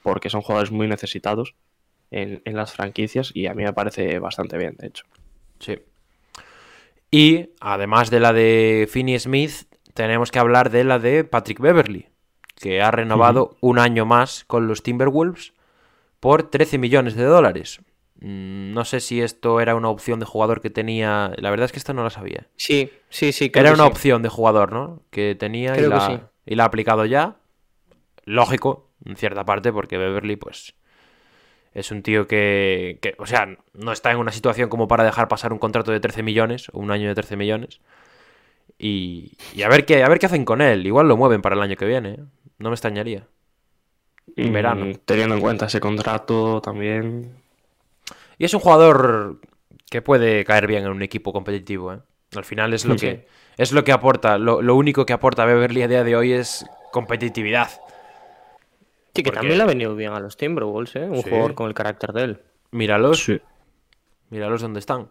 [0.03, 1.55] porque son jugadores muy necesitados
[2.11, 5.05] en, en las franquicias y a mí me parece bastante bien, de hecho.
[5.59, 5.79] Sí.
[7.11, 9.51] Y además de la de Finney Smith,
[9.93, 12.07] tenemos que hablar de la de Patrick Beverly,
[12.55, 15.53] que ha renovado un año más con los Timberwolves
[16.19, 17.79] por 13 millones de dólares.
[18.25, 21.31] Mm, No sé si esto era una opción de jugador que tenía.
[21.37, 22.47] La verdad es que esta no la sabía.
[22.55, 23.49] Sí, sí, sí.
[23.51, 23.91] creo Era que una sí.
[23.91, 25.01] opción de jugador, ¿no?
[25.11, 26.19] Que tenía y que la, sí.
[26.45, 27.37] y la ha aplicado ya.
[28.25, 30.73] Lógico, en cierta parte, porque Beverly, pues.
[31.73, 35.27] Es un tío que, que, o sea, no está en una situación como para dejar
[35.27, 37.81] pasar un contrato de 13 millones o un año de 13 millones.
[38.79, 40.85] Y, y a, ver qué, a ver qué hacen con él.
[40.87, 42.09] Igual lo mueven para el año que viene.
[42.11, 42.19] ¿eh?
[42.59, 43.27] No me extrañaría.
[44.35, 44.85] En verano.
[44.85, 47.44] Mm, Teniendo en cuenta ese contrato también.
[48.37, 49.39] Y es un jugador
[49.89, 51.93] que puede caer bien en un equipo competitivo.
[51.93, 51.99] ¿eh?
[52.35, 53.05] Al final es lo Sí.
[53.07, 53.27] que
[53.57, 54.37] es lo que aporta.
[54.37, 57.69] Lo, lo único que aporta Beverly a día de hoy es competitividad.
[57.69, 61.05] Sí, que Porque- también le ha venido bien a los Timberwolves, ¿eh?
[61.09, 61.29] Un Sí.
[61.29, 62.41] jugador con el carácter de él.
[62.71, 63.31] Míralos.
[64.29, 65.09] Míralos donde están.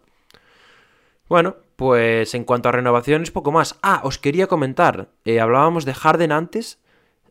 [1.27, 3.79] Bueno, pues en cuanto a renovaciones, poco más.
[3.81, 5.09] Ah, os quería comentar.
[5.25, 6.79] eh, hablábamos de Harden antes.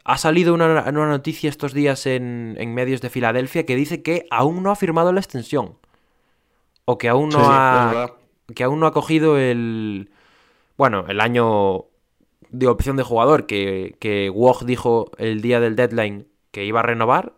[0.05, 4.27] Ha salido una, una noticia estos días en, en medios de Filadelfia que dice que
[4.31, 5.79] aún no ha firmado la extensión.
[6.85, 8.11] O que aún no Sí, ha.
[8.55, 10.11] que aún no ha cogido el.
[10.77, 11.87] Bueno, el año
[12.51, 16.83] de opción de jugador que, que Woj dijo el día del deadline que iba a
[16.83, 17.33] renovar.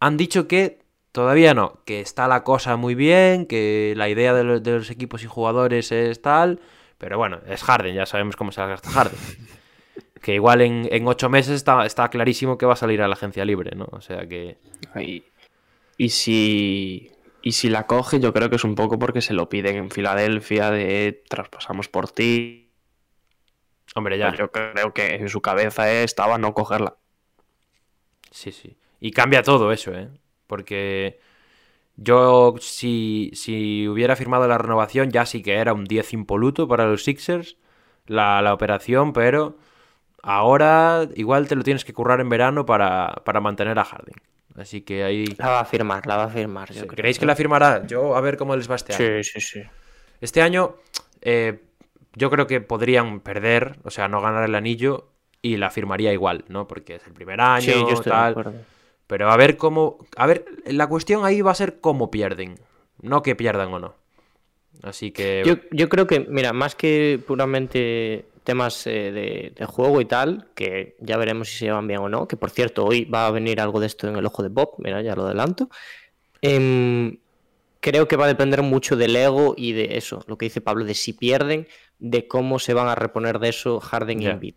[0.00, 0.80] Han dicho que
[1.12, 4.90] todavía no, que está la cosa muy bien, que la idea de los, de los
[4.90, 6.60] equipos y jugadores es tal.
[6.98, 9.18] Pero bueno, es Harden, ya sabemos cómo se gasta Harden.
[10.20, 13.14] Que igual en, en ocho meses está, está clarísimo que va a salir a la
[13.14, 13.88] agencia libre, ¿no?
[13.92, 14.58] O sea que.
[14.96, 15.24] Y,
[15.96, 17.10] y si
[17.42, 19.90] y si la coge, yo creo que es un poco porque se lo piden en
[19.90, 22.70] Filadelfia de traspasamos por ti.
[23.94, 24.34] Hombre, ya.
[24.34, 26.96] Yo creo que en su cabeza estaba no cogerla.
[28.30, 28.76] Sí, sí.
[29.00, 30.10] Y cambia todo eso, ¿eh?
[30.46, 31.18] Porque
[31.96, 36.86] yo, si, si hubiera firmado la renovación, ya sí que era un 10 impoluto para
[36.86, 37.56] los Sixers,
[38.06, 39.56] la, la operación, pero
[40.22, 44.14] ahora igual te lo tienes que currar en verano para, para mantener a Harden.
[44.56, 45.24] Así que ahí...
[45.38, 46.70] La va a firmar, la va a firmar.
[46.72, 46.96] Yo creo.
[46.96, 47.86] ¿Creéis que la firmará?
[47.86, 49.22] Yo a ver cómo les va este año.
[49.22, 49.62] Sí, sí, sí.
[50.20, 50.74] Este año
[51.22, 51.60] eh,
[52.14, 55.08] yo creo que podrían perder, o sea, no ganar el anillo
[55.42, 56.66] y la firmaría igual, ¿no?
[56.66, 58.30] Porque es el primer año, Sí, yo estoy de tal.
[58.32, 58.54] acuerdo.
[59.06, 59.98] Pero a ver cómo.
[60.16, 62.58] A ver, la cuestión ahí va a ser cómo pierden.
[63.00, 63.94] No que pierdan o no.
[64.82, 65.42] Así que.
[65.44, 70.48] Yo, yo creo que, mira, más que puramente temas eh, de, de juego y tal,
[70.56, 73.30] que ya veremos si se llevan bien o no, que por cierto, hoy va a
[73.30, 75.70] venir algo de esto en el ojo de Bob, mira, ya lo adelanto.
[76.42, 77.18] Em,
[77.78, 80.84] creo que va a depender mucho del ego y de eso, lo que dice Pablo,
[80.84, 81.68] de si pierden,
[82.00, 84.26] de cómo se van a reponer de eso Harden y.
[84.26, 84.54] Embiid.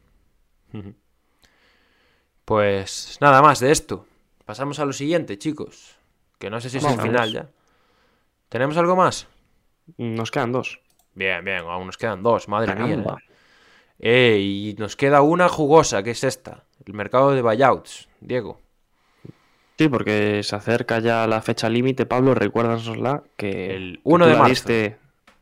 [2.46, 4.08] Pues nada más de esto.
[4.44, 5.98] Pasamos a lo siguiente, chicos.
[6.40, 7.48] Que no sé si es el final ya.
[8.50, 9.28] ¿Tenemos algo más?
[9.98, 10.80] Nos quedan dos.
[11.14, 13.18] Bien, bien, aún nos quedan dos, madre mía.
[14.06, 16.66] Eh, y nos queda una jugosa, que es esta.
[16.86, 18.10] El mercado de buyouts.
[18.20, 18.60] Diego.
[19.78, 24.30] Sí, porque se acerca ya la fecha límite, Pablo, recuérdanosla que El que 1 tú
[24.32, 24.50] de marzo.
[24.52, 24.98] diste-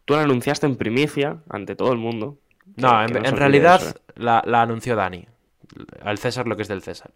[0.06, 2.38] tú la anunciaste en primicia ante todo el mundo.
[2.76, 4.12] No, que en, en realidad eso, ¿eh?
[4.18, 5.26] la, la anunció Dani.
[6.04, 7.12] Al César lo que es del César.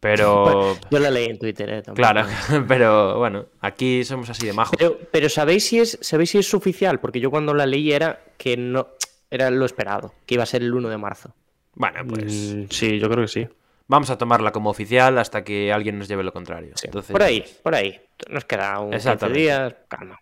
[0.00, 0.76] Pero.
[0.90, 1.82] Yo la leí en Twitter, eh.
[1.94, 2.26] Claro,
[2.68, 4.76] pero bueno, aquí somos así de majos.
[4.78, 7.00] Pero, pero ¿sabéis si es sabéis si es oficial?
[7.00, 8.88] Porque yo cuando la leí era que no
[9.34, 11.34] era lo esperado, que iba a ser el 1 de marzo.
[11.74, 13.48] Bueno, pues Mm, sí, yo creo que sí.
[13.88, 16.72] vamos a tomarla como oficial hasta que alguien nos lleve lo contrario.
[16.82, 18.00] Entonces, Por ahí, por ahí.
[18.30, 19.40] Nos queda un 15 Exactamente.
[19.40, 20.18] días, calma.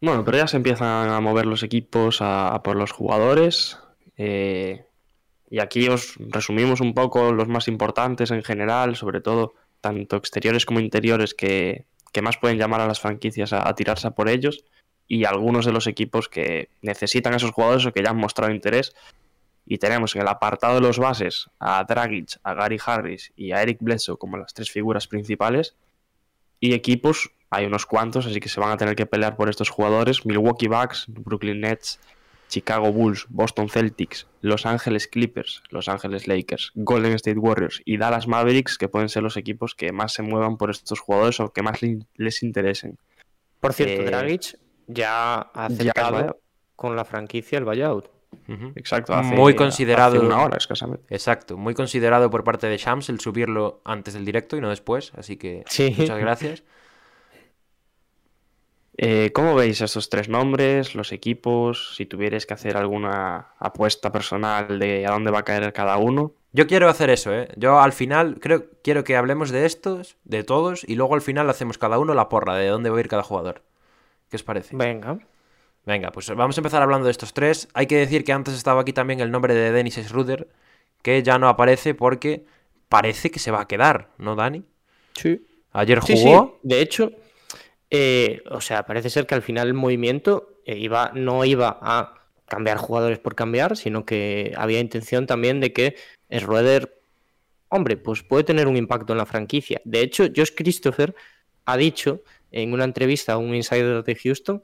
[0.00, 3.78] Bueno, pero ya se empiezan a mover los equipos a, a por los jugadores.
[4.16, 4.84] eh,
[5.52, 10.64] y aquí os resumimos un poco los más importantes en general, sobre todo tanto exteriores
[10.64, 14.28] como interiores que, que más pueden llamar a las franquicias a, a tirarse a por
[14.28, 14.64] ellos.
[15.10, 18.54] Y algunos de los equipos que necesitan a esos jugadores o que ya han mostrado
[18.54, 18.94] interés.
[19.66, 23.60] Y tenemos en el apartado de los bases a Dragic, a Gary Harris y a
[23.60, 25.74] Eric Bledsoe como las tres figuras principales.
[26.60, 29.68] Y equipos, hay unos cuantos, así que se van a tener que pelear por estos
[29.68, 30.24] jugadores.
[30.24, 31.98] Milwaukee Bucks, Brooklyn Nets,
[32.46, 38.28] Chicago Bulls, Boston Celtics, Los Angeles Clippers, Los Angeles Lakers, Golden State Warriors y Dallas
[38.28, 41.62] Mavericks, que pueden ser los equipos que más se muevan por estos jugadores o que
[41.62, 41.80] más
[42.14, 42.96] les interesen.
[43.58, 44.56] Por cierto, Eh, Dragic
[44.92, 46.34] ya ha ya
[46.76, 48.08] con la franquicia el buyout.
[48.76, 49.14] Exacto.
[49.14, 50.16] hace- Muy considerado.
[50.16, 51.04] hace una hora escasamente.
[51.14, 55.12] Exacto, muy considerado por parte de Shams el subirlo antes del directo y no después,
[55.16, 55.94] así que Sí.
[55.98, 56.62] muchas gracias.
[59.02, 61.94] Eh, ¿Cómo veis estos tres nombres, los equipos?
[61.96, 66.34] Si tuvierais que hacer alguna apuesta personal de a dónde va a caer cada uno.
[66.52, 67.48] Yo quiero hacer eso, ¿eh?
[67.56, 71.48] Yo al final creo quiero que hablemos de estos, de todos, y luego al final
[71.48, 73.62] hacemos cada uno la porra de dónde va a ir cada jugador.
[74.30, 74.76] ¿Qué os parece?
[74.76, 75.18] Venga.
[75.84, 77.68] Venga, pues vamos a empezar hablando de estos tres.
[77.74, 80.48] Hay que decir que antes estaba aquí también el nombre de Dennis Schroeder,
[81.02, 82.44] que ya no aparece porque
[82.88, 84.62] parece que se va a quedar, ¿no, Dani?
[85.14, 85.44] Sí.
[85.72, 86.22] Ayer Sí, sí.
[86.24, 86.58] jugó.
[86.62, 87.12] De hecho,
[87.90, 92.14] eh, o sea, parece ser que al final el movimiento eh, iba, no iba a
[92.46, 95.96] cambiar jugadores por cambiar, sino que había intención también de que
[96.32, 97.00] Schroeder,
[97.68, 99.80] hombre, pues puede tener un impacto en la franquicia.
[99.84, 101.14] De hecho, Josh Christopher
[101.64, 104.62] ha dicho en una entrevista a un insider de Houston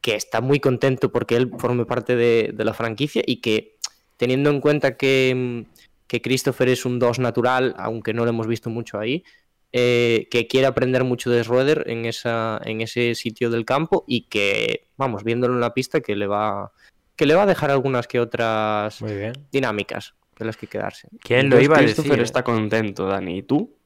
[0.00, 3.78] que está muy contento porque él forme parte de, de la franquicia y que
[4.16, 5.72] teniendo en cuenta que, mm,
[6.06, 9.24] que Christopher es un 2 natural, aunque no lo hemos visto mucho ahí,
[9.72, 14.22] eh, que quiere aprender mucho de Schroeder en, esa, en ese sitio del campo y
[14.22, 16.72] que, vamos, viéndolo en la pista, que le va,
[17.16, 19.32] que le va a dejar algunas que otras Muy bien.
[19.52, 21.08] dinámicas de las que quedarse.
[21.20, 22.24] ¿Quién lo iba a Christopher decir?
[22.24, 23.38] está contento, Dani.
[23.38, 23.77] ¿Y tú?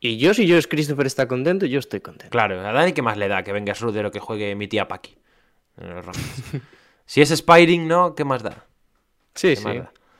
[0.00, 2.30] Y yo, si yo es Christopher está contento, yo estoy contento.
[2.30, 4.86] Claro, a Dani, ¿qué más le da que venga Schroeder o que juegue mi tía
[4.86, 5.16] Paki?
[5.78, 6.42] En los Rockets.
[7.06, 8.14] si es Spiring, ¿no?
[8.14, 8.66] ¿Qué más da?
[9.34, 9.64] Sí, sí.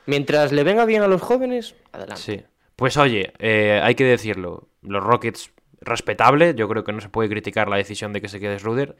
[0.06, 2.22] Mientras le venga bien a los jóvenes, adelante.
[2.22, 2.42] Sí.
[2.76, 4.68] Pues oye, eh, hay que decirlo.
[4.82, 5.50] Los Rockets,
[5.80, 6.54] respetable.
[6.54, 8.96] Yo creo que no se puede criticar la decisión de que se quede Schroeder.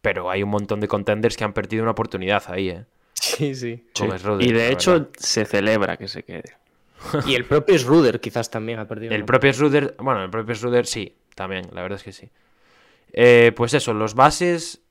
[0.00, 2.84] Pero hay un montón de contenders que han perdido una oportunidad ahí, ¿eh?
[3.14, 3.84] Sí, sí.
[3.98, 5.08] Con Schroeder, Y de hecho verdad.
[5.16, 6.56] se celebra que se quede.
[7.26, 9.14] Y el propio Schroeder quizás también ha perdido.
[9.14, 12.30] El propio Schroeder, bueno, el propio Schroeder sí, también, la verdad es que sí.
[13.12, 14.82] Eh, pues eso, los bases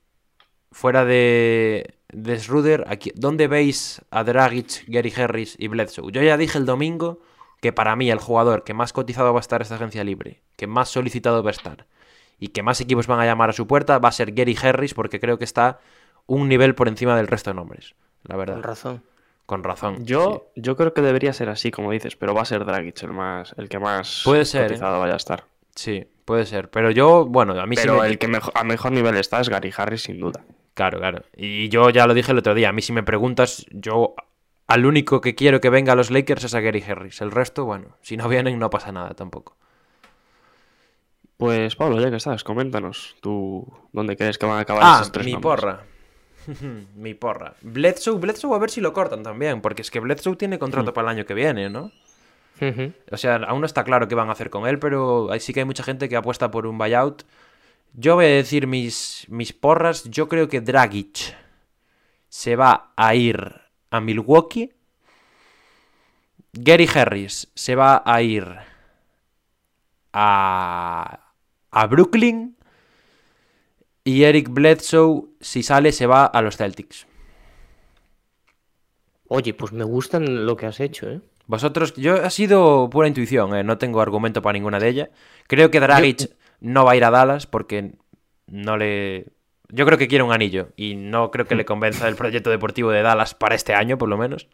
[0.72, 6.10] fuera de, de Schroeder, aquí, ¿dónde veis a Dragic, Gary Harris y Bledsoe?
[6.10, 7.20] Yo ya dije el domingo
[7.60, 10.66] que para mí el jugador que más cotizado va a estar esta agencia libre, que
[10.66, 11.86] más solicitado va a estar
[12.38, 14.94] y que más equipos van a llamar a su puerta va a ser Gary Harris
[14.94, 15.80] porque creo que está
[16.26, 17.94] un nivel por encima del resto de nombres,
[18.24, 18.54] la verdad.
[18.54, 19.02] Con razón.
[19.48, 20.04] Con razón.
[20.04, 23.12] Yo, yo creo que debería ser así, como dices, pero va a ser Dragic el
[23.14, 24.78] más, el que más Puede ser, ¿eh?
[24.78, 25.44] vaya a estar.
[25.74, 26.68] Sí, sí, puede ser.
[26.68, 29.40] Pero yo, bueno, a mí sí Pero me- el que mejo- a mejor nivel está
[29.40, 30.44] es Gary Harris, sin duda.
[30.74, 31.22] Claro, claro.
[31.34, 32.68] Y yo ya lo dije el otro día.
[32.68, 34.14] A mí si me preguntas, yo
[34.66, 37.22] al único que quiero que venga a los Lakers es a Gary Harris.
[37.22, 39.56] El resto, bueno, si no vienen no pasa nada tampoco.
[41.38, 45.12] Pues Pablo, ya que estás, coméntanos tú dónde crees que van a acabar Ah, esos
[45.12, 45.50] tres mi nombres.
[45.54, 45.84] porra.
[46.96, 47.54] mi porra.
[47.62, 51.10] Bledsoe, Bledsoe a ver si lo cortan también, porque es que Bledsoe tiene contrato para
[51.10, 51.92] el año que viene, ¿no?
[53.12, 55.60] O sea, aún no está claro qué van a hacer con él, pero sí que
[55.60, 57.22] hay mucha gente que apuesta por un buyout.
[57.94, 60.04] Yo voy a decir mis, mis porras.
[60.04, 61.36] Yo creo que Dragic
[62.28, 64.72] se va a ir a Milwaukee.
[66.52, 68.56] Gary Harris se va a ir
[70.12, 71.32] a,
[71.70, 72.56] a Brooklyn.
[74.08, 77.06] Y Eric Bledsoe, si sale, se va a los Celtics.
[79.28, 81.20] Oye, pues me gustan lo que has hecho, ¿eh?
[81.46, 83.62] Vosotros, yo ha sido pura intuición, ¿eh?
[83.64, 85.08] no tengo argumento para ninguna de ellas.
[85.46, 86.30] Creo que Dragic
[86.60, 87.92] no va a ir a Dallas porque
[88.46, 89.26] no le.
[89.68, 92.90] Yo creo que quiere un anillo y no creo que le convenza el proyecto deportivo
[92.90, 94.48] de Dallas para este año, por lo menos.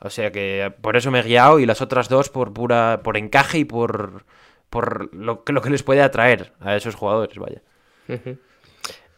[0.00, 3.16] O sea que por eso me he guiado y las otras dos por pura, por
[3.16, 4.26] encaje y por,
[4.68, 7.62] por lo, que- lo que les puede atraer a esos jugadores, vaya.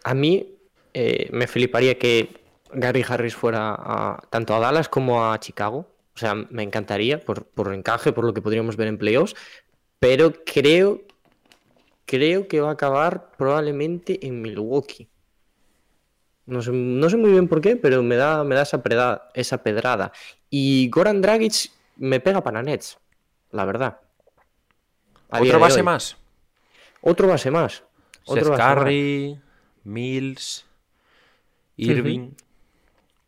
[0.04, 0.58] A mí
[0.94, 2.40] eh, me fliparía que
[2.72, 5.86] Gary Harris fuera a- tanto a Dallas como a Chicago.
[6.14, 9.34] O sea, me encantaría por, por encaje, por lo que podríamos ver en playoffs.
[9.98, 11.02] Pero creo,
[12.06, 15.08] creo que va a acabar probablemente en Milwaukee.
[16.46, 18.82] No sé, no sé muy bien por qué, pero me da, me da esa,
[19.34, 20.10] esa pedrada.
[20.48, 22.98] Y Goran Dragic me pega para Nets,
[23.52, 24.00] la verdad.
[25.30, 25.82] A Otro base hoy.
[25.84, 26.16] más.
[27.02, 27.84] Otro base más.
[28.24, 28.74] Otro Seth base más.
[29.84, 30.66] Mills,
[31.76, 32.30] Irving.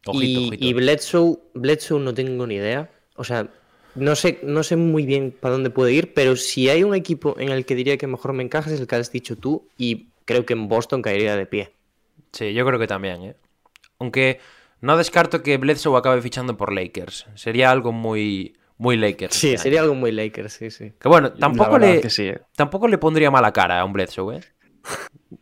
[0.04, 0.64] Ojito, y, ojito.
[0.64, 2.90] y Bledsoe, Bledsoe no tengo ni idea.
[3.16, 3.48] O sea,
[3.94, 7.36] no sé, no sé muy bien para dónde puede ir, pero si hay un equipo
[7.38, 10.08] en el que diría que mejor me encajas es el que has dicho tú y
[10.24, 11.72] creo que en Boston caería de pie.
[12.32, 13.36] Sí, yo creo que también, ¿eh?
[13.98, 14.40] Aunque
[14.80, 17.26] no descarto que Bledsoe acabe fichando por Lakers.
[17.34, 19.34] Sería algo muy, muy Lakers.
[19.34, 19.90] Sí, este sería año.
[19.90, 20.92] algo muy Lakers, sí, sí.
[20.98, 22.40] Que bueno, tampoco le, que sí, ¿eh?
[22.56, 24.40] tampoco le pondría mala cara a un Bledsoe, ¿eh?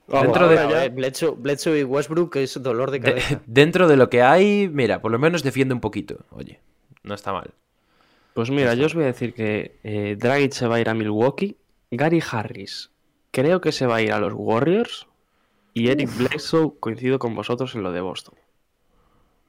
[0.09, 3.41] Dentro de- Bledsoe, Bledsoe y Westbrook es dolor de De- cabeza.
[3.47, 6.19] dentro de lo que hay, mira, por lo menos defiende un poquito.
[6.31, 6.61] Oye,
[7.03, 7.51] no está mal.
[8.35, 10.95] Pues mira, yo os voy a decir que eh, Dragic se va a ir a
[10.95, 11.57] Milwaukee,
[11.91, 12.91] Gary Harris
[13.33, 15.07] creo que se va a ir a los Warriors
[15.73, 18.35] y Eric Bledsoe coincido con vosotros en lo de Boston.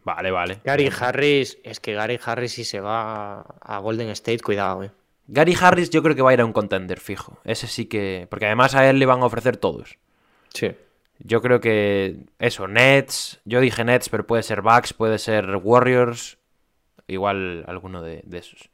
[0.04, 0.62] Vale, vale.
[0.64, 4.92] Gary Harris, es que Gary Harris si se va a Golden State, cuidado, eh.
[5.28, 7.40] Gary Harris yo creo que va a ir a un contender fijo.
[7.44, 8.28] Ese sí que...
[8.30, 9.98] Porque además a él le van a ofrecer todos.
[10.54, 10.72] Sí.
[11.20, 16.38] Yo creo que eso, Nets, yo dije Nets, pero puede ser Bucks, puede ser Warriors,
[17.08, 18.70] igual alguno de, de esos.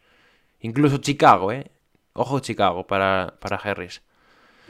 [0.62, 1.70] Incluso Chicago, ¿eh?
[2.14, 4.02] Ojo Chicago para, para Harris.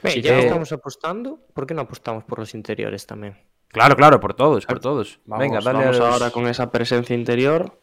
[0.04, 3.38] ya que estamos apostando, ¿por qué no apostamos por los interiores también?
[3.70, 5.20] Claro, claro, por todos, por todos.
[5.26, 7.80] Vamos, Venga, dale vamos los- ahora con esa presencia interior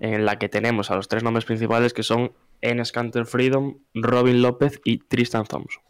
[0.00, 4.42] en la que tenemos a los tres nombres principales que son Enes Kanter Freedom, Robin
[4.42, 5.82] López y Tristan Thompson.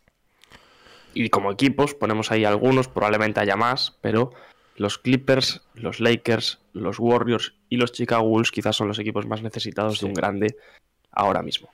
[1.15, 4.33] Y como equipos ponemos ahí algunos, probablemente haya más, pero
[4.77, 9.43] los Clippers, los Lakers, los Warriors y los Chicago Bulls quizás son los equipos más
[9.43, 10.57] necesitados de un grande
[11.11, 11.69] ahora mismo.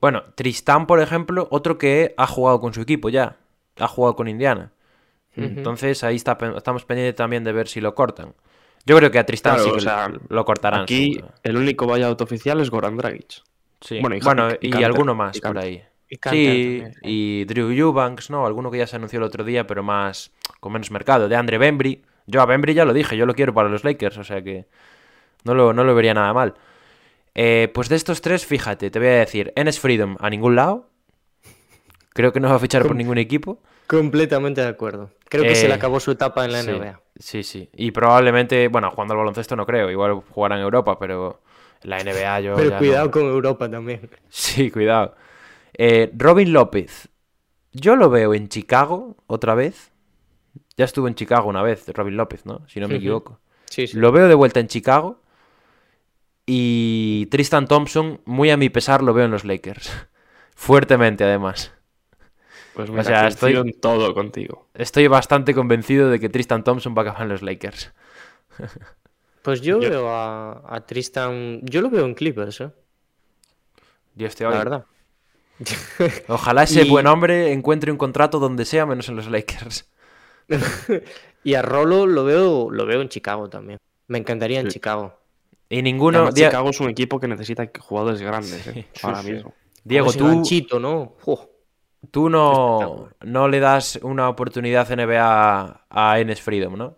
[0.00, 3.36] Bueno, Tristán, por ejemplo, otro que ha jugado con su equipo ya.
[3.78, 4.72] Ha jugado con Indiana.
[5.34, 8.34] Entonces ahí está, estamos pendientes también de ver si lo cortan.
[8.86, 10.82] Yo creo que a Tristán Claro, sí que o sea, lo cortarán.
[10.82, 11.34] Aquí seguro.
[11.42, 13.42] el único buyout oficial es Goran Dragic.
[13.80, 14.00] Sí.
[14.00, 15.82] bueno, y Bueno, y alguno más por ahí.
[16.08, 18.46] Y Canter Sí, también, y Drew Eubanks, ¿no?
[18.46, 21.28] Alguno que ya se anunció el otro día, pero más con menos mercado.
[21.28, 22.02] De Andre Bembry.
[22.26, 24.66] Yo a Bembry ya lo dije, yo lo quiero para los Lakers, o sea que
[25.44, 26.54] no lo, no lo vería nada mal.
[27.34, 30.90] Eh, pues de estos tres, fíjate, te voy a decir, Enes Freedom a ningún lado.
[32.12, 33.60] Creo que no va a fichar por ningún equipo.
[33.86, 35.10] Completamente de acuerdo.
[35.28, 37.00] Creo que se Eh, le acabó su etapa en la Sí, NBA.
[37.18, 37.70] Sí, sí.
[37.74, 41.42] Y probablemente, bueno, jugando al baloncesto no creo, igual jugará en Europa, pero
[41.82, 42.54] en la NBA yo.
[42.54, 43.10] Pero ya cuidado no.
[43.10, 44.10] con Europa también.
[44.28, 45.14] Sí, cuidado.
[45.78, 47.08] Eh, Robin López.
[47.72, 49.92] Yo lo veo en Chicago otra vez.
[50.76, 52.66] Ya estuvo en Chicago una vez, Robin López, ¿no?
[52.68, 53.40] Si no me equivoco.
[53.66, 53.96] Sí, sí.
[53.96, 55.20] Lo veo de vuelta en Chicago.
[56.46, 59.90] Y Tristan Thompson, muy a mi pesar, lo veo en los Lakers.
[60.54, 61.72] Fuertemente, además.
[62.74, 64.68] Pues O mira, sea, estoy- en todo contigo.
[64.74, 67.92] Estoy bastante convencido de que Tristan Thompson va a acabar en los Lakers.
[69.42, 71.60] Pues yo, veo a, a Tristan.
[71.62, 72.70] Yo lo veo en Clippers, ¿eh?
[74.16, 74.86] Dios te La verdad.
[76.28, 79.88] Ojalá ese Y- buen hombre encuentre un contrato donde sea, menos en los Lakers.
[81.44, 83.78] Y a Rolo lo veo, lo veo en Chicago también.
[84.08, 84.74] Me encantaría en Sí.
[84.74, 85.16] Chicago.
[85.68, 86.18] Y ninguno.
[86.18, 88.86] Además, Chicago es un equipo que necesita jugadores grandes ¿eh?
[89.02, 89.54] ahora mismo.
[89.84, 91.14] Diego, tú, ganchito, ¿no?
[91.24, 91.40] Uf.
[92.10, 96.96] tú no, no le das una oportunidad NBA a Enes Freedom, ¿no?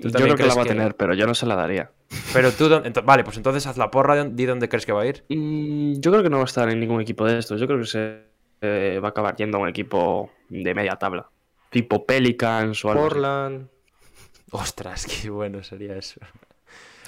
[0.00, 1.90] ¿Tú Yo creo que la va a tener, pero yo no se la daría.
[2.32, 2.68] Pero tú.
[3.04, 5.24] Vale, pues entonces haz la porra, di dónde crees que va a ir.
[5.28, 7.60] Mm, yo creo que no va a estar en ningún equipo de estos.
[7.60, 8.22] Yo creo que se
[8.60, 11.28] eh, va a acabar yendo a un equipo de media tabla.
[11.70, 13.02] Tipo Pelicans o algo.
[13.02, 13.68] Portland.
[14.50, 16.20] Ostras, qué bueno sería eso.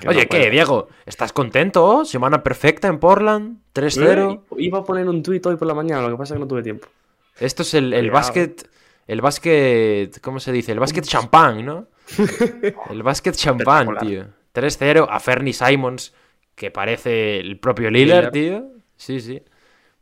[0.00, 0.50] Que Oye, no ¿qué, puede.
[0.50, 0.88] Diego?
[1.06, 2.04] ¿Estás contento?
[2.04, 4.34] Semana perfecta en Portland, 3-0.
[4.34, 6.40] Eh, Iba a poner un tuit hoy por la mañana, lo que pasa es que
[6.40, 6.88] no tuve tiempo.
[7.38, 8.68] Esto es el, el básquet.
[9.06, 10.20] El básquet.
[10.20, 10.72] ¿Cómo se dice?
[10.72, 11.88] El básquet champán, ¿no?
[12.90, 14.26] El básquet champán, tío.
[14.54, 15.06] Espectacular.
[15.06, 16.14] 3-0 a Fernie Simons,
[16.54, 18.66] que parece el propio Lillard, tío.
[18.96, 19.42] Sí, sí.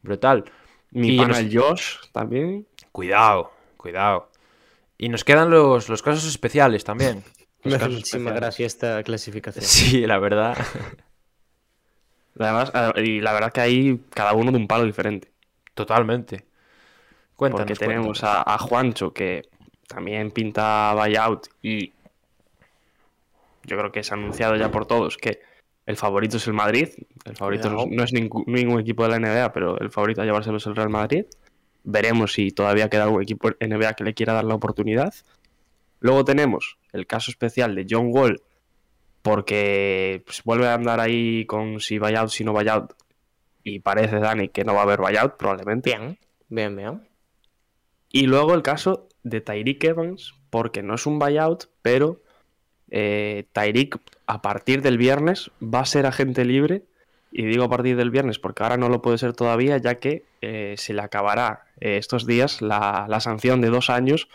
[0.02, 0.44] Brutal.
[0.90, 2.66] Mi Y nos- el Josh también.
[2.92, 4.30] Cuidado, cuidado.
[4.96, 7.22] Y nos quedan los, los casos especiales también.
[7.64, 8.34] Me casos especiales.
[8.34, 9.64] gracia esta clasificación.
[9.68, 10.56] Sí, la verdad.
[12.38, 15.30] Además, y la verdad que hay cada uno de un palo diferente.
[15.74, 16.46] Totalmente.
[17.36, 17.66] Cuéntanos.
[17.66, 19.48] Porque tenemos a, a Juancho, que
[19.88, 21.92] también pinta buyout y
[23.68, 25.40] yo creo que es anunciado ya por todos que
[25.86, 26.88] el favorito es el Madrid.
[27.24, 27.96] El favorito no, Cuidado.
[27.96, 30.76] no es ningún, ningún equipo de la NBA, pero el favorito a llevárselo es el
[30.76, 31.24] Real Madrid.
[31.84, 35.14] Veremos si todavía queda algún equipo NBA que le quiera dar la oportunidad.
[36.00, 38.42] Luego tenemos el caso especial de John Wall,
[39.22, 42.92] porque pues, vuelve a andar ahí con si buyout, si no buyout.
[43.64, 45.90] Y parece, Dani, que no va a haber buyout, probablemente.
[45.90, 47.08] Bien, bien, bien.
[48.10, 52.20] Y luego el caso de Tyreek Evans, porque no es un buyout, pero
[52.90, 53.46] eh,
[54.26, 56.82] a partir del viernes va a ser agente libre.
[57.30, 60.24] Y digo a partir del viernes porque ahora no lo puede ser todavía, ya que
[60.40, 64.28] eh, se le acabará eh, estos días la, la sanción de dos años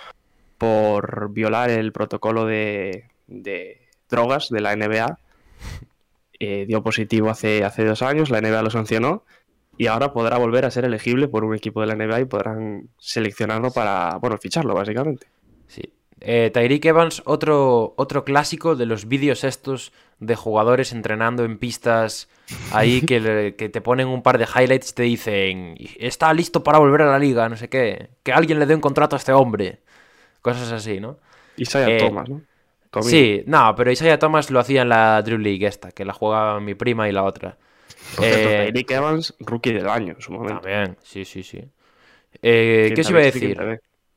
[0.59, 5.17] por violar el protocolo de, de drogas de la NBA.
[6.39, 9.23] Eh, dio positivo hace, hace dos años, la NBA lo sancionó
[9.77, 12.89] y ahora podrá volver a ser elegible por un equipo de la NBA y podrán
[12.97, 15.27] seleccionarlo para, bueno, ficharlo básicamente.
[15.67, 15.83] Sí.
[16.23, 22.29] Eh, Tyreek Evans, otro, otro clásico de los vídeos estos de jugadores entrenando en pistas
[22.69, 26.63] ahí que, le- que te ponen un par de highlights y te dicen, está listo
[26.63, 29.19] para volver a la liga, no sé qué, que alguien le dé un contrato a
[29.19, 29.79] este hombre.
[30.41, 31.17] Cosas así, ¿no?
[31.57, 32.41] Isaiah Eh, Thomas, ¿no?
[32.91, 33.09] Tommy.
[33.09, 36.59] Sí, no, pero Isaiah Thomas lo hacía en la Drew League esta, que la jugaba
[36.59, 37.57] mi prima y la otra.
[38.21, 40.61] Eh, Tyreek Evans, rookie del año en su momento.
[40.61, 41.59] También, sí, sí, sí.
[42.41, 43.57] Eh, ¿Quién ¿Qué os iba a decir?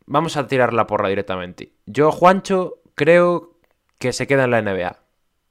[0.06, 1.72] Vamos a tirar la porra directamente.
[1.86, 3.54] Yo, Juancho, creo
[3.98, 4.98] que se queda en la NBA.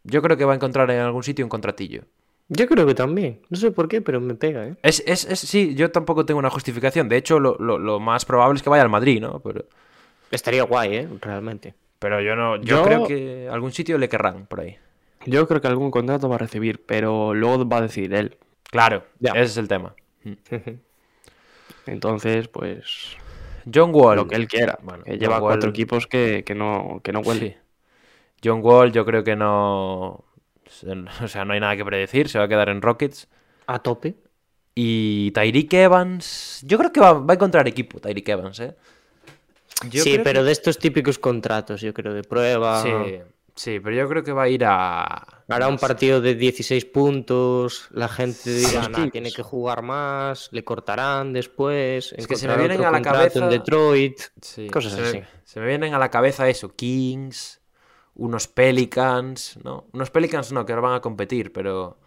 [0.04, 2.04] Yo creo que va a encontrar en algún sitio un contratillo.
[2.48, 3.42] Yo creo que también.
[3.50, 4.76] No sé por qué, pero me pega, ¿eh?
[4.84, 7.10] Es, es, es- sí, yo tampoco tengo una justificación.
[7.10, 9.40] De hecho, lo, lo- lo más probable es que vaya al Madrid, ¿no?
[9.40, 9.66] Pero,
[10.32, 11.10] Estaría guay, ¿eh?
[11.22, 11.74] Realmente.
[12.00, 12.58] pero yo no.
[12.58, 14.78] Yo, Yo- creo que algún sitio le querrán por ahí.
[15.26, 18.38] Yo creo que algún contrato va a recibir, pero luego va a decidir él.
[18.70, 19.32] Claro, Ya.
[19.32, 19.96] ese es el tema.
[21.88, 23.18] Entonces, pues,
[23.74, 24.16] John Wall.
[24.18, 24.78] lo que él quiera.
[24.84, 27.50] Bueno, que lleva cuatro equipos que, que no, que no huelen.
[27.50, 27.56] Sí.
[28.44, 30.24] John Wall, yo creo que no.
[31.22, 32.28] O sea, no hay nada que predecir.
[32.30, 33.28] Se va a quedar en Rockets.
[33.68, 34.16] A tope.
[34.76, 36.62] Y Tyreek Evans.
[36.66, 38.76] Yo creo que va, va a encontrar equipo, Tyreek Evans, ¿eh?
[39.90, 42.82] Yo sí, creo pero que- de estos típicos contratos, yo creo, de prueba.
[42.84, 42.90] Sí,
[43.56, 45.06] sí, pero yo creo que va a ir a.
[45.48, 49.12] Hará un partido de 16 puntos, la gente dirá, "Nah, Kings".
[49.12, 53.18] tiene que jugar más, le cortarán después, Es que se me vienen a la contrato
[53.20, 55.22] cabeza- en Detroit, Sí, cosas se me- así.
[55.44, 57.62] se me vienen a la cabeza eso, Kings,
[58.16, 59.86] unos Pelicans, ¿no?
[59.94, 61.98] Unos Pelicans no, que ahora van a competir, pero...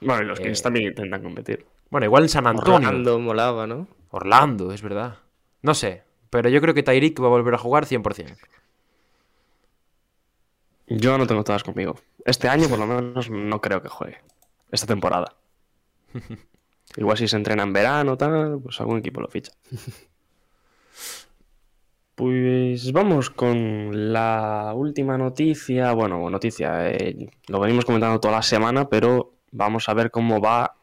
[0.00, 1.66] Bueno, y los Eh, Kings también intentan competir.
[1.90, 2.88] Bueno, igual en San Antonio.
[2.88, 3.88] Orlando molaba, ¿no?
[4.10, 5.18] Orlando, es verdad.
[5.62, 8.36] No sé, pero yo creo que Tyreek va a volver a jugar 100%.
[10.88, 11.96] Yo no tengo todas conmigo.
[12.24, 14.18] Este año, por lo menos, no creo que juegue.
[14.70, 15.36] Esta temporada.
[16.96, 19.52] Igual si se entrena en verano, tal, pues algún equipo lo ficha.
[22.16, 25.92] Pues vamos con la última noticia.
[25.92, 30.76] Bueno, noticia, eh, lo venimos comentando toda la semana, pero vamos a ver cómo va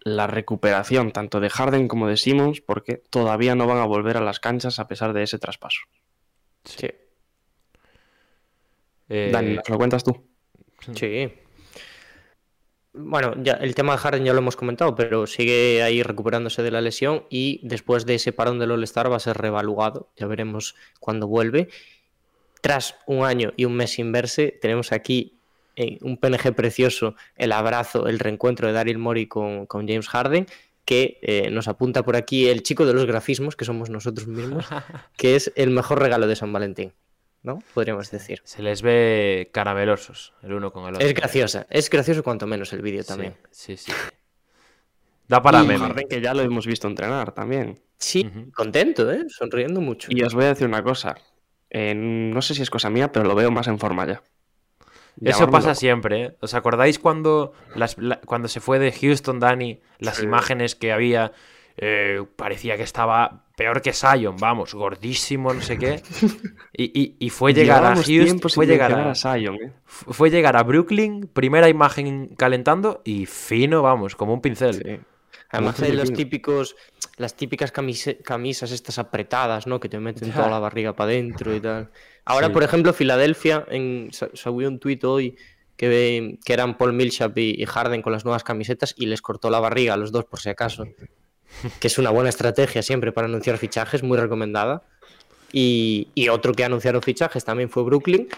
[0.00, 4.20] la recuperación tanto de Harden como de Simmons, porque todavía no van a volver a
[4.20, 5.82] las canchas a pesar de ese traspaso.
[6.64, 6.88] Sí.
[9.10, 10.16] Eh, Dani, ¿nos lo cuentas tú?
[10.94, 11.30] Sí.
[12.92, 16.70] Bueno, ya el tema de Harden ya lo hemos comentado, pero sigue ahí recuperándose de
[16.70, 20.10] la lesión y después de ese parón del All-Star va a ser revaluado.
[20.16, 21.68] Ya veremos cuándo vuelve.
[22.62, 25.40] Tras un año y un mes sin verse, tenemos aquí
[25.76, 30.46] eh, un PNG precioso, el abrazo, el reencuentro de Daryl Morey con, con James Harden,
[30.84, 34.66] que eh, nos apunta por aquí el chico de los grafismos, que somos nosotros mismos,
[35.16, 36.92] que es el mejor regalo de San Valentín,
[37.42, 37.58] ¿no?
[37.74, 38.40] Podríamos decir.
[38.44, 41.06] Se les ve caramelosos el uno con el otro.
[41.06, 43.36] Es graciosa, es gracioso cuanto menos el vídeo también.
[43.50, 43.98] Sí, sí, sí.
[45.28, 45.78] Da para Y meme.
[45.86, 47.80] Harden, que ya lo hemos visto entrenar también.
[47.98, 49.24] Sí, contento, ¿eh?
[49.28, 50.08] Sonriendo mucho.
[50.10, 51.14] Y os voy a decir una cosa.
[51.72, 54.22] eh, no sé si es cosa mía, pero lo veo más en forma ya.
[55.22, 55.78] Eso pasa loco.
[55.78, 56.36] siempre, ¿eh?
[56.40, 60.24] ¿Os acordáis cuando, las, la- cuando se fue de Houston, Dani, las Sí.
[60.24, 61.32] imágenes que había,
[61.76, 66.02] eh, parecía que estaba peor que Sion, vamos, gordísimo, no sé qué.
[66.72, 69.72] Y, y- y fue llegar a Llevábamos Houston, fue llegar a, a Zion, ¿eh?
[69.84, 74.74] fue llegar a Brooklyn, primera imagen calentando y fino, vamos, como un pincel.
[74.74, 75.00] Sí.
[75.52, 76.76] Además hay los típicos,
[77.16, 79.80] las típicas camise- camisas estas apretadas, ¿no?
[79.80, 80.34] Que te meten Ya.
[80.34, 81.90] toda la barriga para adentro y tal.
[82.24, 82.52] Ahora, Sí.
[82.52, 85.36] por ejemplo, Filadelfia en, subió un tuit hoy
[85.76, 89.50] que, que eran Paul Millsap y, y Harden con las nuevas camisetas y les cortó
[89.50, 90.84] la barriga a los dos por si acaso.
[91.80, 94.82] Que es una buena estrategia siempre para anunciar fichajes, muy recomendada.
[95.52, 98.28] Y, y otro que anunciaron fichajes también fue Brooklyn.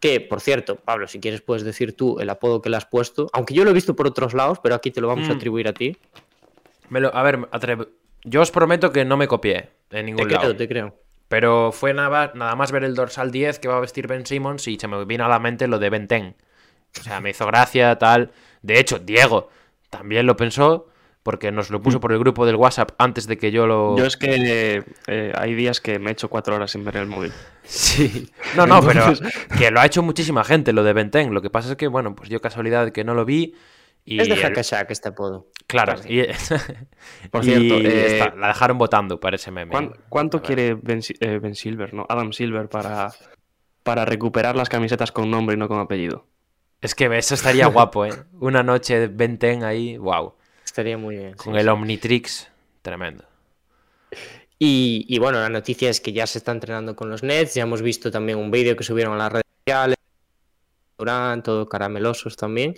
[0.00, 3.28] Que, por cierto, Pablo, si quieres puedes decir tú el apodo que le has puesto.
[3.32, 5.36] Aunque yo lo he visto por otros lados, pero aquí te lo vamos a Mm.
[5.36, 5.96] atribuir a ti.
[6.88, 7.48] Me lo- a ver,
[8.24, 10.46] yo os prometo que no me copié en ningún Te lado.
[10.48, 10.94] creo, te creo.
[11.28, 14.66] Pero fue nada, nada más ver el dorsal 10 que va a vestir Ben Simmons
[14.68, 16.34] y se me vino a la mente lo de Ben 10.
[17.00, 18.32] O sea, me hizo gracia, tal.
[18.60, 19.48] De hecho, Diego
[19.88, 20.88] también lo pensó
[21.22, 23.96] porque nos lo puso por el grupo del WhatsApp antes de que yo lo...
[23.96, 27.32] Yo es que eh, hay días que me echo cuatro horas sin ver el móvil.
[27.64, 28.28] Sí.
[28.56, 29.04] No, no, pero
[29.56, 31.28] que lo ha hecho muchísima gente, lo de Ben 10.
[31.28, 33.54] Lo que pasa es que, bueno, pues yo casualidad que no lo vi
[34.04, 34.20] y...
[34.20, 35.46] es de el- Hackashack este apodo.
[35.68, 36.22] Claro, y,
[37.30, 39.70] Por y cierto, eh, está, la dejaron votando para ese meme.
[39.70, 42.04] ¿Cuán- ¿Cuánto quiere ben, eh, Ben Silver, no?
[42.08, 43.12] Adam Silver para,
[43.84, 46.26] para recuperar las camisetas con nombre y no con apellido?
[46.80, 48.12] Es que eso estaría guapo, ¿eh?
[48.40, 50.34] Una noche de Ben 10 ahí, wow.
[50.72, 51.34] Estaría muy bien.
[51.34, 51.68] Con sí, el sí.
[51.68, 52.48] Omnitrix,
[52.80, 53.24] tremendo.
[54.58, 57.52] Y, y bueno, la noticia es que ya se está entrenando con los Nets.
[57.54, 59.96] Ya hemos visto también un vídeo que subieron a las redes sociales.
[60.96, 62.74] Durán, todo caramelosos también.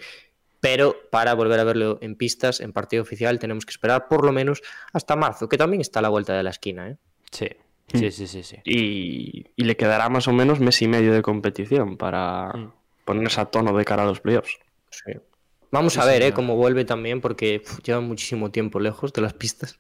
[0.58, 4.32] Pero para volver a verlo en pistas, en partido oficial, tenemos que esperar por lo
[4.32, 4.60] menos
[4.92, 6.88] hasta marzo, que también está a la vuelta de la esquina.
[6.90, 6.96] ¿eh?
[7.30, 7.48] Sí.
[7.92, 8.56] Sí, sí, sí, sí.
[8.64, 12.72] Y, y le quedará más o menos mes y medio de competición para Mm.
[13.04, 14.58] ponerse a tono de cara a los playoffs.
[14.90, 15.12] Sí.
[15.74, 16.32] Vamos a ver, ¿eh?
[16.32, 19.78] Cómo vuelve también, porque uf, lleva muchísimo tiempo lejos de las pistas.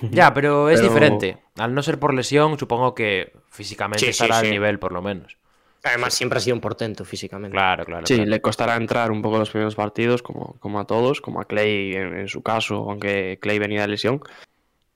[0.00, 1.38] Ya, pero es Pero- diferente.
[1.56, 4.46] Al no ser por lesión, supongo que físicamente Sí, estará sí.
[4.46, 5.36] al nivel, por lo menos.
[5.84, 7.52] Además, siempre ha sido un portento físicamente.
[7.54, 8.06] Claro, claro.
[8.06, 8.30] Sí, claro.
[8.30, 11.94] le costará entrar un poco los primeros partidos, como, como a todos, como a Clay
[11.94, 14.20] en, en su caso, aunque Clay venía de lesión,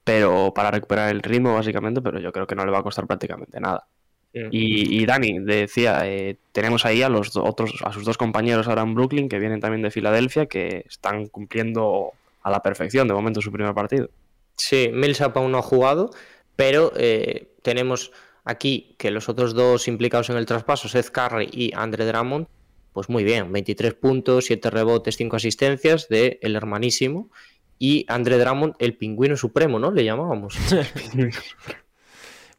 [0.04, 3.06] pero para recuperar el ritmo básicamente, pero yo creo que no le va a costar
[3.06, 3.86] prácticamente nada.
[4.34, 4.48] Mm.
[4.50, 8.82] Y, y Dani decía, eh, tenemos ahí a los otros, a sus dos compañeros ahora
[8.82, 12.12] en Brooklyn, que vienen también de Filadelfia, que están cumpliendo
[12.42, 14.08] a la perfección de momento su primer partido.
[14.56, 16.10] Sí, Millsap aún no ha jugado,
[16.56, 18.12] pero eh, tenemos
[18.44, 22.46] aquí que los otros dos implicados en el traspaso, Seth Curry y Andre Drummond,
[22.92, 27.30] pues muy bien, 23 puntos, 7 rebotes, 5 asistencias de el hermanísimo.
[27.78, 29.90] Y Andre Drummond, el pingüino supremo, ¿no?
[29.90, 30.56] Le llamábamos.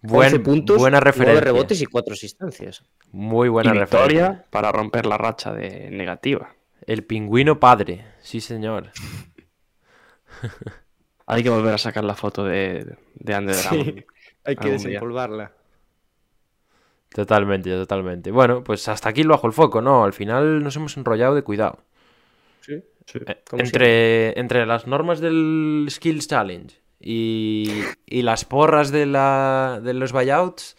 [0.03, 1.41] Buen- 11 puntos, buena 9 referencia.
[1.41, 2.83] rebotes y 4 asistencias.
[3.11, 3.99] Muy buena y referencia.
[4.27, 6.53] victoria para romper la racha de negativa.
[6.85, 8.05] El pingüino padre.
[8.21, 8.91] Sí, señor.
[11.25, 14.03] Hay que volver a sacar la foto de, de Drummond.
[14.43, 14.73] hay que día.
[14.73, 15.53] desempolvarla.
[17.09, 18.31] Totalmente, totalmente.
[18.31, 20.03] Bueno, pues hasta aquí lo bajo el foco, ¿no?
[20.03, 21.79] Al final nos hemos enrollado de cuidado.
[22.61, 29.05] Sí, Eh, como entre, entre las normas del Skills Challenge y, y las porras de,
[29.05, 30.75] la, de los buyouts,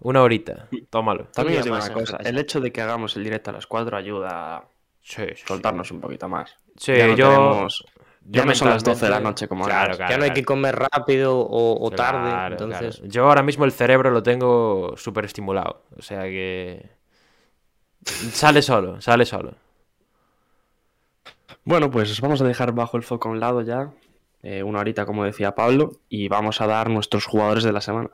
[0.00, 0.68] una horita.
[0.90, 1.24] Tómalo.
[1.34, 3.52] También día os digo más una cosa, el hecho de que hagamos el directo a
[3.52, 4.64] las 4 ayuda a
[5.02, 5.42] Sí, sí, sí.
[5.46, 6.56] soltarnos un poquito más.
[6.76, 7.28] Sí, Ya no yo.
[7.30, 7.84] tenemos-
[8.24, 10.44] ya yo no son las 12 de la noche como Claro, ya no hay que
[10.44, 12.30] comer rápido o, o tarde.
[12.30, 13.10] Claro, entonces, claro.
[13.10, 15.82] Yo ahora mismo el cerebro lo tengo súper estimulado.
[15.98, 16.88] O sea que.
[18.04, 19.54] Sale solo, sale solo.
[21.64, 23.90] Bueno, pues vamos a dejar bajo el foco a un lado ya,
[24.42, 28.10] eh, una horita como decía Pablo, y vamos a dar nuestros jugadores de la semana.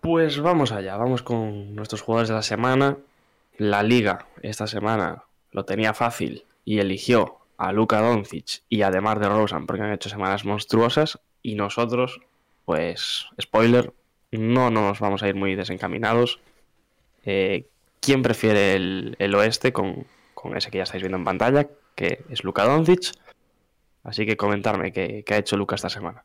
[0.00, 2.98] Pues vamos allá, vamos con nuestros jugadores de la semana.
[3.58, 9.28] La liga esta semana lo tenía fácil y eligió a Luka Doncic y además de
[9.28, 12.20] Rosen porque han hecho semanas monstruosas y nosotros,
[12.64, 13.92] pues, spoiler,
[14.30, 16.40] no nos vamos a ir muy desencaminados.
[17.24, 17.68] Eh,
[18.00, 22.24] ¿Quién prefiere el, el oeste con, con ese que ya estáis viendo en pantalla, que
[22.30, 23.12] es Luka Doncic?
[24.02, 26.24] Así que comentarme qué, qué ha hecho Luka esta semana.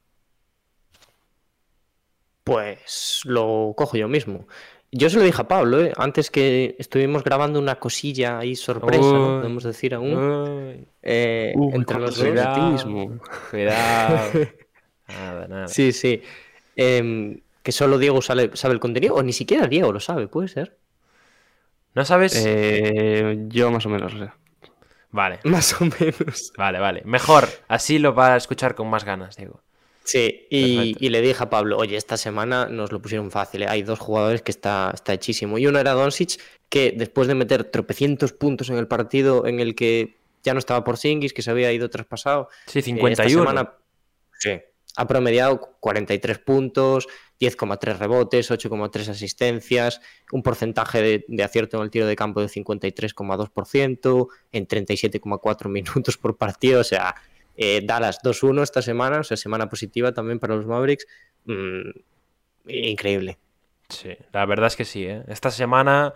[2.44, 4.48] Pues lo cojo yo mismo.
[4.92, 5.92] Yo se lo dije a Pablo, ¿eh?
[5.98, 9.40] antes que estuvimos grabando una cosilla ahí sorpresa, ¿no?
[9.40, 12.86] Podemos decir aún, eh, Uy, entre con los el dos.
[13.52, 14.32] Cuidado.
[15.08, 15.68] Nada, nada.
[15.70, 16.22] Sí, sí.
[16.76, 20.50] Em, que solo Diego sabe, sabe el contenido, o ni siquiera Diego lo sabe, puede
[20.50, 20.78] ser.
[21.96, 22.44] ¿No sabes?
[22.46, 24.32] Eh, yo más o menos lo sé.
[25.10, 26.52] Vale, Más o menos.
[26.58, 27.02] vale, vale.
[27.06, 29.62] Mejor, así lo va a escuchar con más ganas, Diego.
[30.08, 33.66] Sí, y, y le dije a Pablo, oye, esta semana nos lo pusieron fácil, ¿eh?
[33.68, 35.58] hay dos jugadores que está, está hechísimo.
[35.58, 36.39] Y uno era Doncic,
[36.70, 40.86] que después de meter tropecientos puntos en el partido en el que ya no estaba
[40.86, 43.12] por Singis, que se había ido traspasado, Sí, eh, 51.
[43.12, 43.74] esta semana
[44.39, 44.51] sí,
[44.95, 47.10] ha promediado 43 puntos,
[47.41, 49.99] 10,3 rebotes, 8,3 asistencias,
[50.32, 56.18] un porcentaje de, de acierto en el tiro de campo de 53,2%, en 37,4 minutos
[56.18, 57.14] por partido, o sea,
[57.58, 61.05] eh, Dallas 2-1 esta semana, o sea, semana positiva también para los Mavericks.
[61.45, 61.89] Mm,
[62.68, 63.38] increíble.
[63.89, 65.24] Sí, la verdad es que sí, ¿eh?
[65.28, 66.14] Esta semana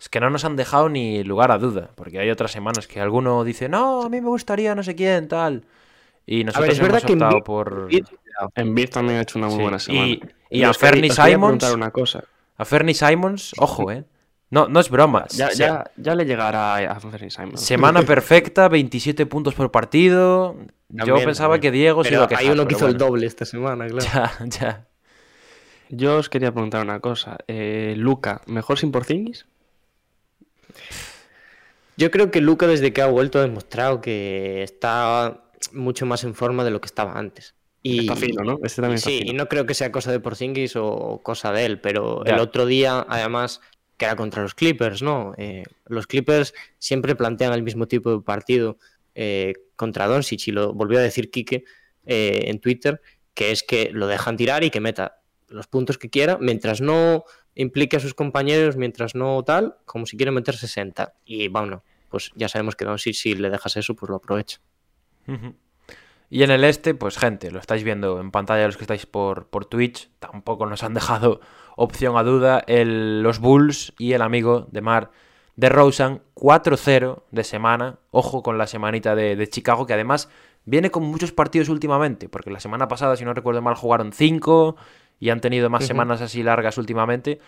[0.00, 3.00] es que no nos han dejado ni lugar a duda, porque hay otras semanas que
[3.00, 5.64] alguno dice, no, a mí me gustaría no sé quién, tal.
[6.26, 7.88] Y A nosotros ver, es verdad hemos que optado Embiid- por...
[8.90, 10.06] También ha hecho una muy Sí, buena semana.
[10.08, 10.20] y-
[10.50, 12.24] y a Fernie Simons- preguntar una cosa.
[12.56, 14.04] A Fernie Simons, ojo, ¿eh?
[14.50, 15.26] No, no es broma.
[15.30, 17.60] Ya, se- ya, ya le llegará a Simons.
[17.60, 20.56] Semana perfecta, 27 puntos por partido.
[20.90, 21.72] Yo pensaba también.
[21.72, 22.44] que Diego se Pero iba a quejar.
[22.44, 24.06] hay uno que hizo el doble esta semana, claro.
[24.12, 24.86] Ya, ya.
[25.90, 27.38] Yo os quería preguntar una cosa.
[27.48, 29.46] Eh, Luca, ¿mejor sin Porzingis?
[31.96, 35.42] Yo creo que Luca desde que ha vuelto ha demostrado que está
[35.72, 37.54] mucho más en forma de lo que estaba antes.
[37.82, 38.58] Y, Está fino, ¿no?
[38.62, 39.30] Este también está sí, fino.
[39.32, 42.34] y no creo que sea cosa de Porzingis o cosa de él, pero Ya.
[42.34, 43.60] el otro día, además,
[44.04, 45.34] era contra los Clippers, ¿no?
[45.36, 48.78] Eh, los Clippers siempre plantean el mismo tipo de partido
[49.14, 51.64] eh, contra Doncic y lo volvió a decir Quique
[52.06, 53.00] eh, en Twitter,
[53.34, 57.24] que es que lo dejan tirar y que meta los puntos que quiera, mientras no
[57.54, 61.14] implique a sus compañeros, mientras no tal, como si quiere meter 60.
[61.24, 64.60] Y bueno, pues ya sabemos que Doncic si le dejas eso, pues lo aprovecha.
[66.30, 69.46] Y en el este, pues gente, lo estáis viendo en pantalla los que estáis por,
[69.48, 71.40] por Twitch, tampoco nos han dejado
[71.76, 75.10] opción a duda el, los Bulls y el amigo de Mar
[75.56, 80.28] de Rosen 4-0 de semana, ojo con la semanita de, de, Chicago, que además
[80.64, 84.76] viene con muchos partidos últimamente, porque la semana pasada, si no recuerdo mal, jugaron 5
[85.20, 85.88] y han tenido más uh -huh.
[85.88, 87.38] semanas así largas últimamente.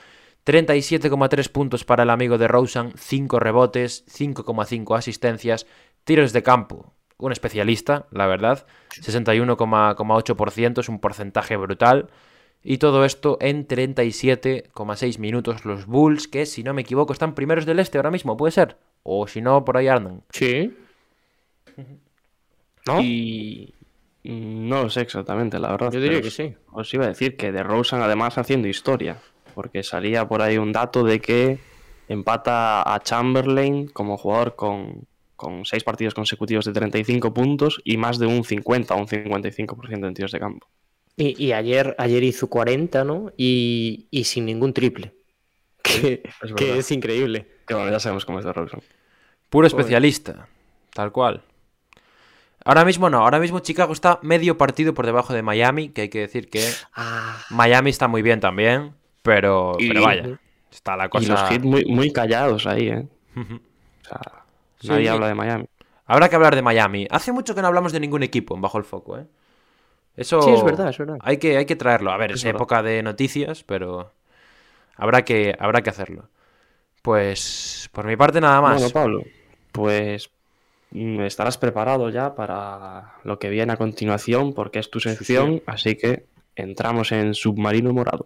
[0.44, 5.66] 37,3 puntos para el amigo de Rosen, 5 rebotes, 5,5 asistencias,
[6.04, 12.10] tiros de campo, un especialista, la verdad, 61,8%, es un porcentaje brutal.
[12.62, 15.64] Y todo esto en 37,6 minutos.
[15.64, 18.76] Los Bulls, que si no me equivoco, están primeros del este ahora mismo, ¿puede ser?
[19.02, 20.22] O si no, por ahí andan.
[20.30, 20.76] Sí.
[22.86, 23.00] ¿No?
[23.00, 23.72] Y
[24.24, 25.92] no lo sé exactamente, la verdad.
[25.92, 26.54] Yo diría que sí.
[26.72, 29.18] Os iba a decir que de Rosen además haciendo historia.
[29.54, 31.58] Porque salía por ahí un dato de que
[32.08, 38.18] empata a Chamberlain como jugador con, con seis partidos consecutivos de 35 puntos y más
[38.18, 40.68] de un 50 o un 55% en tiros de campo.
[41.16, 43.32] Y, y, ayer, ayer hizo 40, ¿no?
[43.36, 45.14] Y, y sin ningún triple.
[45.82, 47.46] Que es, que es increíble.
[47.66, 48.80] Que bueno, ya sabemos cómo es de Robson.
[49.48, 50.48] Puro especialista,
[50.92, 51.42] tal cual.
[52.64, 56.08] Ahora mismo no, ahora mismo Chicago está medio partido por debajo de Miami, que hay
[56.08, 57.40] que decir que ah.
[57.50, 60.40] Miami está muy bien también, pero, y, pero vaya,
[60.72, 61.24] está la cosa...
[61.24, 63.06] Y los hits muy, muy callados ahí, ¿eh?
[63.36, 64.46] o sea,
[64.80, 65.08] Sí, nadie sí.
[65.08, 65.66] habla de Miami.
[66.06, 67.06] Habrá que hablar de Miami.
[67.10, 69.26] Hace mucho que no hablamos de ningún equipo en Bajo el Foco, ¿eh?
[70.16, 71.18] Eso Sí, es verdad, es verdad.
[71.20, 72.10] Hay que, hay que traerlo.
[72.10, 74.12] A ver, Es época de noticias, pero
[74.96, 76.28] habrá que, habrá que hacerlo.
[77.02, 78.80] Pues por mi parte nada más.
[78.80, 79.24] Bueno, Pablo,
[79.72, 80.30] pues
[80.90, 85.96] mm, estarás preparado ya para lo que viene a continuación, porque es tu sección, así
[85.96, 86.24] que
[86.56, 88.24] entramos en Submarino Morado.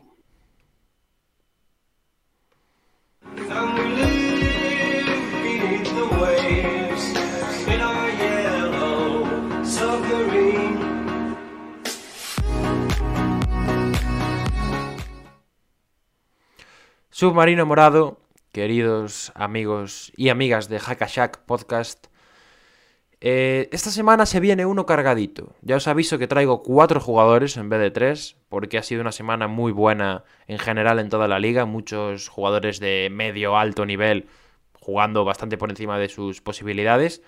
[17.21, 18.19] Submarino Morado,
[18.51, 22.07] queridos amigos y amigas de Hackashack Podcast.
[23.21, 25.55] eh, esta semana se viene uno cargadito.
[25.61, 29.13] Ya os aviso que traigo cuatro jugadores en vez de tres, porque ha sido una
[29.13, 31.67] semana muy buena en general en toda la liga.
[31.67, 34.27] Muchos jugadores de medio alto nivel
[34.73, 37.21] jugando bastante por encima de sus posibilidades.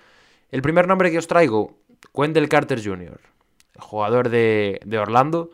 [0.49, 1.77] El primer nombre que os traigo,
[2.15, 3.19] Wendell Carter Jr.,
[3.77, 5.51] jugador de, de Orlando.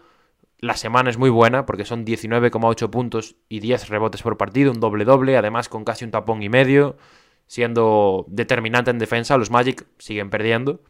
[0.60, 4.80] La semana es muy buena porque son 19,8 puntos y 10 rebotes por partido, un
[4.82, 6.98] doble-doble, además con casi un tapón y medio,
[7.48, 9.38] siendo determinante en defensa.
[9.38, 10.82] Los Magic siguen perdiendo.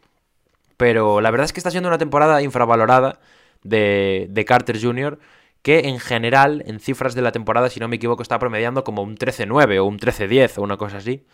[0.76, 3.20] Pero la verdad es que está siendo una temporada infravalorada
[3.62, 5.18] de, de Carter Jr.,
[5.62, 9.02] que en general, en cifras de la temporada, si no me equivoco, está promediando como
[9.02, 11.26] un 13-9 o un 13-10 o una cosa así.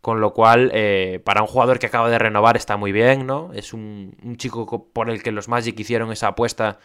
[0.00, 3.52] Con lo cual, eh, para un jugador que acaba de renovar está muy bien, ¿no?
[3.52, 6.78] Es un, chico co- por el que los Magic hicieron esa apuesta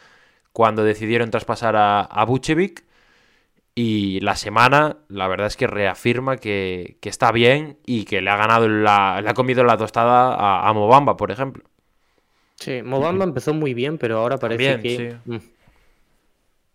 [0.53, 2.85] cuando decidieron traspasar a, a Vucevic.
[3.75, 8.29] Y la semana, la verdad es que reafirma que, que está bien y que le
[8.29, 11.63] ha ganado la, le ha comido la tostada a, a Mobamba, por ejemplo.
[12.55, 15.11] Sí, Mobamba empezó muy bien, pero ahora parece También, que.
[15.25, 15.31] sí.
[15.31, 15.39] Mm.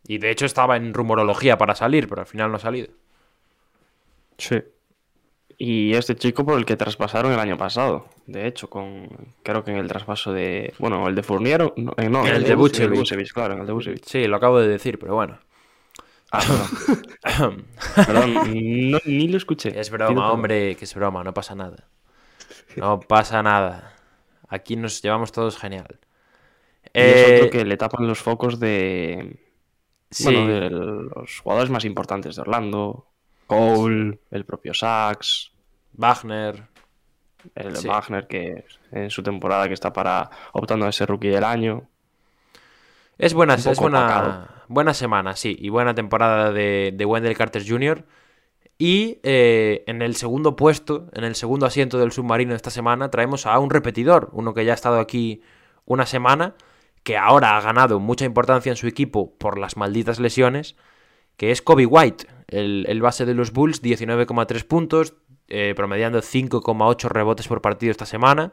[0.09, 2.89] Y de hecho estaba en rumorología para salir, pero al final no ha salido.
[4.39, 4.62] Sí.
[5.61, 9.09] Y este chico por el que traspasaron el año pasado, de hecho, con
[9.43, 12.45] creo que en el traspaso de, bueno, el de Fournier, o- no, eh, no, el
[12.45, 12.55] de.
[12.55, 14.05] Vucevic, claro, en el de Vucevic.
[14.05, 15.39] Sí, lo acabo de decir, pero bueno.
[16.31, 16.71] Ah, perdón,
[18.05, 19.79] perdón, no, ni lo escuché.
[19.81, 21.89] Es broma, hombre, que es broma, no pasa nada.
[22.77, 23.95] No pasa nada.
[24.49, 25.99] Aquí nos llevamos todos genial.
[26.97, 29.39] Y es Eh, otro que le tapan los focos de,
[30.11, 33.09] sí, bueno, de los jugadores más importantes de Orlando,
[33.47, 35.53] Cole, el propio Sachs,
[35.93, 36.69] Wagner.
[37.55, 37.89] el Sí.
[37.89, 41.89] Wagner que en su temporada que está para optando a ese rookie del año.
[43.19, 44.48] Es buena, es buena, opacado.
[44.69, 48.05] buena semana, sí, y buena temporada de, de Wendell Carter Jr.
[48.78, 53.44] Y eh, en el segundo puesto, en el segundo asiento del submarino esta semana, traemos
[53.44, 55.43] a un repetidor, uno que ya ha estado aquí
[55.85, 56.55] una semana,
[57.02, 60.77] que ahora ha ganado mucha importancia en su equipo por las malditas lesiones,
[61.36, 65.15] que es Kobe White, el, el base de los Bulls, 19,3 puntos,
[65.49, 68.53] eh, promediando 5,8 rebotes por partido esta semana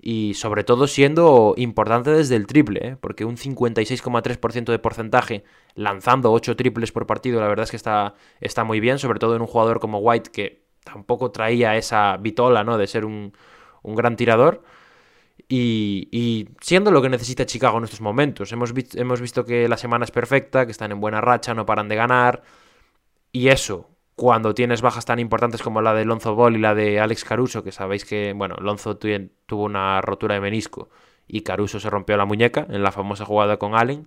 [0.00, 2.96] y sobre todo siendo importante desde el triple, ¿eh?
[3.00, 5.44] porque un 56,3% de porcentaje
[5.74, 9.36] lanzando 8 triples por partido, la verdad es que está, está muy bien, sobre todo
[9.36, 12.78] en un jugador como White que tampoco traía esa vitola ¿no?
[12.78, 13.32] de ser un,
[13.82, 14.62] un gran tirador.
[15.52, 18.52] Y, siendo lo que necesita Chicago en estos momentos.
[18.52, 21.88] Hemos, hemos visto que la semana es perfecta, que están en buena racha, no paran
[21.88, 22.42] de ganar.
[23.32, 23.88] Y eso,
[24.20, 27.64] cuando tienes bajas tan importantes como la de Lonzo Ball y la de Alex Caruso,
[27.64, 29.08] que sabéis que, bueno, Lonzo tu-
[29.46, 30.90] tuvo una rotura de menisco
[31.26, 34.04] y Caruso se rompió la muñeca en la famosa jugada con Allen,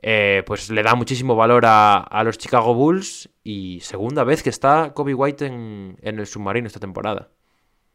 [0.00, 4.94] eh, pues le da muchísimo valor a, los Chicago Bulls y segunda vez que está
[4.94, 7.28] Kobe White en, el submarino esta temporada.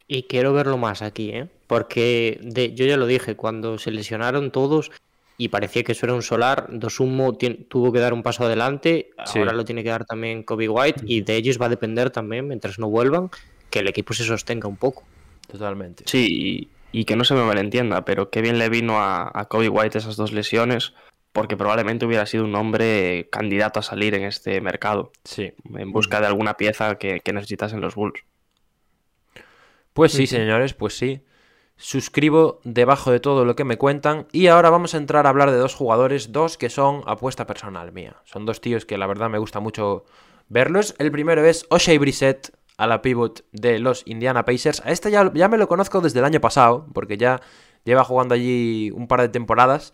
[0.08, 1.48] Y quiero verlo más aquí, ¿eh?
[1.66, 2.40] porque
[2.76, 4.92] yo ya lo dije, cuando se lesionaron todos
[5.38, 7.38] y parecía que eso era un solar, Dosumo
[7.68, 11.22] tuvo que dar un paso adelante, ahora lo tiene que dar también Kobe White y
[11.22, 13.30] de ellos va a depender también, mientras no vuelvan,
[13.70, 15.04] que el equipo se sostenga un poco.
[15.52, 16.04] Totalmente.
[16.08, 19.70] Sí, y, que no se me malentienda, pero qué bien le vino a, a Kobe
[19.70, 20.94] White esas dos lesiones
[21.34, 25.12] porque probablemente hubiera sido un hombre candidato a salir en este mercado.
[25.24, 25.52] Sí.
[25.76, 28.24] En busca de alguna pieza que, necesitasen los Bulls.
[29.94, 31.22] Pues sí, señores, pues sí.
[31.76, 34.28] Suscribo debajo de todo lo que me cuentan.
[34.32, 37.92] Y ahora vamos a entrar a hablar de dos jugadores, dos que son apuesta personal
[37.92, 38.18] mía.
[38.24, 40.06] Son dos tíos que la verdad me gusta mucho
[40.50, 40.96] verlos.
[41.00, 44.82] El primero es O'Shea Brissett, a la pivot de los Indiana Pacers.
[44.86, 47.42] A este ya, ya me lo conozco desde el año pasado, porque ya
[47.84, 49.94] lleva jugando allí un par de temporadas.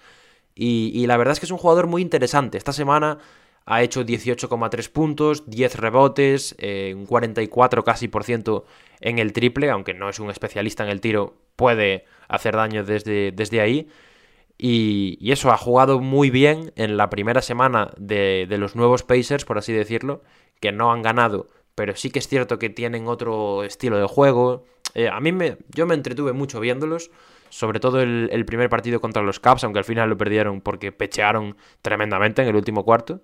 [0.55, 2.57] Y, la verdad es que es un jugador muy interesante.
[2.57, 3.19] Esta semana
[3.65, 8.65] ha hecho 18,3 puntos, 10 rebotes, eh, un 44 casi por ciento
[8.99, 13.33] en el triple, aunque no es un especialista en el tiro, puede hacer daño desde,
[13.33, 13.89] desde ahí.
[14.57, 19.57] Y, eso, ha jugado muy bien en la primera semana de, los nuevos Pacers, por
[19.57, 20.23] así decirlo,
[20.61, 24.63] que no han ganado, pero sí que es cierto que tienen otro estilo de juego.
[24.95, 27.11] Eh, a mí me, yo me entretuve mucho viéndolos
[27.49, 31.57] sobre todo el, primer partido contra los Caps, aunque al final lo perdieron porque pechearon
[31.81, 33.21] tremendamente en el último cuarto.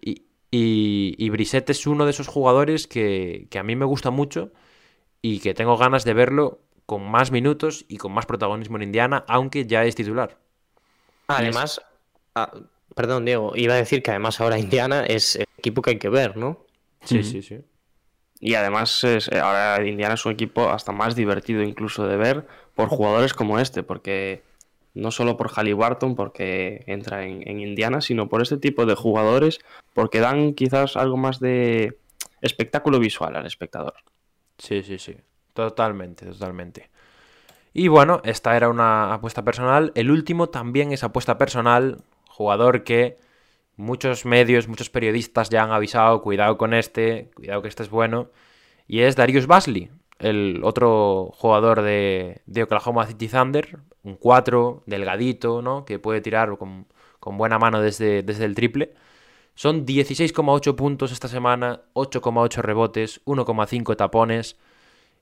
[0.00, 4.52] Y, y, Brissette es uno de esos jugadores que, a mí me gusta mucho
[5.20, 9.22] y que tengo ganas de verlo con más minutos y con más protagonismo en Indiana,
[9.28, 10.38] aunque ya es titular.
[11.26, 11.82] Además,
[12.34, 12.50] ah,
[12.94, 16.08] perdón Diego, iba a decir que además ahora Indiana es el equipo que hay que
[16.08, 16.64] ver, ¿no?
[17.04, 17.60] Sí, sí, sí.
[18.40, 22.88] Y además es, ahora Indiana es un equipo hasta más divertido incluso de ver por
[22.88, 24.42] jugadores como este, porque
[24.94, 29.58] no solo por Halliburton, porque entra en, Indiana, sino por este tipo de jugadores,
[29.92, 31.98] porque dan quizás algo más de
[32.40, 33.92] espectáculo visual al espectador.
[34.56, 35.16] Sí, sí, sí,
[35.66, 36.90] totalmente, totalmente.
[37.72, 39.92] Y bueno, esta era una apuesta personal.
[39.94, 41.98] El último también es apuesta personal,
[42.28, 43.16] jugador que
[43.76, 48.30] muchos medios, muchos periodistas ya han avisado, cuidado con este, cuidado que este es bueno,
[48.86, 55.84] y es Darius Basley, el otro jugador de, Oklahoma City Thunder, un 4, delgadito, ¿no?
[55.84, 56.86] Que puede tirar con,
[57.20, 58.94] buena mano desde, desde el triple.
[59.54, 64.56] Son 16,8 puntos esta semana, 8,8 rebotes, 1,5 tapones.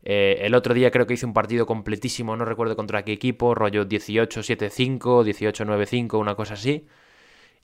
[0.08, 3.56] Eh, el otro día creo que hizo un partido completísimo, no recuerdo contra qué equipo,
[3.56, 6.86] rollo 18-7-5, 18-9-5, una cosa así.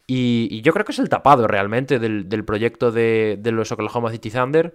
[0.09, 4.74] Y, yo creo que es el tapado realmente del, proyecto de, los Oklahoma City Thunder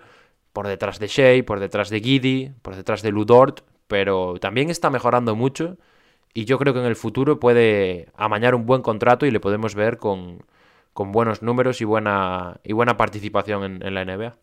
[0.54, 4.90] por detrás de Shea, por detrás de Giddy, por detrás de Ludort, pero también está
[4.90, 5.78] mejorando mucho
[6.34, 9.76] y yo creo que en el futuro puede amañar un buen contrato y le podemos
[9.76, 10.46] ver con,
[10.96, 14.38] buenos números y buena, y buena participación en, la NBA.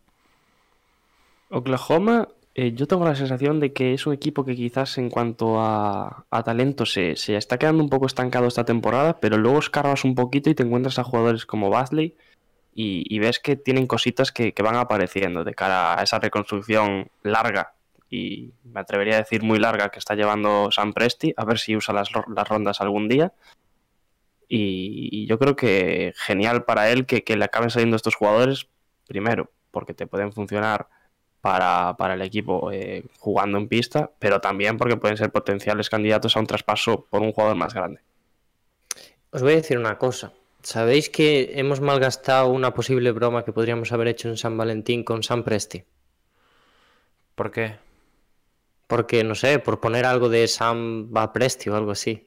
[1.49, 5.61] Oklahoma, eh, yo tengo la sensación de que es un equipo que quizás en cuanto
[5.61, 10.15] a, talento se, se, está quedando un poco estancado esta temporada, pero luego escarbas un
[10.15, 12.17] poquito y te encuentras a jugadores como Basley,
[12.75, 17.75] y, ves que tienen cositas que, van apareciendo de cara a esa reconstrucción larga
[18.11, 21.77] y me atrevería a decir muy larga que está llevando San Presti, a ver si
[21.77, 23.33] usa las, rondas algún día.
[24.49, 28.69] Y, yo creo que genial para él que, le acaben saliendo estos jugadores,
[29.07, 30.89] primero, porque te pueden funcionar
[31.45, 36.41] para, el equipo eh, jugando en pista, pero también porque pueden ser potenciales candidatos a
[36.41, 38.01] un traspaso por un jugador más grande.
[39.31, 40.33] Os voy a decir una cosa.
[40.63, 45.23] ¿Sabéis que hemos malgastado una posible broma que podríamos haber hecho en San Valentín con
[45.23, 45.85] San Presti?
[47.35, 47.77] ¿Por qué?
[48.87, 52.27] Porque, no sé, por poner algo de Samba Presti o algo así.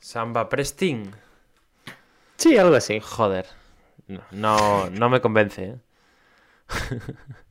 [0.00, 1.10] ¿Samba Prestin?
[2.36, 2.98] Sí, algo así.
[3.00, 3.44] Joder.
[4.30, 5.78] No, no, me convence, ¿eh?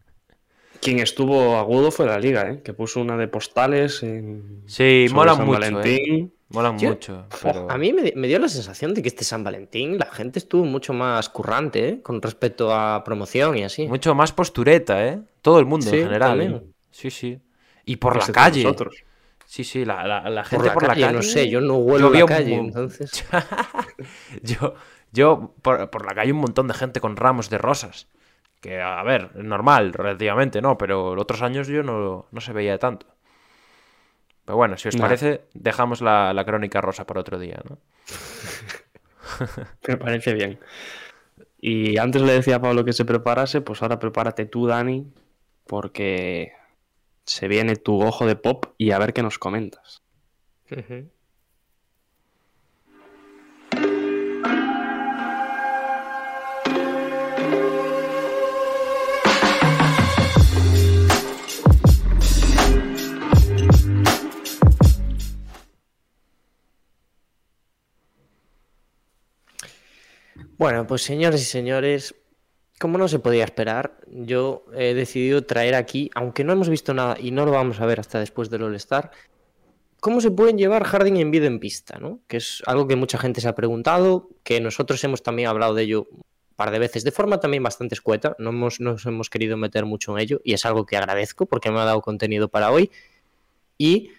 [0.83, 2.61] Quien estuvo agudo fue la liga, ¿eh?
[2.63, 4.63] Que puso una de postales en...
[4.65, 5.71] Sí, mola mucho, ¿eh?
[5.71, 6.33] Valentín.
[6.53, 7.25] Molan mucho.
[7.67, 10.93] A mí me, dio la sensación de que este San Valentín la gente estuvo mucho
[10.93, 12.01] más currante ¿eh?
[12.03, 13.87] con respecto a promoción y así.
[13.87, 15.19] Mucho más postureta, ¿eh?
[15.41, 16.41] Todo el mundo en general.
[16.41, 16.61] ¿eh?
[16.91, 17.39] Sí, sí.
[17.85, 18.71] Y por la calle.
[19.47, 23.25] Sí, sí, la, gente por la, calle, No sé, yo no huelo la calle, entonces.
[24.43, 24.75] yo,
[25.11, 28.07] yo por, la calle un montón de gente con ramos de rosas.
[28.63, 30.77] Que, a ver, es normal, relativamente, ¿no?
[30.77, 33.05] Pero otros años yo no, no se veía tanto.
[34.45, 37.77] Pero bueno, si os parece, dejamos la, crónica rosa para otro día, ¿no?
[39.87, 40.61] Me parece bien.
[41.59, 45.11] Y antes le decía a Pablo que se preparase, pues ahora prepárate tú, Dani,
[45.67, 46.53] porque
[47.25, 50.03] se viene tu ojo de pop y a ver qué nos comentas.
[70.63, 72.15] Bueno, pues señores y señores,
[72.79, 77.17] como no se podía esperar, yo he decidido traer aquí, aunque no hemos visto nada
[77.19, 79.11] y no lo vamos a ver hasta después del All-Star,
[79.99, 82.21] cómo se pueden llevar Harding y Embiid en pista, ¿no?
[82.27, 85.83] Que es algo que mucha gente se ha preguntado, que nosotros hemos también hablado de
[85.83, 86.23] ello un
[86.55, 90.13] par de veces, de forma también bastante escueta, no hemos, nos hemos querido meter mucho
[90.13, 92.89] en ello y es algo que agradezco porque me ha dado contenido para hoy.
[93.77, 94.11] Y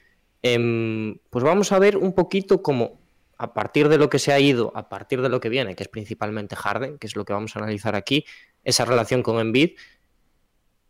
[0.43, 3.01] em, pues vamos a ver un poquito cómo
[3.39, 5.83] a partir de lo que se ha ido, a partir de lo que viene, que
[5.83, 8.25] es principalmente Harden, que es lo que vamos a analizar aquí,
[8.63, 9.73] esa relación con Embiid,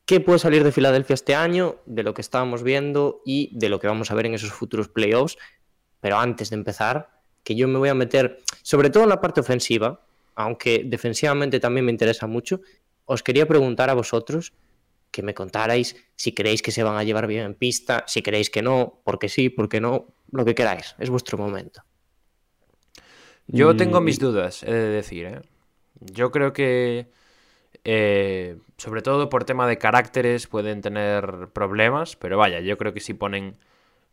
[0.06, 3.80] qué puede salir de Filadelfia este año, de lo que estábamos viendo y de lo
[3.80, 5.36] que vamos a ver en esos futuros playoffs.
[6.00, 9.40] Pero antes de empezar, que yo me voy a meter, sobre todo en la parte
[9.40, 10.04] ofensiva,
[10.34, 12.60] aunque defensivamente también me interesa mucho,
[13.04, 14.52] os quería preguntar a vosotros
[15.10, 18.50] que me contarais si creéis que se van a llevar bien en pista, si creéis
[18.50, 21.82] que no, porque sí, porque no, lo que queráis, es vuestro momento.
[23.46, 25.26] Yo tengo mis dudas, he de decir.
[25.26, 25.42] ¿eh?
[26.00, 27.08] Yo creo que,
[27.84, 33.00] eh, sobre todo por tema de caracteres, pueden tener problemas, pero vaya, yo creo que
[33.00, 33.56] si ponen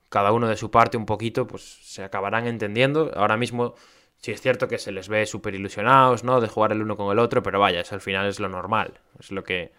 [0.10, 3.12] cada uno de su parte un poquito, pues se acabarán entendiendo.
[3.16, 3.76] Ahora mismo,
[4.18, 6.42] sí es cierto que se les ve súper ilusionados, ¿no?
[6.42, 9.00] De jugar el uno con el otro, pero vaya, eso al final es lo normal,
[9.20, 9.72] es lo que,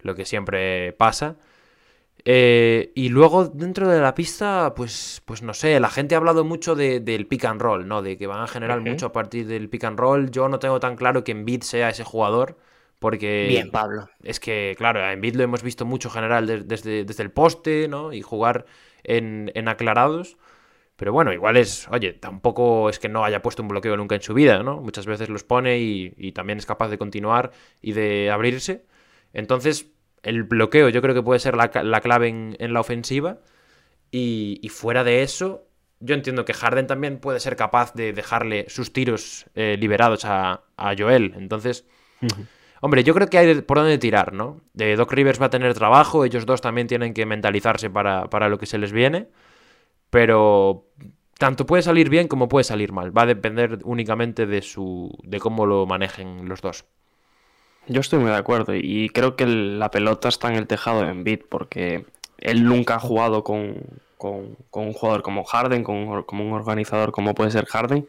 [0.00, 1.36] lo que siempre pasa.
[2.28, 6.44] Eh, y luego dentro de la pista, pues, pues no sé, la gente ha hablado
[6.44, 8.02] mucho del pick and roll, ¿no?
[8.02, 10.28] De que van a generar mucho a partir del pick and roll.
[10.32, 12.58] Yo no tengo tan claro que Embiid sea ese jugador,
[12.98, 13.46] porque...
[13.48, 14.08] Bien, Pablo.
[14.24, 18.12] Es que, claro, a Embiid lo hemos visto mucho general desde, desde el poste, ¿no?
[18.12, 18.66] Y jugar
[19.04, 20.36] en, aclarados.
[20.96, 24.22] Pero bueno, igual es, oye, tampoco es que no haya puesto un bloqueo nunca en
[24.22, 24.80] su vida, ¿no?
[24.80, 28.84] Muchas veces los pone y, y también es capaz de continuar y de abrirse.
[29.32, 29.92] Entonces,
[30.26, 33.38] el bloqueo yo creo que puede ser la, clave en, la ofensiva.
[34.10, 35.68] Y, fuera de eso,
[36.00, 40.62] yo entiendo que Harden también puede ser capaz de dejarle sus tiros eh, liberados a,
[40.98, 41.34] Joel.
[41.36, 41.86] Entonces,
[42.80, 44.60] hombre, yo creo que hay por dónde tirar, ¿no?
[44.72, 48.48] De Doc Rivers va a tener trabajo, ellos dos también tienen que mentalizarse para, para
[48.48, 49.28] lo que se les viene.
[50.10, 50.88] Pero
[51.38, 53.16] tanto puede salir bien como puede salir mal.
[53.16, 56.84] Va a depender únicamente de, su, de cómo lo manejen los dos.
[57.88, 61.10] Yo estoy muy de acuerdo y creo que la pelota está en el tejado de
[61.10, 62.04] Embiid porque
[62.38, 63.76] él nunca ha jugado con,
[64.18, 68.08] un jugador como Harden, con, como un organizador como puede ser Harden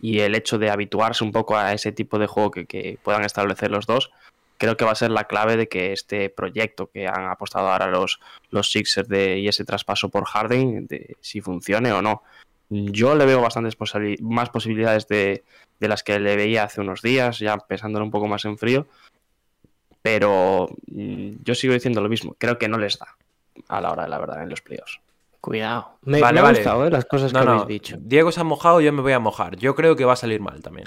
[0.00, 3.72] y el hecho de habituarse un poco a ese tipo de juego que, puedan establecer
[3.72, 4.12] los dos,
[4.58, 7.88] creo que va a ser la clave de que este proyecto que han apostado ahora
[7.88, 8.20] los,
[8.50, 12.22] los Sixers de, y ese traspaso por Harden, de si funcione o no.
[12.68, 13.76] Yo le veo bastantes
[14.20, 15.44] más posibilidades de,
[15.80, 18.86] de las que le veía hace unos días, ya pensándolo un poco más en frío,
[20.06, 22.36] pero mm, yo sigo diciendo lo mismo.
[22.38, 23.08] Creo que no les da
[23.66, 25.00] a la hora de la verdad en los playoffs.
[25.40, 25.98] Cuidado.
[26.02, 26.90] Me, vale, ha gustado ¿eh?
[26.90, 27.96] las cosas que habéis dicho.
[27.98, 29.56] Diego se ha mojado, yo me voy a mojar.
[29.56, 30.86] Yo creo que va a salir mal también.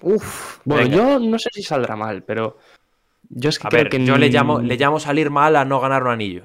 [0.00, 2.56] Uf, bueno, yo no sé si saldrá mal, pero
[3.28, 6.02] yo es que creo que yo le llamo le llamo salir mal a no ganar
[6.02, 6.44] un anillo.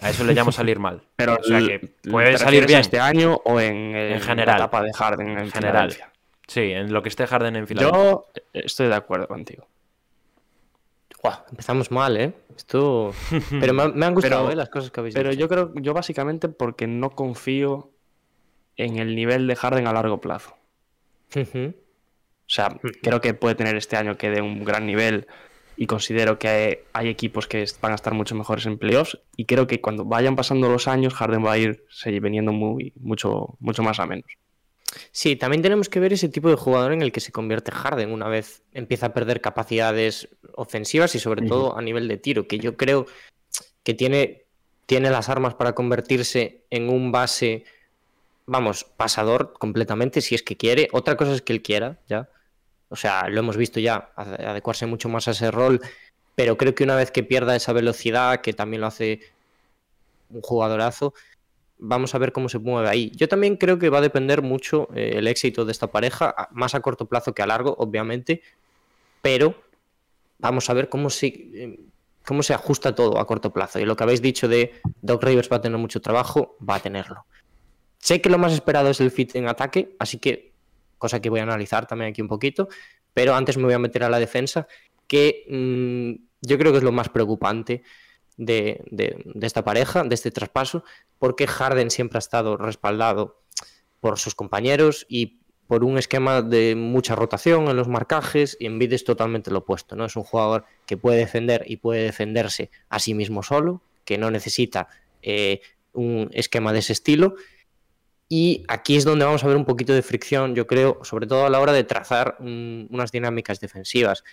[0.00, 1.02] A eso le llamo salir mal.
[1.16, 4.82] pero o sea que puede salir bien este año o en, en general, la etapa
[4.84, 5.96] de Harden en general.
[6.46, 8.00] Sí, en lo que esté Harden en Filadelfia.
[8.00, 9.66] Yo estoy de acuerdo contigo
[11.50, 12.34] empezamos mal, ¿eh?
[12.56, 13.12] Esto...
[13.50, 14.56] Pero me, han gustado ¿eh?
[14.56, 15.40] las cosas que habéis pero dicho.
[15.40, 17.90] yo creo, yo básicamente porque no confío
[18.76, 20.56] en el nivel de Harden a largo plazo.
[21.36, 25.28] O sea, creo que puede tener este año que de un gran nivel
[25.76, 29.66] y considero que hay, equipos que van a estar mucho mejores en playoffs y creo
[29.66, 31.84] que cuando vayan pasando los años Harden va a ir
[32.20, 34.30] veniendo muy, mucho, mucho más a menos.
[35.12, 38.12] Sí, también tenemos que ver ese tipo de jugador en el que se convierte Harden
[38.12, 42.58] una vez empieza a perder capacidades ofensivas y sobre todo a nivel de tiro, que
[42.58, 43.06] yo creo
[43.82, 44.44] que tiene,
[44.86, 47.64] tiene las armas para convertirse en un base,
[48.46, 50.88] vamos, pasador completamente si es que quiere.
[50.92, 52.28] Otra cosa es que él quiera, ya.
[52.88, 55.80] O sea, lo hemos visto ya, adecuarse mucho más a ese rol,
[56.34, 59.20] pero creo que una vez que pierda esa velocidad, que también lo hace
[60.30, 61.14] un jugadorazo,
[61.80, 63.10] vamos a ver cómo se mueve ahí.
[63.16, 66.74] Yo también creo que va a depender mucho eh, el éxito de esta pareja, más
[66.74, 68.42] a corto plazo que a largo, obviamente,
[69.22, 69.54] pero
[70.38, 71.80] vamos a ver cómo se, eh,
[72.24, 73.80] cómo se ajusta todo a corto plazo.
[73.80, 76.80] Y lo que habéis dicho de Doc Rivers va a tener mucho trabajo, va a
[76.80, 77.26] tenerlo.
[77.98, 80.52] Sé que lo más esperado es el fit en ataque, así que,
[80.98, 82.68] cosa que voy a analizar también aquí un poquito,
[83.12, 84.66] pero antes me voy a meter a la defensa,
[85.06, 87.82] que mm, yo creo que es lo más preocupante
[88.40, 90.82] de, esta pareja, de este traspaso,
[91.18, 93.42] porque Harden siempre ha estado respaldado
[94.00, 98.94] por sus compañeros y por un esquema de mucha rotación en los marcajes y Embiid
[98.94, 100.06] es totalmente lo opuesto, ¿no?
[100.06, 104.30] Es un jugador que puede defender y puede defenderse a sí mismo solo, que no
[104.30, 104.88] necesita
[105.22, 105.60] eh,
[105.92, 107.34] un esquema de ese estilo
[108.28, 111.46] Y aquí es donde vamos a ver un poquito de fricción, yo creo, sobre todo
[111.46, 114.24] a la hora de trazar un, unas dinámicas defensivas.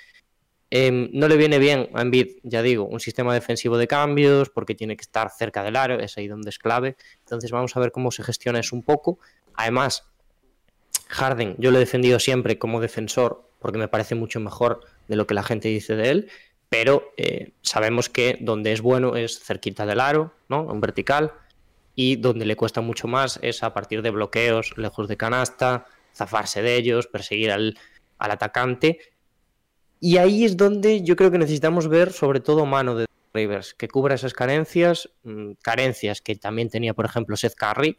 [0.69, 4.75] Eh, no le viene bien a Embiid, ya digo, un sistema defensivo de cambios, porque
[4.75, 6.97] tiene que estar cerca del aro, es ahí donde es clave.
[7.19, 9.19] Entonces vamos a ver cómo se gestiona eso un poco.
[9.53, 10.09] Además,
[11.07, 15.25] Harden, yo lo he defendido siempre como defensor, porque me parece mucho mejor de lo
[15.25, 16.29] que la gente dice de él,
[16.69, 20.69] pero eh, sabemos que donde es bueno es cerquita del aro, ¿no?
[20.71, 21.33] En vertical
[21.95, 26.61] y donde le cuesta mucho más es a partir de bloqueos lejos de canasta, zafarse
[26.61, 27.77] de ellos, perseguir al,
[28.19, 28.99] al atacante.
[29.99, 33.87] Y ahí es donde yo creo que necesitamos ver sobre todo mano de Rivers, que
[33.87, 37.97] cubra esas carencias, mm, carencias que también tenía, por ejemplo, Seth Curry,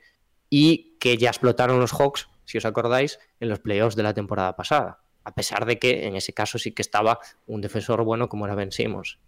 [0.51, 4.57] y que ya explotaron los Hawks, si os acordáis, en los playoffs de la temporada
[4.57, 5.01] pasada.
[5.25, 8.55] A pesar de que en ese caso sí que estaba un defensor bueno como era
[8.55, 9.19] Ben Simmons.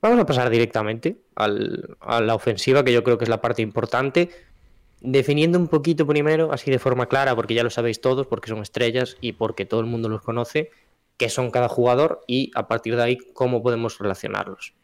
[0.00, 3.62] Vamos a pasar directamente al, a la ofensiva, que yo creo que es la parte
[3.62, 4.30] importante.
[5.00, 8.60] Definiendo un poquito primero, así de forma clara, porque ya lo sabéis todos, porque son
[8.60, 10.70] estrellas y porque todo el mundo los conoce,
[11.22, 14.74] qué son cada jugador y a partir de ahí cómo podemos relacionarlos.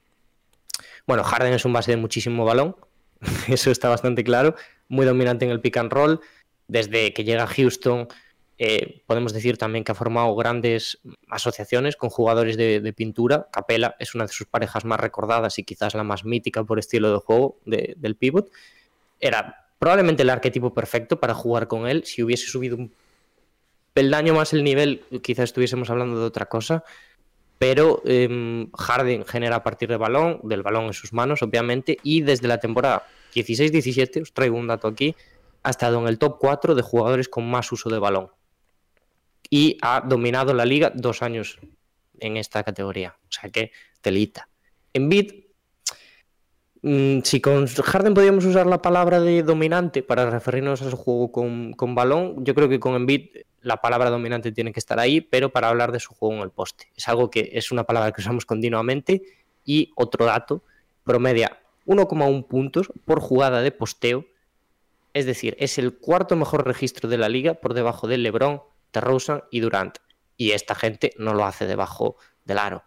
[1.04, 2.76] Bueno, Harden es un base de muchísimo balón,
[3.48, 4.54] eso está bastante claro,
[4.86, 6.20] muy dominante en el pick and roll,
[6.68, 8.06] desde que llega a Houston
[8.56, 13.48] eh, podemos decir también que ha formado grandes asociaciones con jugadores de, pintura.
[13.52, 17.12] Capela es una de sus parejas más recordadas y quizás la más mítica por estilo
[17.12, 18.48] de juego de, del pivot.
[19.18, 22.04] Era probablemente el arquetipo perfecto para jugar con él.
[22.04, 22.92] Si hubiese subido un
[23.98, 26.84] peldaño más el nivel, quizás estuviésemos hablando de otra cosa.
[27.58, 32.20] Pero eh, Harden genera a partir de balón, del balón en sus manos, obviamente, y
[32.20, 33.02] desde la temporada
[33.34, 35.16] 16-17, os traigo un dato aquí,
[35.64, 38.30] ha estado en el top 4 de jugadores con más uso de balón
[39.50, 41.58] y ha dominado la liga dos años
[42.20, 43.16] en esta categoría.
[43.28, 44.48] O sea que telita.
[44.92, 45.32] En Bid,
[47.24, 51.72] si con Harden podíamos usar la palabra de dominante para referirnos a su juego con,
[51.72, 53.28] con balón, yo creo que con Embiid
[53.60, 56.50] la palabra dominante tiene que estar ahí, pero para hablar de su juego en el
[56.50, 56.90] poste.
[56.96, 59.22] Es algo que es una palabra que usamos continuamente.
[59.64, 60.64] Y otro dato,
[61.04, 64.24] promedia 1,1 puntos por jugada de posteo.
[65.12, 68.62] Es decir, es el cuarto mejor registro de la liga por debajo de LeBron,
[68.92, 69.98] DeRozan y Durant.
[70.36, 72.84] Y esta gente no lo hace debajo del aro.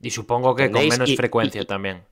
[0.00, 2.04] Y supongo que con menos y, frecuencia y, también.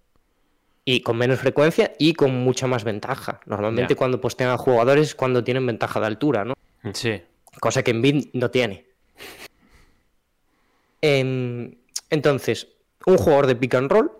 [0.87, 3.41] Y con menos frecuencia y con mucha más ventaja.
[3.45, 3.99] Normalmente yeah.
[3.99, 6.55] cuando postean a jugadores es cuando tienen ventaja de altura, ¿no?
[6.95, 7.21] Sí.
[7.61, 8.87] Cosa que Embiid no tiene.
[11.03, 11.77] Eh,
[12.09, 12.69] entonces,
[13.05, 14.13] un jugador de pick and roll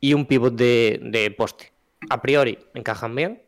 [0.00, 1.72] y un pivot de, de poste.
[2.10, 3.42] A priori encajan bien.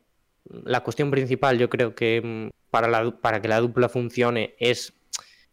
[0.64, 4.92] La cuestión principal yo creo que mm, para, la, para que la dupla funcione es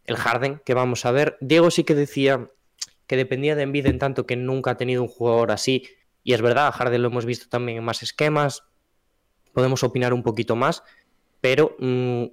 [0.04, 1.36] el Harden que vamos a ver.
[1.40, 2.50] Diego sí que decía
[3.06, 5.88] que dependía de Embiid en tanto que nunca ha tenido un jugador así.
[6.24, 8.64] Y es verdad, a Harden lo hemos visto también en más esquemas.
[9.52, 10.82] Podemos opinar un poquito más.
[11.40, 12.24] Pero mmm,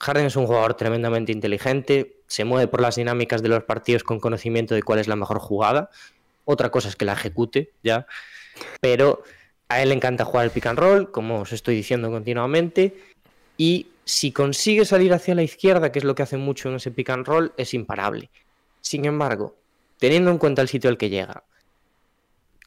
[0.00, 2.22] Harden es un jugador tremendamente inteligente.
[2.26, 5.38] Se mueve por las dinámicas de los partidos con conocimiento de cuál es la mejor
[5.38, 5.90] jugada.
[6.44, 8.06] Otra cosa es que la ejecute, ya.
[8.80, 9.22] Pero
[9.68, 12.96] a él le encanta jugar el pick and roll, como os estoy diciendo continuamente.
[13.56, 16.90] Y si consigue salir hacia la izquierda, que es lo que hace mucho en ese
[16.90, 18.30] pick and roll, es imparable.
[18.80, 19.56] Sin embargo,
[19.98, 21.44] teniendo en cuenta el sitio al que llega,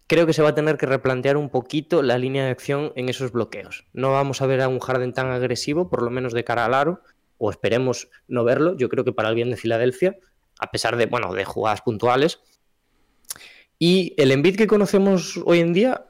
[0.07, 3.09] creo que se va a tener que replantear un poquito la línea de acción en
[3.09, 3.85] esos bloqueos.
[3.93, 6.73] No vamos a ver a un Harden tan agresivo, por lo menos de cara al
[6.73, 7.01] aro,
[7.37, 8.75] o esperemos no verlo.
[8.77, 10.17] Yo creo que para el bien de Filadelfia,
[10.59, 12.39] a pesar de, bueno, de jugadas puntuales.
[13.77, 16.05] Y el Embiid que conocemos hoy en día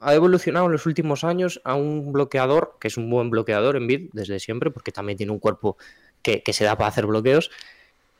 [0.00, 3.86] ha evolucionado en los últimos años a un bloqueador, que es un buen bloqueador en
[3.86, 5.76] bid desde siempre, porque también tiene un cuerpo
[6.22, 7.50] que, que, se da para hacer bloqueos,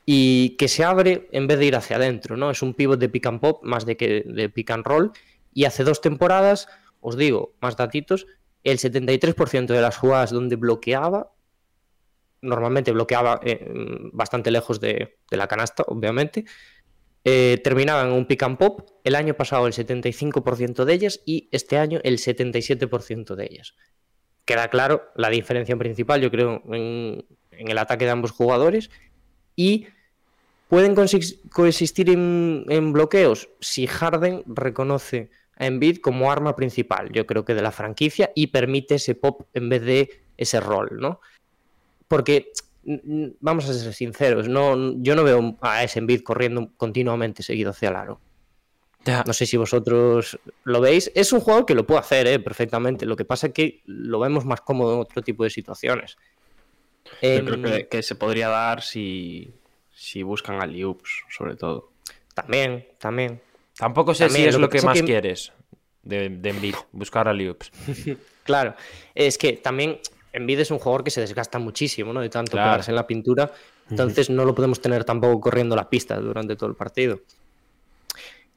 [0.08, 2.50] y que se abre en vez de ir hacia adentro, ¿no?
[2.50, 5.10] Es un pivot de pick and pop más de que de pick and roll,
[5.52, 6.68] y hace dos temporadas,
[7.00, 8.26] os digo, más datitos,
[8.62, 11.32] el 73% de las jugadas donde bloqueaba,
[12.40, 13.66] normalmente bloqueaba eh,
[14.12, 16.44] bastante lejos de, la canasta, obviamente,
[17.24, 21.78] eh, terminaban un pick and pop, el año pasado el 75% de ellas y este
[21.78, 23.74] año el 77% de ellas.
[24.44, 28.90] Queda claro la diferencia principal, yo creo, en, en el ataque de ambos jugadores
[29.56, 29.88] y
[30.68, 37.44] pueden coexistir en, en, bloqueos si Harden reconoce a Embiid como arma principal, yo creo
[37.44, 41.20] que de la franquicia y permite ese pop en vez de ese rol, ¿no?
[42.08, 42.52] Porque
[43.40, 47.88] vamos a ser sinceros, no, yo no veo a ese Embiid corriendo continuamente seguido hacia
[47.88, 48.20] el aro.
[49.24, 51.12] No sé si vosotros lo veis.
[51.14, 52.40] Es un jugador que lo puede hacer ¿eh?
[52.40, 53.06] perfectamente.
[53.06, 56.16] Lo que pasa es que lo vemos más cómodo en otro tipo de situaciones.
[57.04, 59.54] Yo eh, creo que, que, se podría dar si,
[59.96, 61.90] si buscan a Liups, sobre todo.
[62.34, 63.40] También, también.
[63.76, 65.04] Tampoco sé también, si es lo, lo que, que más que...
[65.04, 65.52] quieres
[66.02, 67.72] de, de Embiid, buscar a Liups.
[68.44, 68.74] claro,
[69.14, 69.98] es que también
[70.32, 72.20] Envid es un jugador que se desgasta muchísimo, ¿no?
[72.20, 73.52] De tanto quedarse en la pintura.
[73.88, 77.20] Entonces no lo podemos tener tampoco corriendo la pista durante todo el partido.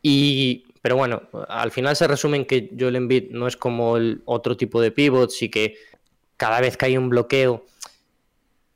[0.02, 4.22] Y, pero bueno, al final se resume en que Joel Embiid no es como el
[4.26, 5.76] otro tipo de pivots y que
[6.36, 7.66] cada vez que hay un bloqueo,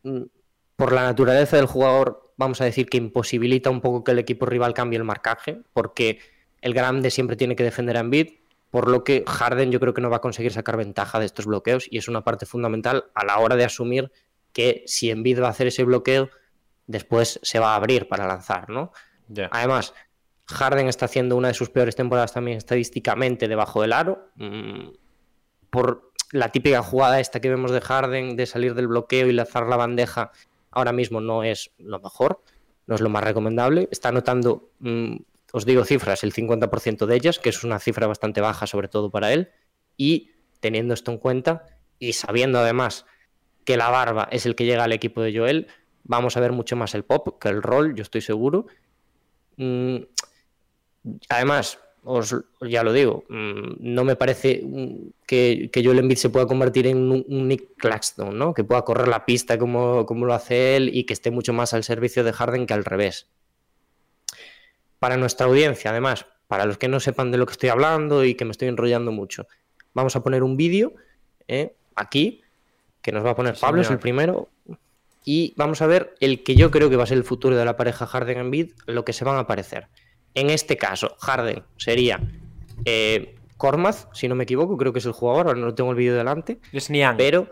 [0.03, 0.22] mm,
[0.76, 4.45] por la naturaleza del jugador, vamos a decir que imposibilita un poco que el equipo
[4.45, 6.20] rival cambie el marcaje, porque
[6.61, 8.32] el grande siempre tiene que defender a Embiid,
[8.70, 11.45] por lo que Harden yo creo que no va a conseguir sacar ventaja de estos
[11.45, 14.11] bloqueos y es una parte fundamental a la hora de asumir
[14.52, 16.30] que si Embiid va a hacer ese bloqueo,
[16.88, 18.91] después se va a abrir para lanzar, ¿no?
[19.52, 19.94] Además,
[20.48, 24.30] Harden está haciendo una de sus peores temporadas también estadísticamente debajo del aro.
[24.36, 24.90] Mm,
[25.70, 29.68] por la típica jugada esta que vemos de Harden de salir del bloqueo y lanzar
[29.68, 30.32] la bandeja,
[30.73, 32.41] ahora mismo no es lo mejor,
[32.87, 33.87] no es lo más recomendable.
[33.91, 35.15] Está anotando, mm,
[35.51, 39.09] os digo cifras, el 50% de ellas, que es una cifra bastante baja sobre todo
[39.09, 39.51] para él.
[39.97, 41.65] Y teniendo esto en cuenta
[41.99, 43.05] y sabiendo además
[43.65, 45.67] que la barba es el que llega al equipo de Joel,
[46.03, 48.67] vamos a ver mucho más el pop que el rol, yo estoy seguro.
[49.57, 49.97] Mm,
[51.29, 54.63] además, os, ya lo digo, mm, no me parece
[55.25, 58.53] que, que Joel Embiid se pueda convertir en un, Nick Claxton, ¿no?
[58.53, 61.73] Que pueda correr la pista como, como lo hace él y que esté mucho más
[61.73, 63.27] al servicio de Harden que al revés.
[64.99, 68.35] Para nuestra audiencia, además, para los que no sepan de lo que estoy hablando y
[68.35, 69.47] que me estoy enrollando mucho,
[69.93, 70.93] vamos a poner un vídeo
[71.47, 71.75] ¿eh?
[71.95, 72.41] aquí
[73.01, 74.49] que nos va a poner Pablo, es el primero,
[75.25, 77.65] y vamos a ver el que yo creo que va a ser el futuro de
[77.65, 79.88] la pareja Harden-Embiid, lo que se van a parecer.
[80.35, 82.19] En este caso, Harden sería
[82.85, 83.35] eh,
[84.14, 86.60] si no me equivoco, creo que es el jugador, ahora no tengo el vídeo delante.
[86.72, 87.15] Es Niang.
[87.18, 87.49] Pero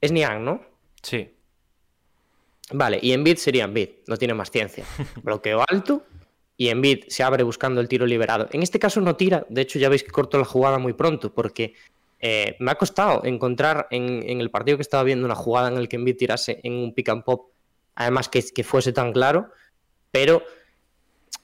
[0.00, 0.62] es Niang, ¿no?
[1.02, 1.34] Sí.
[2.72, 4.84] Vale, y Embiid sería Embiid, no tiene más ciencia.
[5.22, 6.04] Bloqueo alto
[6.56, 8.48] y Embiid se abre buscando el tiro liberado.
[8.52, 11.34] En este caso no tira, de hecho ya veis que corto la jugada muy pronto
[11.34, 11.74] porque
[12.20, 15.88] eh, me ha costado encontrar en, el partido que estaba viendo una jugada en el
[15.88, 17.50] que Embiid tirase en un pick and pop,
[17.96, 19.50] además que, que fuese tan claro,
[20.12, 20.44] pero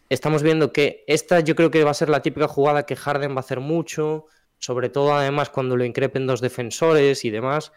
[0.08, 3.32] estamos viendo que esta yo creo que va a ser la típica jugada que Harden
[3.32, 4.26] va a hacer mucho,
[4.58, 7.72] sobre todo además cuando lo increpen dos defensores y demás.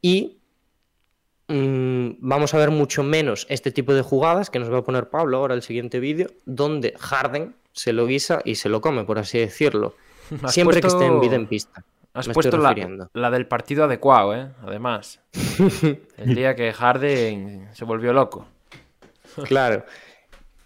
[0.00, 0.40] Y
[1.48, 5.10] mm, vamos a ver mucho menos este tipo de jugadas que nos va a poner
[5.10, 9.18] Pablo ahora el siguiente vídeo, donde Harden se lo guisa y se lo come, por
[9.18, 9.94] así decirlo.
[10.48, 11.84] Siempre que esté en vida en pista.
[12.14, 14.50] Has puesto la, del partido adecuado, ¿eh?
[14.62, 15.20] Además.
[16.18, 18.46] el día que Harden se volvió loco.
[19.44, 19.86] Claro.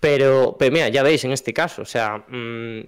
[0.07, 2.79] Pero, pero mira, ya veis en este caso, o sea, mm,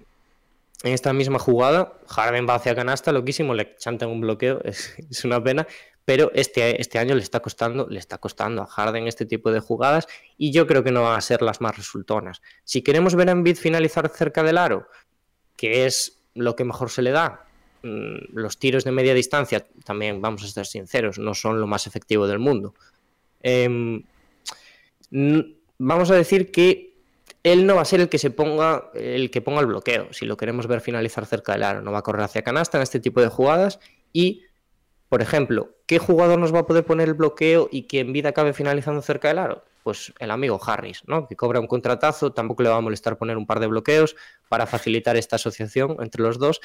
[0.84, 5.42] en esta misma jugada, Harden va hacia canasta, loquísimo, le chantan un bloqueo, es, una
[5.42, 5.66] pena,
[6.04, 9.58] pero este, este año le está costando, le está costando a Harden este tipo de
[9.58, 12.40] jugadas y yo creo que no van a ser las más resultonas.
[12.62, 14.86] Si queremos ver a Embiid finalizar cerca del aro,
[15.56, 17.48] que es lo que mejor se le da.
[17.82, 21.88] Mm, los tiros de media distancia, también vamos a estar sinceros, no son lo más
[21.88, 22.74] efectivo del mundo.
[23.42, 24.04] Em,
[25.78, 26.87] vamos a decir que
[27.52, 30.26] él no va a ser el que se ponga el que ponga el bloqueo, si
[30.26, 33.00] lo queremos ver finalizar cerca del aro, no va a correr hacia canasta en este
[33.00, 33.80] tipo de jugadas
[34.12, 34.44] y
[35.08, 38.30] por ejemplo, ¿qué jugador nos va a poder poner el bloqueo y que en vida
[38.30, 39.64] acabe finalizando cerca del aro?
[39.82, 41.26] Pues el amigo Harris, ¿no?
[41.26, 44.16] Que cobra un contratazo, tampoco le va a molestar poner un par de bloqueos
[44.50, 46.60] para facilitar esta asociación entre los dos.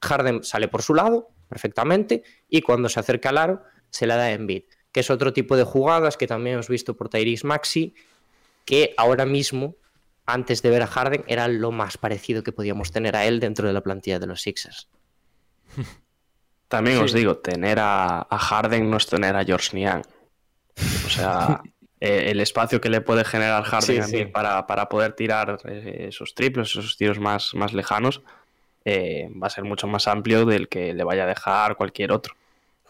[0.00, 4.24] Harden sale por su lado perfectamente y cuando se acerca al aro se la da
[4.24, 7.94] a Embiid, que es otro tipo de jugadas que también hemos visto por Tyrese Maxi,
[8.64, 9.76] que ahora mismo,
[10.26, 13.66] antes de ver a Harden, era lo más parecido que podíamos tener a él dentro
[13.66, 14.88] de la plantilla de los Sixers.
[16.68, 20.02] También os digo, tener a, Harden no es tener a George Niang.
[21.06, 21.62] O sea,
[22.00, 26.96] eh, el espacio que le puede generar Harden Para, poder tirar eh, esos triples, esos
[26.96, 28.22] tiros más, más lejanos,
[28.84, 32.34] eh, va a ser mucho más amplio del que le vaya a dejar cualquier otro.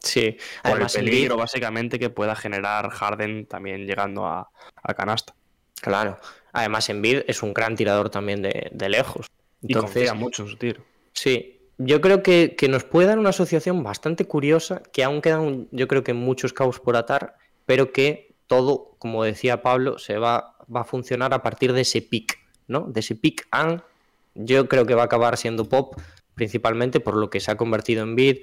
[0.00, 4.50] Sí, además el peligro básicamente que pueda generar Harden también llegando a,
[4.96, 5.34] canasta.
[5.80, 6.18] Claro,
[6.54, 9.26] además Embiid es un gran tirador también de, lejos.
[9.62, 10.82] Entonces, y confía mucho en su tiro.
[11.12, 15.88] Sí, yo creo que, nos puede dar una asociación bastante curiosa, que aún quedan, yo
[15.88, 17.36] creo que muchos cabos por atar,
[17.66, 22.00] pero que todo, como decía Pablo, se va, va a funcionar a partir de ese
[22.00, 22.82] pick, ¿no?
[22.82, 23.82] De ese pick and
[24.34, 25.94] yo creo que va a acabar siendo pop,
[26.34, 28.38] principalmente por lo que se ha convertido en bid,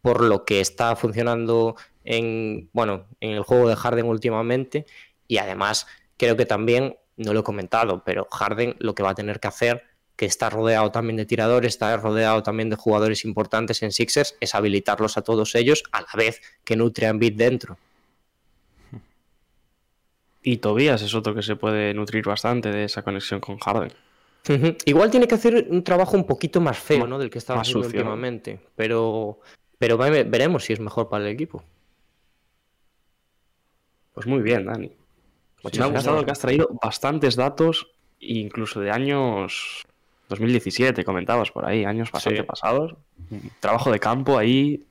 [0.00, 4.86] por lo que está funcionando en, bueno, en el juego de Harden últimamente,
[5.28, 9.14] y además creo que también, no lo he comentado, pero Harden lo que va a
[9.14, 9.84] tener que hacer
[10.16, 14.54] que está rodeado también de tiradores, está rodeado también de jugadores importantes en Sixers, es
[14.54, 17.78] habilitarlos a todos ellos a la vez que nutre a dentro.
[20.42, 23.92] Y Tobias es otro que se puede nutrir bastante de esa conexión con Harden.
[24.84, 27.18] Igual tiene que hacer un trabajo un poquito más feo, ¿no?
[27.18, 28.60] Del que estaba haciendo últimamente.
[28.76, 29.40] Pero,
[29.78, 31.62] pero ve- veremos si es mejor para el equipo.
[34.14, 34.90] Pues muy bien, Dani.
[35.62, 36.24] Muchas Me ha gracias.
[36.24, 37.88] que has traído bastantes datos,
[38.20, 39.82] incluso de años
[40.28, 42.44] 2017, comentabas por ahí, años bastante Sí.
[42.46, 42.94] pasados.
[43.60, 44.84] Trabajo de campo ahí.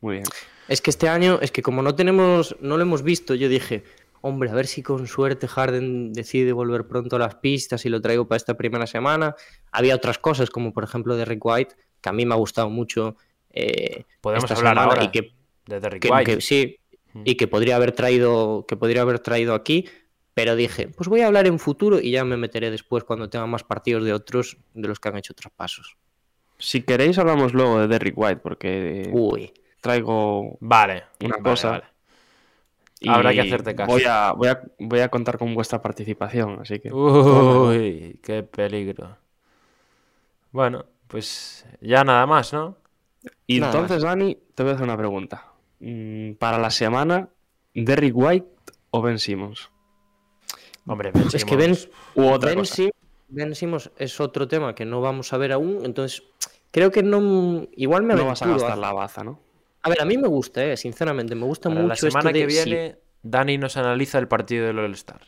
[0.00, 0.24] Muy bien.
[0.68, 3.84] Es que este año, es que como no tenemos, no lo hemos visto, yo dije,
[4.22, 8.00] hombre, a ver si con suerte Harden decide volver pronto a las pistas y lo
[8.00, 9.34] traigo para esta primera semana.
[9.72, 12.70] Había otras cosas, como por ejemplo de Rick White, que a mí me ha gustado
[12.70, 13.16] mucho.
[13.52, 15.32] eh, Podemos esta hablar ahora y que,
[15.66, 16.34] de Derrick que- White.
[16.36, 16.76] que sí.
[17.24, 19.86] Y que podría haber traído, que podría haber traído aquí,
[20.34, 23.46] pero dije, pues voy a hablar en futuro y ya me meteré después cuando tenga
[23.46, 25.96] más partidos de otros, de los que han hecho traspasos.
[26.58, 31.04] Si queréis, hablamos luego de Derrick White, porque Uy, traigo Vale.
[31.20, 31.70] una vale, cosa.
[31.70, 31.84] vale.
[33.00, 33.90] y Habrá que hacerte caso.
[33.92, 36.92] Voy a, voy, a, voy a contar con vuestra participación, así que.
[36.92, 39.16] Uy, qué peligro.
[40.52, 42.76] Bueno, pues ya nada más, ¿no?
[43.46, 45.49] Y Nada entonces, Dani, te voy a hacer una pregunta.
[45.80, 47.30] Mm, Para la semana,
[47.74, 48.46] ¿Derrick White
[48.90, 49.70] o Ben Simmons?
[50.86, 51.76] Hombre, es que Ben,
[52.14, 52.74] U otra Ben, cosa.
[52.74, 52.90] Sim-
[53.28, 56.22] Ben Simmons es otro tema que no vamos a ver aún, entonces
[56.70, 57.66] creo que no.
[57.76, 59.40] Igual me No vas a gastar a- la baza, ¿no?
[59.82, 62.44] A ver, a mí me gusta, eh, sinceramente, me gusta Para mucho la semana que
[62.46, 65.20] viene, Dani nos analiza el partido del All-Star.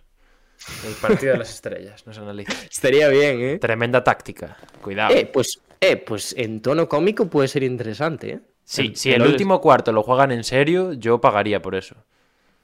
[0.86, 2.52] El partido de las estrellas, nos analiza.
[2.70, 3.58] Estaría bien, ¿eh?
[3.58, 4.56] Tremenda táctica.
[4.82, 5.14] Cuidado.
[5.14, 8.40] Eh, pues, eh, pues en tono cómico puede ser interesante, ¿eh?
[8.64, 11.96] Sí, el- si el último cuarto lo juegan en serio, yo pagaría por eso.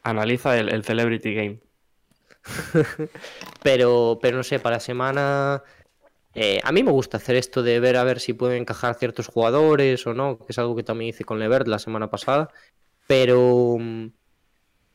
[0.03, 1.61] Analiza el, el Celebrity Game.
[3.63, 5.63] Pero, pero no sé, para la semana.
[6.35, 9.27] eh, a mí me gusta hacer esto de ver a ver si pueden encajar ciertos
[9.27, 12.51] jugadores o no, que es algo que también hice con Levert la semana pasada.
[13.07, 13.77] Pero.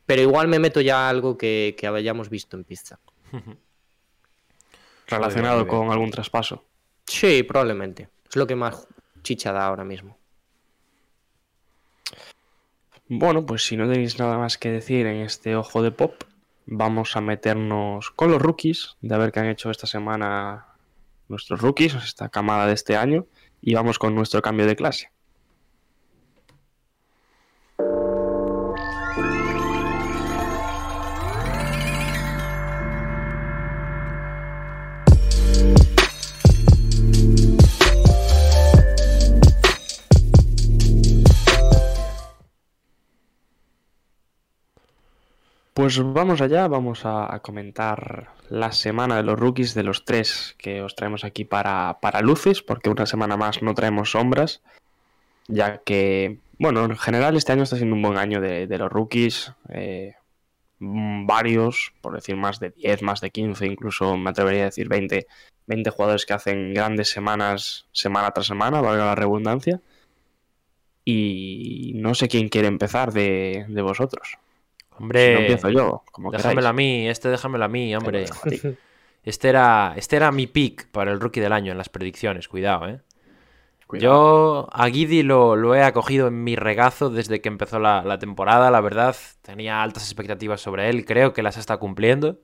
[0.06, 3.00] Pero igual me meto ya a algo que, que hayamos visto en pista.
[5.08, 6.64] Relacionado con algún traspaso.
[7.06, 8.10] Sí, probablemente.
[8.30, 8.88] Es lo que más
[9.22, 10.18] chicha da ahora mismo.
[13.10, 16.24] Bueno, pues si no tenéis nada más que decir en este ojo de pop,
[16.66, 20.68] vamos a meternos con los rookies, de ver qué han hecho esta semana
[21.28, 23.26] nuestros rookies, esta camada de este año,
[23.62, 25.13] y vamos con nuestro cambio de clase.
[45.74, 50.84] Pues vamos allá, vamos a, comentar la semana de los rookies de los tres que
[50.84, 54.62] os traemos aquí para, para luces, porque una semana más no traemos sombras,
[55.48, 58.92] ya que, bueno, en general este año está siendo un buen año de, de los
[58.92, 60.14] rookies, eh,
[60.78, 64.88] mm, varios, por decir más de 10, más de 15, incluso me atrevería a decir
[64.88, 65.26] 20,
[65.66, 69.82] 20 jugadores que hacen grandes semanas, semana tras semana, valga la redundancia,
[71.06, 74.38] y no sé quién quiere empezar de, de vosotros.
[74.98, 78.26] Si no Hombre, empiezo yo, como déjamelo a mí, este déjamelo a mí, hombre.
[79.26, 82.90] Este era, este era mi pick para el rookie del año en las predicciones, cuidado,
[82.90, 83.00] ¿eh?
[83.88, 84.04] Cuidado.
[84.04, 88.20] Yo a Guidi lo, lo he acogido en mi regazo desde que empezó la, la
[88.20, 89.16] temporada, la verdad.
[89.42, 92.42] Tenía altas expectativas sobre él, creo que las está cumpliendo.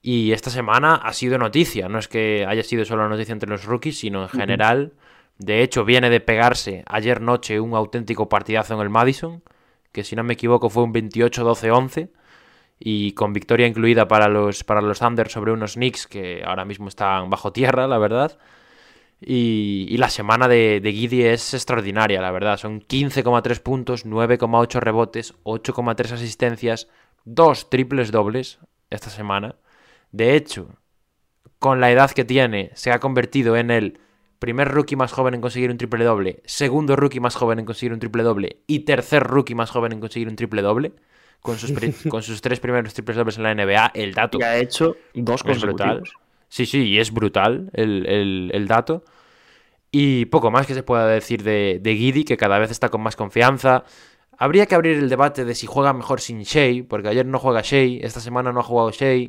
[0.00, 3.64] Y esta semana ha sido noticia, no es que haya sido solo noticia entre los
[3.64, 4.94] rookies, sino en general.
[5.38, 9.42] De hecho, viene de pegarse ayer noche un auténtico partidazo en el Madison,
[9.92, 12.10] que si no me equivoco fue un 28-12-11
[12.78, 16.88] y con victoria incluida para los, para los Thunder sobre unos Knicks que ahora mismo
[16.88, 18.38] están bajo tierra, la verdad.
[19.24, 22.56] Y, la semana de, de Guidi es extraordinaria, la verdad.
[22.56, 26.88] Son 15,3 puntos, 9,8 rebotes, 8,3 asistencias,
[27.24, 28.58] dos triples dobles
[28.90, 29.54] esta semana.
[30.10, 30.74] De hecho,
[31.60, 34.00] con la edad que tiene, se ha convertido en el
[34.42, 37.92] primer rookie más joven en conseguir un triple doble, segundo rookie más joven en conseguir
[37.92, 40.92] un triple doble y tercer rookie más joven en conseguir un triple doble.
[41.40, 44.42] Con sus, pri- con sus tres primeros triples dobles en la NBA, el dato Y
[44.42, 46.02] ha hecho dos es brutal.
[46.48, 49.04] Sí, sí, y es brutal el, el- el dato.
[49.90, 53.02] Y poco más que se pueda decir de, de Giddy, que cada vez está con
[53.02, 53.84] más confianza.
[54.38, 57.60] Habría que abrir el debate de si juega mejor sin Shea, porque ayer no juega
[57.62, 59.28] Shea, esta semana no ha jugado Shea.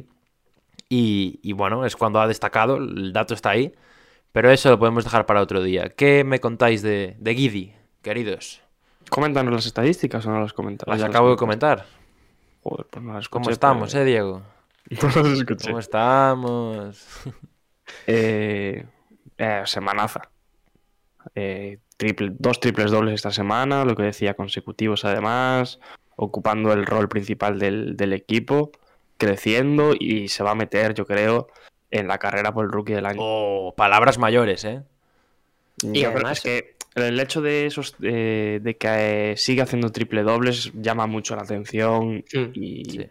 [0.89, 3.73] Y, y bueno, es cuando ha destacado, el dato está ahí.
[4.33, 5.89] Pero eso lo podemos dejar para otro día.
[5.89, 8.61] ¿Qué me contáis de, de Giddy, queridos?
[9.09, 10.87] Coméntanos las estadísticas o no las comentas.
[10.89, 11.85] Las acabo de comentar.
[12.63, 14.41] Joder, pues no las ¿Cómo escuché, estamos, pero- eh, Diego?
[15.01, 15.67] No las escuché.
[15.67, 17.07] ¿Cómo estamos?
[18.07, 18.85] Eh,
[19.37, 20.29] eh, semanaza.
[21.35, 25.79] Eh, triple, dos triples dobles esta semana, lo que decía, consecutivos además,
[26.15, 28.71] ocupando el rol principal del, del equipo,
[29.17, 31.47] creciendo y se va a meter, yo creo,
[31.99, 33.19] en la carrera por el rookie del año.
[33.21, 34.81] Oh, palabras mayores, ¿eh?
[35.81, 40.23] Y además- es que el hecho de esos eh, de que eh, sigue haciendo triple
[40.23, 43.09] dobles llama mucho la atención Mm, y, sí.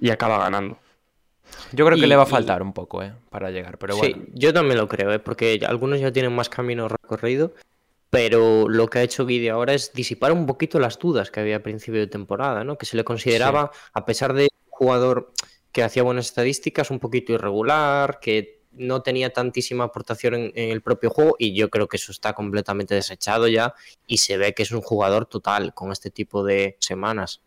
[0.00, 0.78] y acaba ganando.
[1.72, 3.12] Yo creo que Y- le va a y- faltar un poco, ¿eh?
[3.30, 4.24] Para llegar, pero Sí, bueno.
[4.34, 5.18] yo también lo creo, ¿eh?
[5.18, 7.54] porque algunos ya tienen más camino recorrido,
[8.10, 11.56] pero lo que ha hecho Guidi ahora es disipar un poquito las dudas que había
[11.56, 12.76] a principio de temporada, ¿no?
[12.78, 15.32] Que se le consideraba, a pesar de un jugador
[15.72, 20.82] que hacía buenas estadísticas, un poquito irregular, que no tenía tantísima aportación en, en el
[20.82, 23.74] propio juego, y yo creo que eso está completamente desechado ya,
[24.06, 27.42] y se ve que es un jugador total con este tipo de semanas.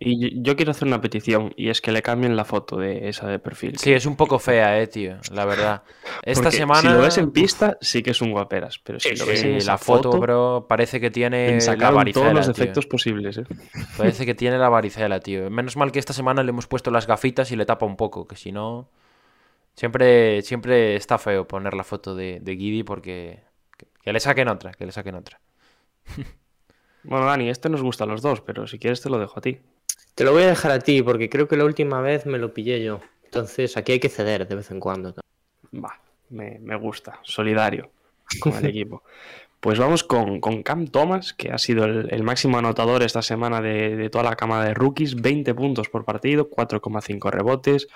[0.00, 3.28] Y yo, quiero hacer una petición y es que le cambien la foto de esa
[3.28, 3.78] de perfil.
[3.78, 5.82] Sí, es un poco fea, eh, tío, la verdad.
[6.22, 6.80] Esta Porque semana...
[6.80, 9.30] Si lo ves en pista, sí que es un guaperas, pero si Sí, lo sí,
[9.30, 12.54] ves en Sí, esa la foto, bro, parece que tiene la varicela, todos los tío.
[12.54, 13.44] defectos posibles, ¿eh?
[13.96, 15.50] Parece que tiene la varicela, tío.
[15.50, 18.26] Menos mal que esta semana le hemos puesto las gafitas y le tapa un poco,
[18.26, 18.88] que si no...
[19.74, 23.44] Siempre, siempre está feo poner la foto de, de Guidi porque...
[23.76, 25.40] Que, que le saquen otra, que le saquen otra.
[27.08, 29.40] Bueno, Dani, este nos gusta a los dos, pero si quieres te lo dejo a
[29.40, 29.58] ti.
[30.14, 32.52] Te lo voy a dejar a ti, porque creo que la última vez me lo
[32.52, 33.00] pillé yo.
[33.24, 35.14] Entonces aquí hay que ceder de vez en cuando.
[35.74, 35.98] Va,
[36.28, 37.90] me, me gusta, solidario
[38.40, 39.02] con el equipo.
[39.58, 43.62] Pues vamos con, con Cam Thomas, que ha sido el, el máximo anotador esta semana
[43.62, 47.88] de, de toda la cama de rookies, 20 puntos por partido, 4,5 rebotes,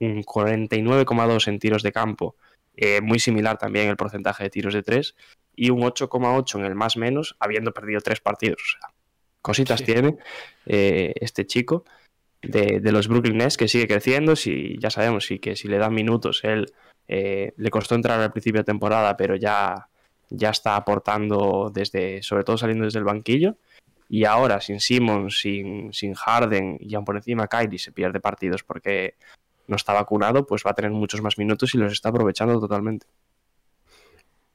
[0.00, 2.34] un 49,2 en tiros de campo,
[2.76, 5.14] eh, muy similar también el porcentaje de tiros de 3,
[5.54, 8.60] y un 8,8 en el más menos, habiendo perdido tres partidos.
[8.62, 8.94] O sea,
[9.40, 9.86] cositas Sí.
[9.86, 10.16] tiene
[10.66, 11.84] eh, este chico
[12.42, 15.78] de, de los Brooklyn Nets, que sigue creciendo, si, ya sabemos sí, que si le
[15.78, 16.66] dan minutos, él
[17.08, 19.88] eh, le costó entrar al principio de temporada, pero ya,
[20.28, 23.56] ya está aportando desde, sobre todo saliendo desde el banquillo.
[24.08, 28.62] Y ahora, sin Simmons, sin, sin Harden y aún por encima Kyrie se pierde partidos
[28.62, 29.16] porque
[29.68, 33.06] no está vacunado, pues va a tener muchos más minutos y los está aprovechando totalmente.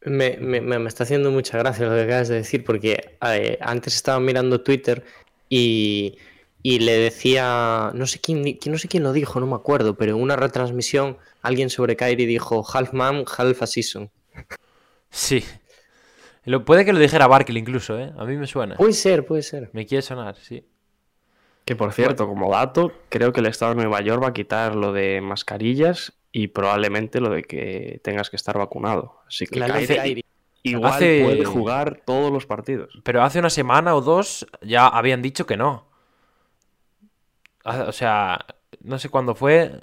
[0.04, 4.20] Me, me- está haciendo mucha gracia lo que acabas de decir, porque eh, antes estaba
[4.20, 5.04] mirando Twitter
[5.48, 6.18] y,
[6.64, 10.16] y le decía, no sé quién, no sé quién lo dijo, no me acuerdo, pero
[10.16, 14.10] en una retransmisión alguien sobre Kyrie dijo half man, half a season.
[15.12, 15.44] Sí.
[16.46, 18.12] Lo, puede que lo dijera Barkley incluso, ¿eh?
[18.18, 18.76] A mí me suena.
[18.78, 19.70] Puede ser, puede ser.
[19.74, 20.66] Me quiere sonar, sí.
[21.66, 24.76] Que por cierto, como dato, creo que el Estado de Nueva York va a quitar
[24.76, 29.20] lo de mascarillas y probablemente lo de que tengas que estar vacunado.
[29.28, 30.26] Así que La ley Kyrie
[30.64, 33.00] igual Hace- puede jugar todos los partidos.
[33.04, 35.86] Pero hace una semana o dos ya habían dicho que no.
[37.64, 38.46] Ah, O sea,
[38.82, 39.80] no sé cuándo fue.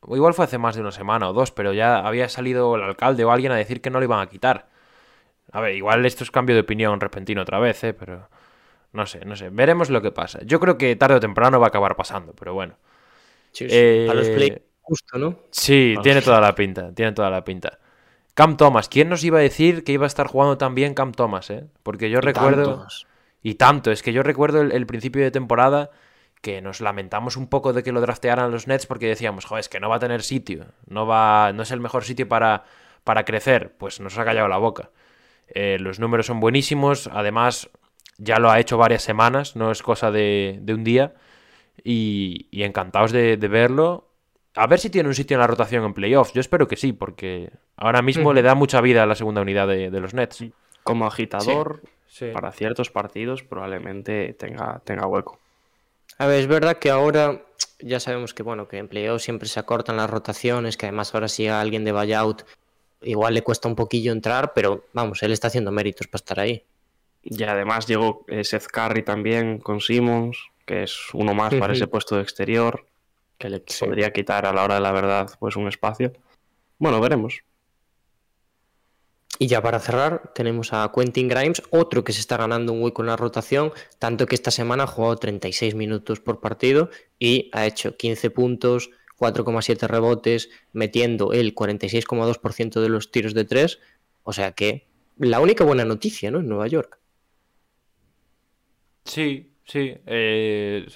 [0.00, 2.82] o Igual fue hace más de una semana o dos, pero ya había salido el
[2.82, 4.68] alcalde o alguien a decir que no lo iban a quitar.
[5.52, 7.92] A ver, igual esto es cambio de opinión repentino otra vez, ¿eh?
[7.94, 8.28] Pero
[8.92, 9.50] no sé, no sé.
[9.50, 10.40] Veremos lo que pasa.
[10.44, 12.74] Yo creo que tarde o temprano va a acabar pasando, pero bueno.
[13.52, 13.74] Sí, sí.
[13.76, 15.38] Eh, A los play justo, ¿no?
[15.50, 16.02] Sí, Ah.
[16.02, 17.78] tiene toda la pinta, tiene toda la pinta.
[18.34, 21.12] Cam Thomas, ¿quién nos iba a decir que iba a estar jugando tan bien Cam
[21.12, 21.66] Thomas, eh?
[21.82, 22.76] Porque yo Y recuerdo...
[22.76, 23.06] tantos.
[23.42, 25.90] Y tanto, es que yo recuerdo el, el principio de temporada
[26.42, 29.68] que nos lamentamos un poco de que lo draftearan los Nets porque decíamos, joder, es
[29.68, 32.64] que no va a tener sitio, no va, no es el mejor sitio para,
[33.04, 33.74] para crecer.
[33.76, 34.90] Pues nos ha callado la boca.
[35.48, 37.70] Eh, los números son buenísimos, además
[38.18, 41.14] ya lo ha hecho varias semanas, no es cosa de, de un día.
[41.84, 44.08] Y, y encantados de, de verlo.
[44.54, 46.32] A ver si tiene un sitio en la rotación en playoffs.
[46.34, 49.68] Yo espero que sí, porque ahora mismo le da mucha vida a la segunda unidad
[49.68, 50.44] de, de los Nets.
[50.82, 52.30] Como agitador, Sí.
[52.32, 55.38] para ciertos partidos probablemente tenga, tenga hueco.
[56.16, 57.42] A ver, es verdad que ahora
[57.80, 61.28] ya sabemos que bueno, que en playoff siempre se acortan las rotaciones, que además ahora
[61.28, 62.42] si a alguien de buyout
[63.02, 66.64] igual le cuesta un poquillo entrar, pero vamos, él está haciendo méritos para estar ahí.
[67.22, 71.86] Y además llegó eh, Seth Curry también con Simmons, que es uno más para ese
[71.86, 72.86] puesto de exterior,
[73.38, 73.84] que le Sí.
[73.84, 76.12] podría quitar a la hora de la verdad pues un espacio.
[76.78, 77.40] Bueno, veremos.
[79.40, 83.02] Y ya para cerrar, tenemos a Quentin Grimes, otro que se está ganando un hueco
[83.02, 86.90] en la rotación, tanto que esta semana ha jugado 36 minutos por partido
[87.20, 93.78] y ha hecho 15 puntos, 4,7 rebotes, metiendo el 46,2% de los tiros de 3.
[94.24, 94.86] O sea que
[95.18, 96.40] la única buena noticia, ¿no?
[96.40, 96.98] En Nueva York.
[99.08, 99.94] Sí, sí.
[100.06, 100.86] eh,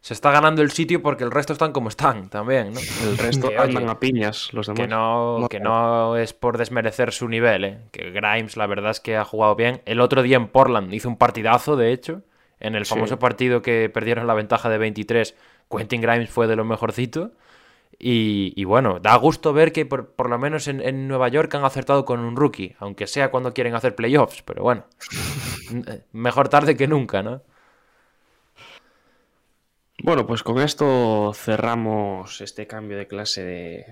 [0.00, 2.80] se está ganando el sitio porque el resto están como están también, ¿no?
[3.04, 4.80] El resto Que, oye, andan a piñas los demás.
[4.80, 7.78] Que no, No, que no es por desmerecer su nivel, ¿eh?
[7.92, 9.80] Que Grimes, la verdad es que ha jugado bien.
[9.84, 12.22] El otro día en Portland hizo un partidazo, de hecho.
[12.58, 12.90] En el Sí.
[12.94, 15.36] famoso partido que perdieron la ventaja de 23,
[15.70, 17.32] Quentin Grimes fue de lo mejorcito.
[17.98, 21.54] Y, y bueno, da gusto ver que por, por lo menos en, en Nueva York
[21.54, 24.84] han acertado con un rookie, aunque sea cuando quieren hacer playoffs, pero bueno.
[26.12, 27.42] Mejor tarde que nunca, ¿no?
[29.98, 33.86] Bueno, pues con esto cerramos este cambio de clase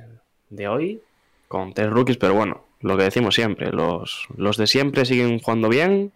[0.48, 1.02] de, hoy.
[1.46, 5.68] con tres rookies, pero bueno, lo que decimos siempre, los, los de siempre siguen jugando
[5.68, 6.12] bien,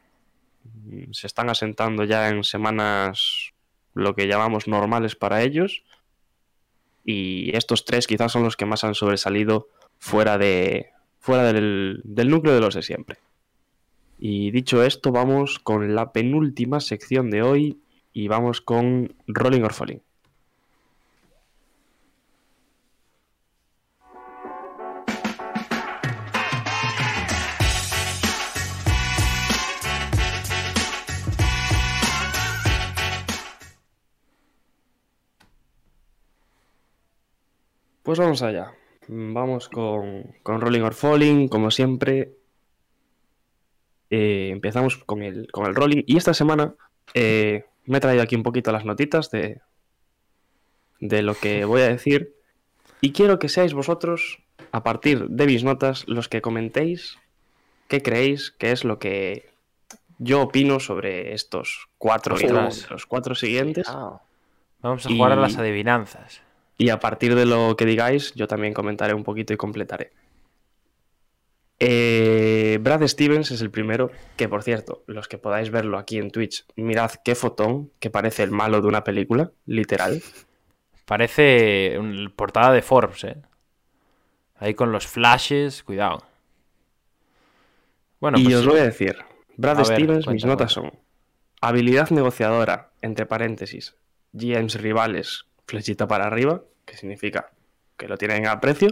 [1.12, 3.52] se están asentando ya en semanas
[3.94, 5.84] lo que llamamos normales para ellos,
[7.04, 10.90] y estos tres quizás son los que más han sobresalido fuera, de,
[11.20, 13.18] fuera del, del núcleo de los de siempre.
[14.18, 17.78] Y dicho esto, vamos con la penúltima sección de hoy
[18.14, 20.00] y vamos con Rolling or Falling.
[38.04, 38.72] Pues vamos allá.
[39.08, 42.36] Vamos con, con Rolling or Falling, como siempre.
[44.10, 46.04] Eh, empezamos con el, con el rolling.
[46.06, 46.74] Y esta semana
[47.14, 49.60] eh, me he traído aquí un poquito las notitas de,
[51.00, 52.34] de lo que voy a decir.
[53.00, 54.38] Y quiero que seáis vosotros,
[54.72, 57.18] a partir de mis notas, los que comentéis
[57.88, 59.50] qué creéis que es lo que
[60.18, 62.90] yo opino sobre estos cuatro y Ostras.
[62.90, 63.86] los cuatro siguientes.
[64.80, 66.42] Vamos a jugar a las adivinanzas.
[66.76, 70.12] Y a partir de lo que digáis, yo también comentaré un poquito y completaré.
[71.86, 76.30] Eh, Brad Stevens es el primero, que por cierto, los que podáis verlo aquí en
[76.30, 80.22] Twitch, mirad qué fotón, que parece el malo de una película, literal.
[81.04, 83.36] Parece un- portada de Forbes, ¿eh?
[84.56, 86.24] Ahí con los flashes, cuidado.
[88.18, 89.16] Bueno, y pues os voy a decir,
[89.58, 90.90] Brad A ver, Stevens, mis notas son
[91.60, 93.94] habilidad negociadora, entre paréntesis,
[94.32, 97.50] GMs rivales, flechita para arriba, que significa
[97.98, 98.88] que lo tienen a precio,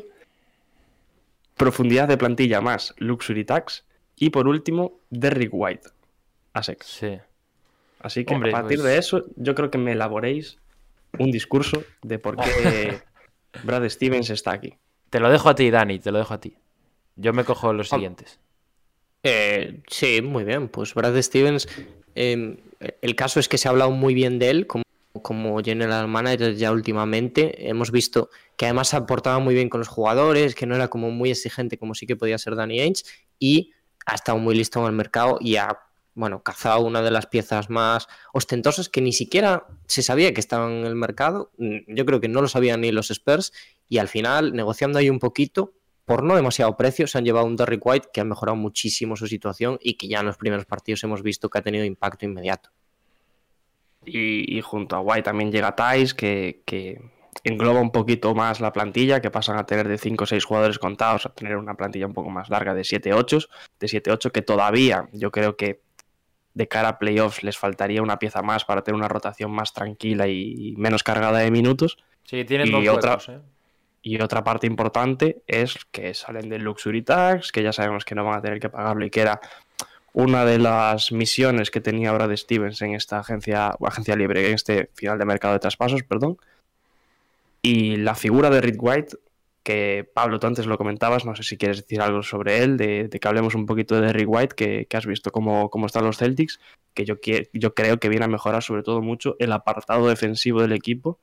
[1.57, 3.85] profundidad de plantilla más Luxury Tax,
[4.17, 5.89] y por último, Derrick White,
[6.53, 6.87] a sex.
[6.87, 7.19] sí.
[8.01, 10.59] Así que Hombre, a partir pues- de eso, yo creo que me elaboréis
[11.19, 12.43] un discurso de por qué
[13.63, 14.75] Brad Stevens está aquí.
[15.09, 16.57] Te lo dejo a ti, Dani, te lo dejo a ti.
[17.17, 18.41] Yo me cojo los Hom- siguientes.
[19.23, 20.69] Eh, sí, muy bien.
[20.69, 21.69] Pues Brad Stevens,
[22.17, 22.57] eh,
[23.03, 24.83] el caso es que se ha hablado muy bien de él como,
[25.21, 27.69] como general manager ya últimamente.
[27.69, 31.11] Hemos visto que además se aportaba muy bien con los jugadores, que no era como
[31.11, 33.05] muy exigente como sí que podía ser Danny Ainge
[33.39, 33.73] y
[34.07, 35.79] ha estado muy listo en el mercado y ha
[36.15, 40.73] bueno, cazado una de las piezas más ostentosas que ni siquiera se sabía que estaban
[40.73, 41.53] en el mercado.
[41.59, 43.53] Mm, Yo creo que no lo sabían ni los Spurs
[43.89, 45.75] y al final, negociando ahí un poquito,
[46.05, 49.27] por no demasiado precio, se han llevado un Derrick White que ha mejorado muchísimo su
[49.27, 52.71] situación y que ya en los primeros partidos hemos visto que ha tenido impacto inmediato.
[54.05, 57.01] Y, y junto a White también llega Tice, que, que
[57.45, 60.79] engloba un poquito más la plantilla, que pasan a tener de 5 o 6 jugadores
[60.79, 63.49] contados a tener una plantilla un poco más larga de 7-8,
[63.81, 65.81] de 7-8, que todavía yo creo que
[66.55, 70.29] de cara a playoffs les faltaría una pieza más para tener una rotación más tranquila
[70.29, 71.97] y menos cargada de minutos.
[72.25, 73.39] Sí, tienen Y dos otra- juegos, ¿eh?
[74.05, 78.25] Y otra parte importante es que salen del Luxury Tax, que ya sabemos que no
[78.25, 79.41] van a tener que pagarlo y que era
[80.13, 84.91] una de las misiones que tenía Brad Stevens en esta agencia, agencia libre, en este
[84.95, 86.37] final de mercado de traspasos, perdón.
[87.63, 89.17] Y la figura de Rick White,
[89.63, 93.09] que Pablo, tú antes lo comentabas, no sé si quieres decir algo sobre él, de,
[93.09, 94.55] de que hablemos un poquito de Rick White,
[94.89, 96.61] que, has visto cómo, cómo están los Celtics,
[96.93, 97.15] que yo,
[97.53, 101.21] yo creo que viene a mejorar sobre todo mucho el apartado defensivo del equipo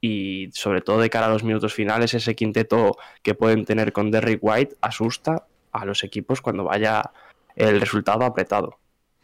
[0.00, 4.10] y sobre todo de cara a los minutos finales, ese quinteto que pueden tener con
[4.10, 7.12] Derrick White asusta a los equipos cuando vaya
[7.56, 8.78] el resultado apretado.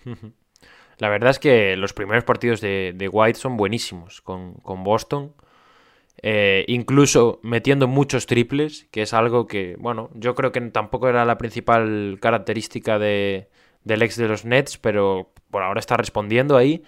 [0.99, 5.33] La verdad es que los primeros partidos de, de White son buenísimos con, con Boston.
[6.23, 11.25] Eh, incluso metiendo muchos triples, que es algo que, bueno, yo creo que tampoco era
[11.25, 13.49] la principal característica de,
[13.85, 16.83] del ex de los Nets, pero por ahora está respondiendo ahí.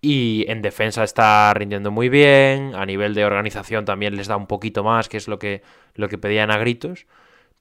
[0.00, 2.74] Y en defensa está rindiendo muy bien.
[2.74, 5.62] A nivel de organización también les da un poquito más, que es lo que,
[5.94, 7.06] lo que pedían a gritos.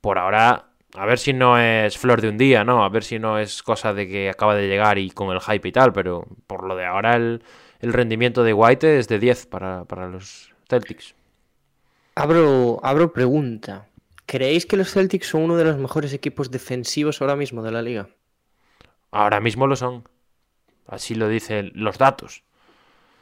[0.02, 2.84] Por ahora, a ver si no es flor de un día, ¿no?
[2.84, 5.68] A ver si no es cosa de que acaba de llegar y con el hype
[5.68, 5.94] y tal.
[5.94, 7.44] Pero por lo de ahora, el,
[7.80, 11.16] el rendimiento de White es de 10 para, para los Celtics.
[12.16, 13.88] Abro, abro pregunta.
[14.26, 17.82] ¿Creéis que los Celtics son uno de los mejores equipos defensivos ahora mismo de la
[17.82, 18.10] liga?
[19.12, 20.08] Ahora mismo lo son.
[20.88, 22.44] Así lo dicen los datos.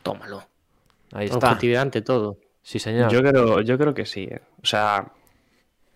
[0.04, 0.44] Tómalo.
[1.12, 1.38] Ahí está.
[1.38, 2.38] Objetividad ante todo.
[2.62, 3.12] Sí, señor.
[3.12, 4.24] Yo creo, yo creo que sí.
[4.24, 4.42] ¿eh?
[4.62, 5.12] O sea,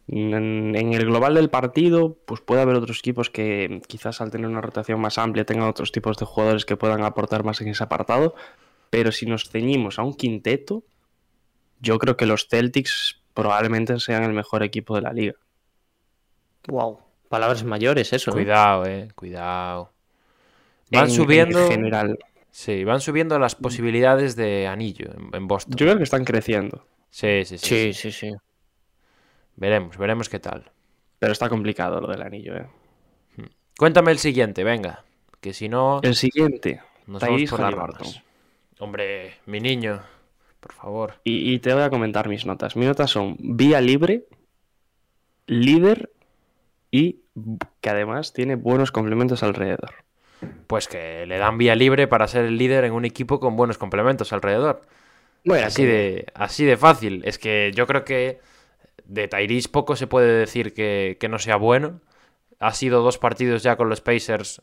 [0.07, 4.47] en, en el global del partido, pues puede haber otros equipos que quizás al tener
[4.47, 7.83] una rotación más amplia tengan otros tipos de jugadores que puedan aportar más en ese
[7.83, 8.35] apartado.
[8.89, 10.83] Pero si nos ceñimos a un quinteto,
[11.79, 15.33] yo creo que los Celtics probablemente sean el mejor equipo de la liga.
[16.67, 16.99] Wow.
[17.29, 18.31] Palabras mayores, eso.
[18.31, 18.33] ¿eh?
[18.33, 19.09] Cuidado, eh.
[19.15, 19.91] Cuidado.
[20.91, 21.59] Van En- subiendo.
[21.65, 22.19] En general.
[22.51, 25.75] Sí, van subiendo las posibilidades de anillo en, en Boston.
[25.75, 26.85] Yo creo que están creciendo.
[27.09, 28.11] Sí, sí, sí, Sí, sí.
[28.11, 28.35] sí, sí.
[29.55, 30.71] Veremos, veremos qué tal.
[31.19, 32.67] Pero está complicado lo del anillo, ¿eh?
[33.77, 35.03] Cuéntame el siguiente, venga.
[35.41, 38.23] Que si no, El siguiente, nos vamos Tyrese por las ramas.
[38.79, 40.01] Hombre, mi niño,
[40.59, 41.15] por favor.
[41.23, 42.75] Y, y te voy a comentar mis notas.
[42.75, 44.25] Mis notas son vía libre,
[45.47, 46.11] líder
[46.91, 47.21] y
[47.81, 49.95] que además tiene buenos complementos alrededor.
[50.67, 53.77] Pues que le dan vía libre para ser el líder en un equipo con buenos
[53.77, 54.81] complementos alrededor.
[55.45, 57.21] Bueno, Así de, así de fácil.
[57.25, 58.39] Es que yo creo que
[59.05, 62.01] de Tyrese poco se puede decir que, que no sea bueno.
[62.59, 64.61] Ha sido dos partidos ya con los Pacers,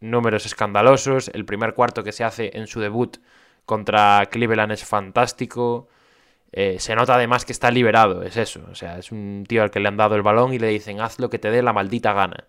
[0.00, 1.28] números escandalosos.
[1.28, 3.18] El primer cuarto que se hace en su debut
[3.64, 5.88] contra Cleveland es fantástico.
[6.52, 8.64] Eh, se nota además que está liberado, es eso.
[8.70, 11.00] O sea, es un tío al que le han dado el balón y le dicen
[11.00, 12.46] haz lo que te dé la maldita gana.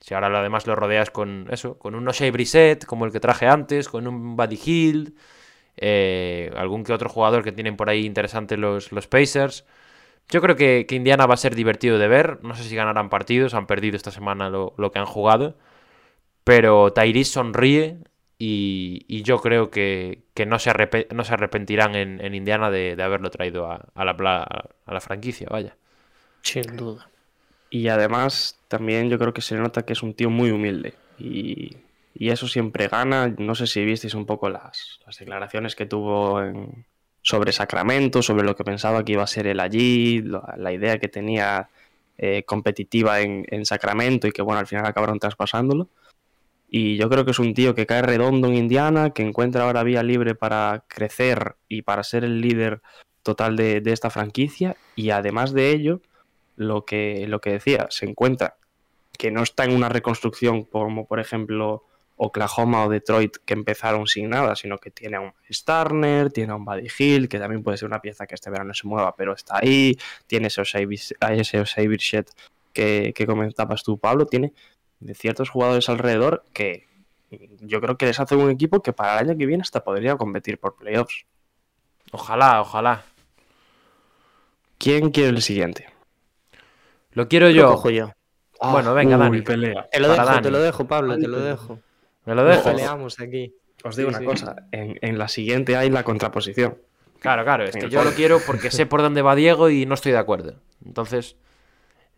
[0.00, 3.46] Si ahora además lo rodeas con eso, con un O'Shea Brissett, como el que traje
[3.46, 5.14] antes, con un Buddy Hield,
[5.76, 9.66] eh, algún que otro jugador que tienen por ahí interesante los, los Pacers.
[10.30, 12.38] Yo creo que, que Indiana va a ser divertido de ver.
[12.42, 15.56] No sé si ganarán partidos, han perdido esta semana lo, lo que han jugado.
[16.44, 17.98] Pero Tyrese sonríe
[18.38, 20.72] y, y yo creo que, que no, se
[21.14, 24.42] no se arrepentirán en, en Indiana de, de haberlo traído a, a la, pla-
[24.86, 25.76] a la franquicia, vaya.
[26.42, 27.10] Sin duda.
[27.70, 30.94] Y además, también yo creo que se nota que es un tío muy humilde.
[31.18, 31.76] Y,
[32.14, 33.34] y eso siempre gana.
[33.38, 36.86] No sé si visteis un poco las, las declaraciones que tuvo en-
[37.22, 41.08] sobre Sacramento, sobre lo que pensaba que iba a ser él allí, la, idea que
[41.08, 41.68] tenía
[42.18, 45.88] eh, competitiva en, en Sacramento y que, bueno, al final acabaron traspasándolo.
[46.68, 49.82] Y yo creo que es un tío que cae redondo en Indiana, que encuentra ahora
[49.82, 52.80] vía libre para crecer y para ser el líder
[53.22, 54.76] total de, de esta franquicia.
[54.94, 56.00] Y además de ello,
[56.56, 58.56] lo que, lo que decía, se encuentra
[59.18, 61.84] que no está en una reconstrucción como por ejemplo
[62.22, 66.56] Oklahoma o Detroit que empezaron sin nada, sino que tiene a un Starner, tiene a
[66.56, 69.32] un Buddy Hill, que también puede ser una pieza que este verano se mueva, pero
[69.32, 70.86] está ahí, tiene ese Osei
[72.72, 74.52] que, que comentabas tú, Pablo, tiene
[75.00, 76.86] de ciertos jugadores alrededor que
[77.60, 80.16] yo creo que les hace un equipo que para el año que viene hasta podría
[80.16, 81.24] competir por playoffs.
[82.12, 83.02] Ojalá, ojalá.
[84.76, 85.88] ¿Quién quiere el siguiente?
[87.12, 87.68] Lo quiero Lo yo.
[87.68, 88.12] cojo yo.
[88.60, 89.42] Bueno, venga, Uy, Dani.
[89.42, 89.88] pelea.
[89.90, 90.42] Te lo dejo, Dani.
[90.42, 91.78] te lo dejo, Pablo, te lo dejo.
[92.30, 92.62] ¿Me lo dejo?
[92.62, 93.54] peleamos aquí.
[93.82, 94.24] Os digo Sí, una sí.
[94.24, 96.78] cosa, en, en la siguiente hay la contraposición.
[97.18, 99.94] Claro, claro, es que yo lo quiero porque sé por dónde va Diego y no
[99.94, 100.60] estoy de acuerdo.
[100.84, 101.36] Entonces,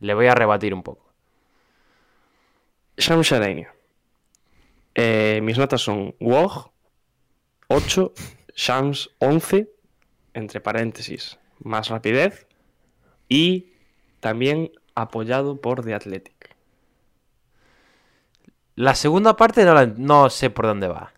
[0.01, 1.13] le voy a rebatir un poco.
[2.99, 3.75] Sham Shadania.
[4.95, 6.71] Eh, mis notas son WOG
[7.69, 8.13] 8,
[8.55, 9.71] Shams 11,
[10.35, 12.47] entre paréntesis, más rapidez
[13.31, 13.73] y
[14.21, 16.42] también apoyado por The Athletic.
[18.75, 21.13] La segunda parte no, la- no sé por dónde va.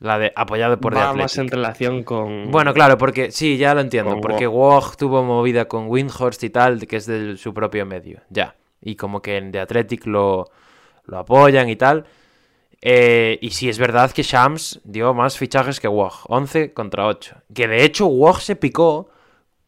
[0.00, 1.22] La de apoyado por The Va Athletic.
[1.24, 2.50] más en relación con...
[2.50, 4.12] Bueno, claro, porque sí, ya lo entiendo.
[4.12, 8.20] Con Porque Wog tuvo movida con Windhorst y tal, que es de su propio medio.
[8.30, 8.56] Ya.
[8.80, 10.50] Y como que en The Athletic lo,
[11.04, 12.06] lo apoyan y tal.
[12.80, 16.14] Eh, y sí, es verdad que Shams dio más fichajes que Wog.
[16.28, 17.36] 11 contra 8.
[17.54, 19.10] Que de hecho Wog se picó.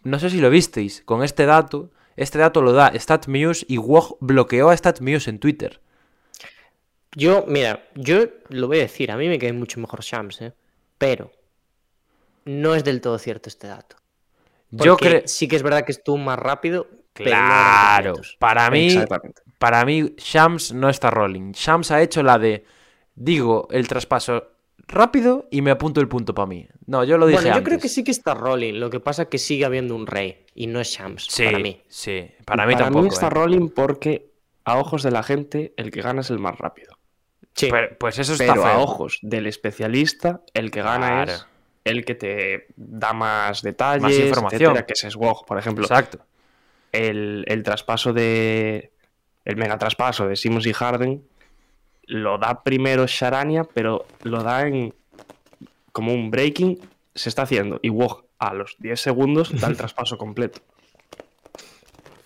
[0.02, 1.02] No sé si lo visteis.
[1.05, 1.90] Con este dato.
[2.16, 5.81] Este dato lo da StatMuse y Wog bloqueó a StatMuse en Twitter.
[7.14, 10.52] Yo, mira, yo lo voy a decir, a mí me cae mucho mejor Shams, ¿eh?
[10.98, 11.30] Pero
[12.44, 13.97] no es del todo cierto este dato.
[14.70, 15.22] Yo creo.
[15.26, 16.86] Sí que es verdad que estuvo más rápido.
[17.12, 18.14] pero no eran Claro.
[18.39, 18.97] Para mí.
[19.59, 21.52] Para mí, Shams no está rolling.
[21.52, 22.64] Shams ha hecho la de.
[23.14, 24.48] Digo el traspaso
[24.89, 26.66] rápido y me apunto el punto para mí.
[26.86, 27.68] No, yo lo dije Bueno, yo antes.
[27.68, 28.74] creo que sí que está Rolling.
[28.80, 30.44] Lo que pasa es que sigue habiendo un rey.
[30.55, 31.80] Y no es Shams, Sí, para mí.
[31.89, 32.30] sí.
[32.47, 33.02] Para mí Para tampoco.
[33.05, 33.30] mí está ¿eh?
[33.30, 34.30] rolling porque
[34.64, 36.91] a ojos de la gente el que gana es el más rápido.
[37.55, 37.69] Sí.
[37.70, 41.33] Pero- pues eso está Pero a ojos del especialista, el que gana Claro.
[41.33, 41.47] es
[41.85, 44.62] el que te da más detalles, Más información.
[44.77, 45.85] etcétera, que es SWOG, por ejemplo.
[45.85, 46.19] Exacto.
[46.93, 48.93] El, el traspaso de.
[49.45, 51.24] El mega traspaso de Simmons y Harden
[52.07, 54.95] lo da primero Sharania, pero lo da en.
[55.93, 56.79] Como un breaking,
[57.15, 57.79] se está haciendo.
[57.83, 60.61] Y WOG a los 10 segundos da el traspaso completo.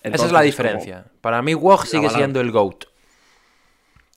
[0.03, 1.05] Esa es la como- diferencia.
[1.21, 2.17] Para mí, Wog sigue balance.
[2.19, 2.85] siendo el GOAT.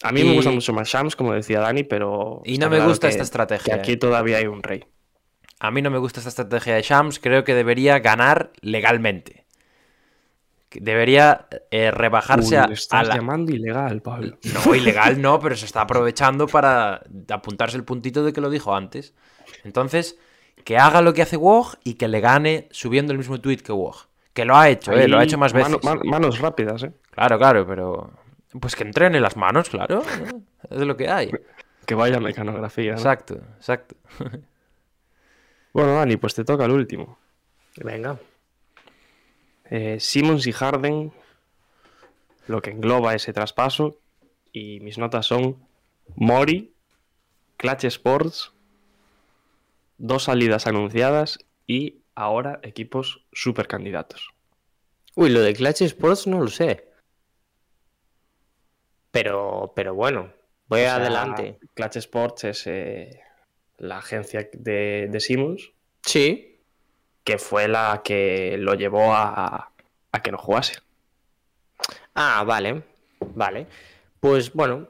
[0.04, 2.42] A mí me gusta mucho más Shams, como decía Dani, pero.
[2.46, 3.98] Y no me gusta que- esta estrategia, Que aquí eh.
[3.98, 4.86] todavía hay un rey.
[5.60, 7.20] A mí no me gusta esta estrategia de Shams.
[7.20, 9.46] Creo que debería ganar legalmente.
[10.72, 13.16] Debería eh, rebajarse Uy, a, le a estás la.
[13.16, 14.38] llamando ilegal, Pablo.
[14.66, 18.76] No, ilegal no, pero se está aprovechando para apuntarse el puntito de que lo dijo
[18.76, 19.14] antes.
[19.64, 20.18] Entonces,
[20.64, 23.72] que haga lo que hace Wog y que le gane subiendo el mismo tweet que
[23.72, 23.96] Wog.
[24.34, 25.72] Que lo ha hecho, eh, lo ha hecho más veces.
[25.84, 26.92] mano- man- manos rápidas, ¿eh?
[27.10, 28.12] Claro, claro, pero.
[28.60, 30.04] Pues que entrene las manos, claro.
[30.26, 30.44] ¿no?
[30.70, 31.32] Es lo que hay.
[31.86, 32.92] Que vaya mecanografía.
[32.92, 32.98] ¿no?
[32.98, 33.96] Exacto, exacto.
[35.72, 37.20] Bueno, Dani, pues te toca el último.
[37.78, 38.18] Venga.
[39.70, 41.14] Eh, Simmons y Harden.
[42.48, 44.00] lo que engloba ese traspaso.
[44.52, 45.58] Y mis notas son
[46.16, 46.74] Mori,
[47.58, 48.52] Clutch Sports,
[50.00, 54.32] dos salidas anunciadas y ahora equipos super candidatos.
[55.16, 56.89] Uy, lo de Clutch Sports no lo sé.
[59.12, 60.32] Pero, pero bueno,
[60.68, 61.60] voy O sea, adelante.
[61.74, 63.22] Clutch Sports es eh,
[63.78, 65.72] la agencia de, de Simmons
[66.06, 66.60] Sí,
[67.24, 69.72] que fue la que lo llevó a,
[70.12, 70.76] a que no jugase.
[72.16, 72.84] Ah, vale,
[73.36, 73.68] vale.
[74.20, 74.88] Pues bueno,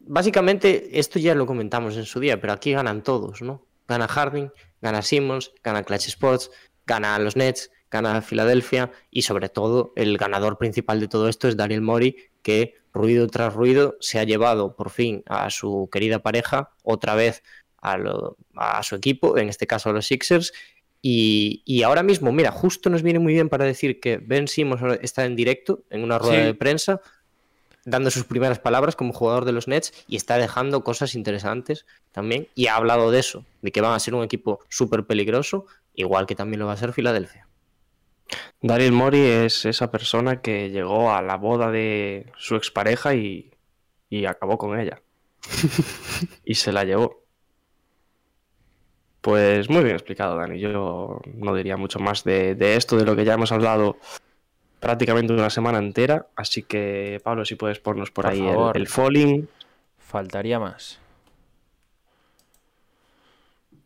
[0.00, 3.62] básicamente esto ya lo comentamos en su día, pero aquí ganan todos, ¿no?
[3.86, 4.50] Gana Harding,
[4.80, 6.50] gana Simmons, gana Clutch Sports,
[6.86, 11.56] gana los Nets, gana Filadelfia y sobre todo el ganador principal de todo esto es
[11.56, 16.70] Daniel Mori, que ruido tras ruido se ha llevado por fin a su querida pareja
[16.82, 17.42] otra vez
[17.78, 20.52] a, lo- a su equipo, en este caso a los Sixers,
[21.02, 24.80] y, y ahora mismo, mira, justo nos viene muy bien para decir que Ben Simmons
[25.02, 26.44] está en directo en una rueda Sí.
[26.46, 27.00] de prensa,
[27.84, 32.48] dando sus primeras palabras como jugador de los Nets y está dejando cosas interesantes también.
[32.54, 36.24] Y ha hablado de eso, de que van a ser un equipo súper peligroso, igual
[36.24, 37.46] que también lo va a ser Filadelfia.
[38.62, 43.52] Daryl Mori es esa persona que llegó a la boda de su expareja y,
[44.08, 45.02] y acabó con ella.
[46.44, 47.22] y se la llevó.
[49.20, 50.58] Pues muy bien explicado, Dani.
[50.58, 53.96] Yo no diría mucho más de, de esto, de lo que ya hemos hablado
[54.80, 56.26] prácticamente una semana entera.
[56.36, 58.76] Así que, Pablo, si puedes ponernos por, Por ahí el, favor.
[58.76, 59.48] el falling.
[59.98, 60.98] Faltaría más.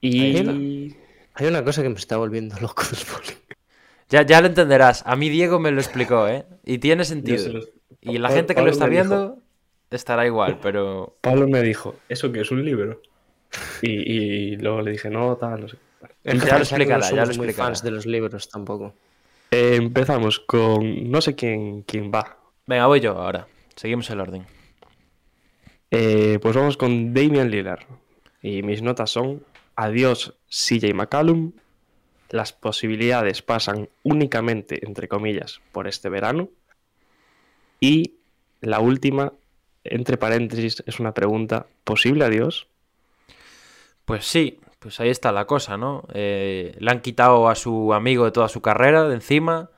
[0.00, 0.94] Y.
[1.34, 3.47] Hay una cosa que me está volviendo loco del bowling.
[4.08, 5.02] Ya, ya lo entenderás.
[5.06, 6.46] A mí Diego me lo explicó, ¿eh?
[6.64, 7.46] Y tiene sentido.
[7.52, 7.60] lo-
[8.00, 9.38] Y la Pa- gente que lo está dijo- viendo
[9.90, 11.16] estará igual, pero...
[11.20, 13.00] Pablo me dijo, ¿eso que es un libro?
[13.82, 15.76] Y, y luego le dije, no, tal, no sé.
[16.24, 17.66] Ya lo explicará, no ya lo explicará.
[17.68, 18.94] fans de los libros tampoco.
[19.50, 21.10] Eh, empezamos con.
[21.10, 22.36] No sé quién, quién va.
[22.66, 23.46] Venga, voy yo ahora.
[23.74, 24.46] Seguimos el orden.
[25.90, 27.80] Eh, pues vamos con Damian Lillard.
[28.42, 29.42] Y mis notas son:
[29.76, 31.52] Adiós, CJ McCallum.
[32.30, 36.50] Las posibilidades pasan únicamente, entre comillas, por este verano.
[37.80, 38.14] Y
[38.60, 39.32] la última,
[39.84, 42.68] entre paréntesis, es una pregunta: ¿posible adiós?
[44.04, 46.04] Pues sí, pues ahí está la cosa, ¿no?
[46.14, 49.70] Eh, le han quitado a su amigo de toda su carrera de encima.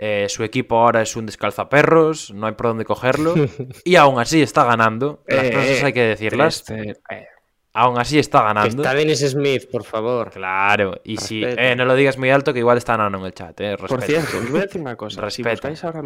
[0.00, 3.34] eh, su equipo ahora es un descalzaperros, no hay por dónde cogerlo.
[3.84, 5.22] y aún así está ganando.
[5.26, 6.56] Las Eh, cosas hay que decirlas.
[6.60, 7.26] Este, eh,
[7.74, 8.82] Aún así está Que ganando.
[8.82, 10.30] está Dennis Smith, por favor.
[10.30, 13.32] Claro, y si eh, no lo digas muy alto, que igual está Nano en el
[13.32, 13.76] chat, eh.
[13.76, 15.16] Por cierto, os voy a decir una cosa.
[15.30, 15.68] Si Respeto.
[15.68, 16.02] buscáis ahora,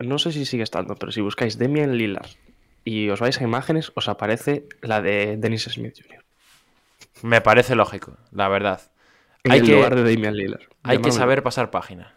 [0.00, 2.28] no sé si sigue estando, pero si buscáis Damian Lillard
[2.84, 6.24] y os vais a imágenes, os aparece la de Dennis Smith Jr.
[7.22, 8.80] Me parece lógico, la verdad.
[9.44, 10.62] En Hay el que- lugar de Damian Lillard.
[10.84, 12.14] Hay que saber pasar página.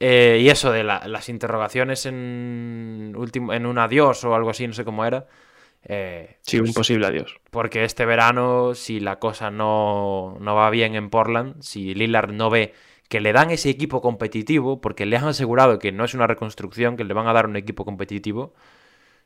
[0.00, 4.66] Eh, y eso de la- las interrogaciones en, último, en un adiós o algo así,
[4.68, 5.26] no sé cómo era.
[5.84, 7.36] Eh, Sí, un posible adiós.
[7.50, 12.50] porque este verano, si la cosa no, no va bien en Portland, si Lillard no
[12.50, 12.74] ve
[13.08, 16.96] que le dan ese equipo competitivo, porque le han asegurado que no es una reconstrucción,
[16.96, 18.54] que le van a dar un equipo competitivo,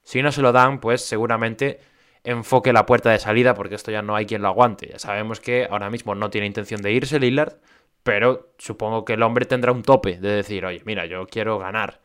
[0.05, 1.81] si no se lo dan, pues seguramente
[2.25, 4.89] enfoque la puerta de salida, porque esto ya no hay quien lo aguante.
[4.89, 7.55] Ya sabemos que ahora mismo no tiene intención de irse Lillard,
[8.05, 12.01] pero supongo que el hombre tendrá un tope de decir, oye, mira, yo quiero ganar,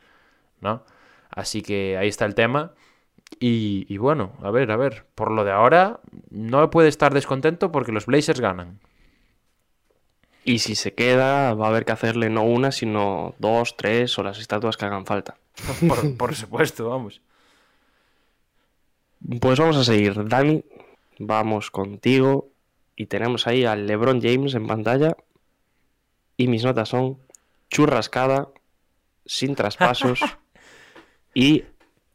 [0.61, 0.83] ¿no?
[1.29, 2.73] Así que ahí está el tema.
[3.39, 5.99] Y, y bueno, a ver, a ver, por lo de ahora,
[6.29, 8.79] no puede estar descontento porque los Blazers ganan.
[10.47, 14.23] Y si se queda, va a haber que hacerle no una, sino dos, tres o
[14.23, 15.35] las estatuas que hagan falta.
[15.87, 17.21] Por, por supuesto, vamos.
[19.41, 20.27] Pues vamos a seguir.
[20.29, 20.63] Dani,
[21.19, 22.49] vamos contigo.
[22.95, 25.17] Y tenemos ahí al LeBron James en pantalla.
[26.37, 27.17] Y mis notas son
[27.69, 28.47] churrascada,
[29.25, 30.21] sin traspasos
[31.33, 31.65] y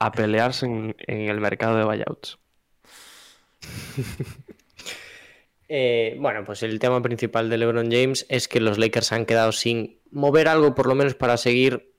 [0.05, 2.39] a pelearse en, en el mercado de buyouts.
[5.74, 9.53] Eh, bueno, pues el tema principal de LeBron James es que los Lakers han quedado
[9.53, 11.95] sin mover algo, por lo menos para seguir,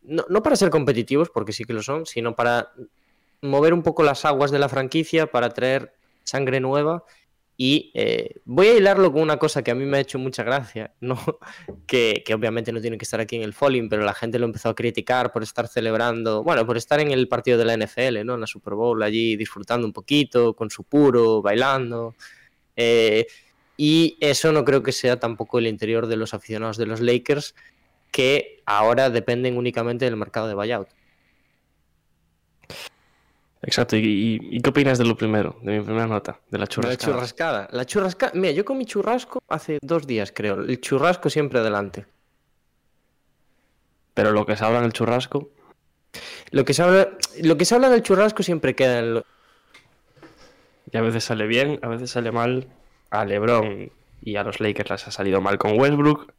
[0.00, 2.72] no, no para ser competitivos, porque sí que lo son, sino para
[3.42, 5.92] mover un poco las aguas de la franquicia, para traer
[6.24, 7.04] sangre nueva.
[7.62, 10.42] Y eh, voy a hilarlo con una cosa que a mí me ha hecho mucha
[10.42, 11.18] gracia, ¿no?
[11.86, 14.46] que, que obviamente no tiene que estar aquí en el Falling, pero la gente lo
[14.46, 18.24] empezó a criticar por estar celebrando, bueno, por estar en el partido de la NFL,
[18.24, 18.32] ¿no?
[18.36, 22.14] En la Super Bowl, allí disfrutando un poquito, con su puro, bailando.
[22.76, 23.26] Eh,
[23.76, 27.54] y eso no creo que sea tampoco el interior de los aficionados de los Lakers,
[28.10, 30.88] que ahora dependen únicamente del mercado de buyout.
[33.62, 33.96] Exacto.
[33.96, 35.56] ¿Y, y- qué opinas de lo primero?
[35.62, 37.12] De mi primera nota, de la La churrascada.
[37.12, 37.68] churrascada.
[37.72, 38.32] La churrascada.
[38.34, 40.54] Mira, yo comí churrasco hace dos días, creo.
[40.60, 42.06] El churrasco siempre adelante.
[44.14, 45.50] Pero lo que se habla en el churrasco,
[46.50, 47.10] Lo que se habla,
[47.42, 49.24] lo que se habla del churrasco siempre queda en lo-
[50.92, 52.66] Y a veces sale bien, a veces sale mal.
[53.10, 53.90] A LeBron
[54.22, 56.32] y a los Lakers les ha salido mal con Westbrook.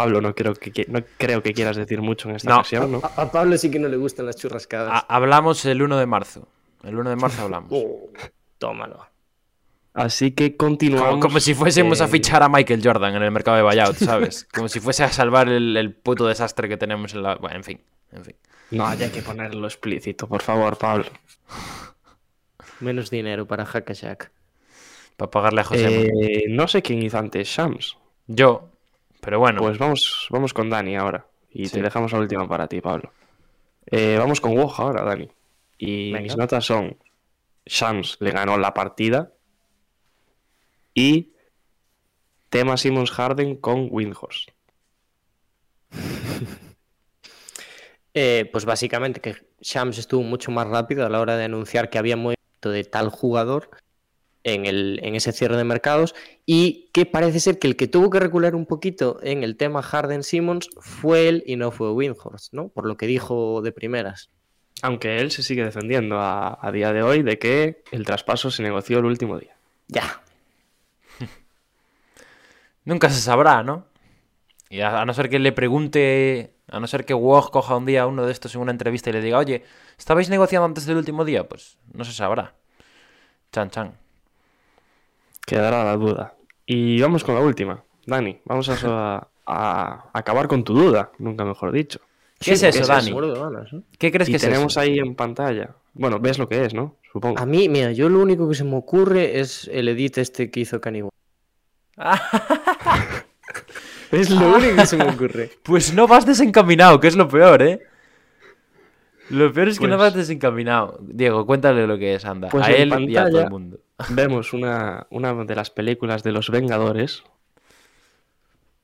[0.00, 2.56] Pablo, no creo que, no creo que quieras decir mucho en esta No.
[2.56, 3.00] ocasión, ¿no?
[3.02, 4.92] A, a Pablo sí que no le gustan las churrascadas.
[4.92, 6.48] Ha- hablamos el 1 de marzo.
[6.82, 7.70] El 1 de marzo hablamos.
[7.72, 8.10] Oh,
[8.58, 9.06] tómalo.
[9.94, 11.08] Así que continuamos.
[11.10, 14.46] Como, como si fuésemos a fichar a Michael Jordan en el mercado de buyout, ¿sabes?
[14.54, 17.36] Como si fuese a salvar el, el puto desastre que tenemos en la...
[17.36, 17.80] Bueno, en fin,
[18.12, 18.34] en fin.
[18.72, 21.06] No, hay que ponerlo explícito, por favor, Pablo.
[22.80, 24.30] Menos dinero para Hackashack.
[25.16, 26.08] Para pagarle a José.
[26.08, 27.96] Eh, no sé quién hizo antes Shams.
[28.26, 28.68] Yo,
[29.26, 29.60] pero bueno.
[29.60, 31.26] Pues vamos, vamos con Dani ahora.
[31.50, 31.74] Y Sí.
[31.74, 33.12] te dejamos la última para ti, Pablo.
[33.90, 35.28] Eh, vamos con Woj ahora, Dani.
[35.78, 36.22] Y Venga.
[36.22, 36.96] mis notas son:
[37.66, 39.32] Shams le ganó la partida.
[40.94, 41.32] Y
[42.48, 44.50] tema Simmons Harden con Windhorst.
[48.18, 51.98] Eh, pues básicamente que Shams estuvo mucho más rápido a la hora de anunciar que
[51.98, 53.68] había movimiento de tal jugador
[54.46, 56.14] en, el, en ese cierre de mercados
[56.46, 59.82] y que parece ser que el que tuvo que recular un poquito en el tema
[59.82, 62.68] Harden Simmons fue él y no fue Windhorst, ¿no?
[62.68, 64.30] Por lo que dijo de primeras.
[64.82, 68.62] Aunque él se sigue defendiendo a, a día de hoy de que el traspaso se
[68.62, 69.56] negoció el último día.
[69.88, 70.22] Ya.
[72.84, 73.86] Nunca se sabrá, ¿no?
[74.70, 77.86] Y a, a no ser que le pregunte, a no ser que Woj coja un
[77.86, 79.64] día a uno de estos en una entrevista y le diga, oye,
[79.98, 81.48] ¿estabais negociando antes del último día?
[81.48, 82.54] Pues no se sabrá.
[83.50, 84.05] Chan, chan.
[85.46, 86.34] Quedará la duda.
[86.66, 87.82] Y vamos con la última.
[88.04, 89.28] Dani, vamos a,
[90.12, 92.00] acabar con tu duda, nunca mejor dicho.
[92.38, 93.14] ¿Qué es eso, es Dani?
[93.98, 94.80] ¿Qué crees Y que es tenemos eso?
[94.80, 95.70] ahí en pantalla.
[95.94, 96.96] Bueno, ves lo que es, ¿no?
[97.12, 97.38] Supongo.
[97.38, 100.60] A mí, mira, yo lo único que se me ocurre es el edit este que
[100.60, 101.10] hizo West.
[104.12, 105.50] es lo único que se me ocurre.
[105.62, 107.80] Pues no vas desencaminado, que es lo peor, ¿eh?
[109.30, 110.98] Lo peor es que no Pues- vas desencaminado.
[111.00, 112.48] Diego, cuéntale lo que es, anda.
[112.48, 113.78] Pues a él y a todo el mundo.
[114.10, 117.22] Vemos una, una de las películas de los Vengadores.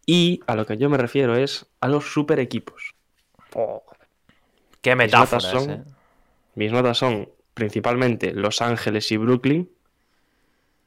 [0.06, 2.94] Y a lo que yo me refiero es a los super equipos.
[4.80, 5.84] Qué Mis notas metáforas, son- ¿eh?
[6.54, 9.70] Mis notas son principalmente Los Ángeles y Brooklyn.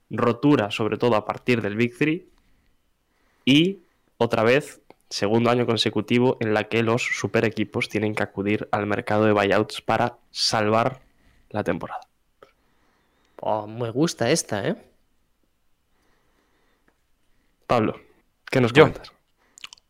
[0.09, 2.27] Rotura, sobre todo a partir del Big Three.
[3.45, 3.79] Y
[4.17, 8.85] otra vez, segundo año consecutivo en la que los super equipos tienen que acudir al
[8.85, 11.01] mercado de buyouts para salvar
[11.49, 12.01] la temporada.
[13.41, 14.75] Oh, me gusta esta, ¿eh?
[17.67, 17.99] Pablo,
[18.49, 18.83] ¿qué nos Yo.
[18.83, 19.11] cuentas?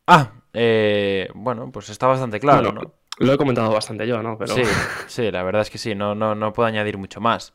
[0.08, 2.94] Ah, eh, bueno, pues está bastante claro, Bueno, ¿no?
[3.18, 4.38] Lo he comentado bastante yo, ¿no?
[4.38, 4.64] Pero Sí,
[5.08, 7.54] sí, la verdad es que sí, no, no, no puedo añadir mucho más.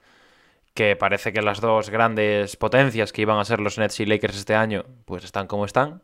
[0.74, 4.36] Que parece que las dos grandes potencias que iban a ser los Nets y Lakers
[4.36, 6.02] este año, pues están como están.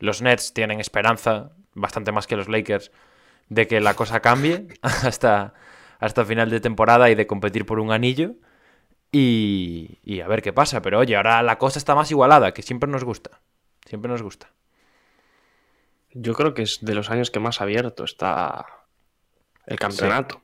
[0.00, 2.90] Los Nets tienen esperanza, bastante más que los Lakers,
[3.48, 5.54] de que la cosa cambie hasta,
[6.00, 8.34] hasta final de temporada y de competir por un anillo.
[9.12, 10.82] Y, y a ver qué pasa.
[10.82, 13.40] Pero oye, ahora la cosa está más igualada, que siempre nos gusta.
[13.86, 14.52] Siempre nos gusta.
[16.12, 18.66] yo creo que es de los años que más abierto está
[19.66, 20.42] el campeonato.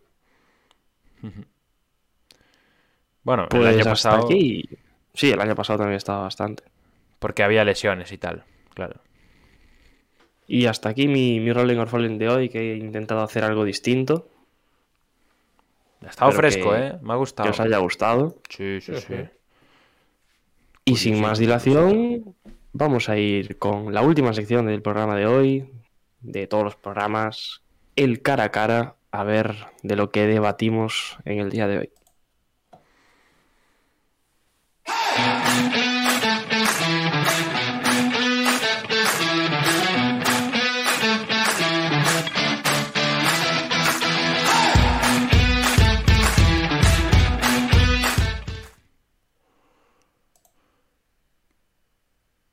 [3.23, 4.69] Bueno, Pues el año hasta pasado, aquí.
[5.15, 6.65] Sí, el año pasado también estaba bastante.
[7.19, 8.45] porque había lesiones y tal,
[8.75, 9.01] claro.
[10.47, 13.65] Y hasta aquí mi, mi Rolling or Falling de hoy, que he intentado hacer algo
[13.65, 14.29] distinto.
[16.07, 16.93] Ha estado fresco, que- ¿eh?
[17.03, 17.51] Me ha Que gustado.
[17.51, 18.37] os haya gustado.
[18.49, 19.15] Sí, sí, sí.
[20.85, 22.35] Y sin más dilación,
[22.73, 25.71] vamos a ir con la última sección del programa de hoy,
[26.21, 27.63] de todos los programas,
[27.97, 31.91] el cara a cara, a ver de lo que debatimos en el día de hoy.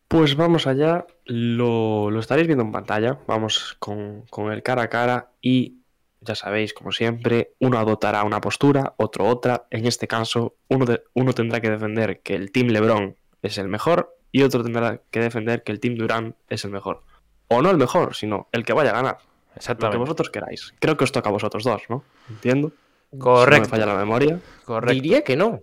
[0.09, 4.89] Pues vamos allá, lo, lo estaréis viendo en pantalla, vamos con, con el cara a
[4.89, 5.77] cara y
[6.21, 11.03] ya sabéis, como siempre, uno adoptará una postura, otro otra, en este caso uno, de-
[11.13, 15.19] uno tendrá que defender que el Team Lebron es el mejor y otro tendrá que
[15.19, 17.03] defender que el Team Durant es el mejor.
[17.47, 19.97] O no el mejor, sino el que vaya a ganar, lo que Exactamente.
[19.99, 20.73] vosotros queráis.
[20.79, 22.03] Creo que os toca a vosotros dos, ¿no?
[22.29, 22.71] Entiendo.
[23.11, 23.61] Si no Correcto.
[23.61, 24.39] me falla la memoria.
[24.65, 24.93] correcto.
[24.93, 25.61] Diría que no.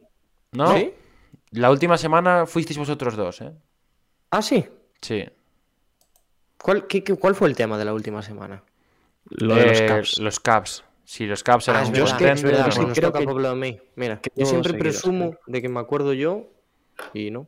[0.53, 0.73] ¿No?
[0.77, 0.93] ¿Sí?
[1.51, 3.53] La última semana fuisteis vosotros dos, ¿eh?
[4.31, 4.67] Ah, sí.
[5.01, 5.25] Sí.
[6.63, 8.63] ¿Cuál, qué- qué- cuál fue el tema de la última semana?
[9.29, 10.19] Lo de los Eh, Caps.
[10.19, 10.85] Los Caps.
[11.05, 13.25] Sí, los Caps eran Ah, es un yo verdad, es que- es verdad, creo toca
[13.43, 13.81] que- a mí.
[13.95, 15.41] Mira, que yo siempre seguidos, presumo creo.
[15.47, 16.49] de que me acuerdo yo
[17.15, 17.47] y no.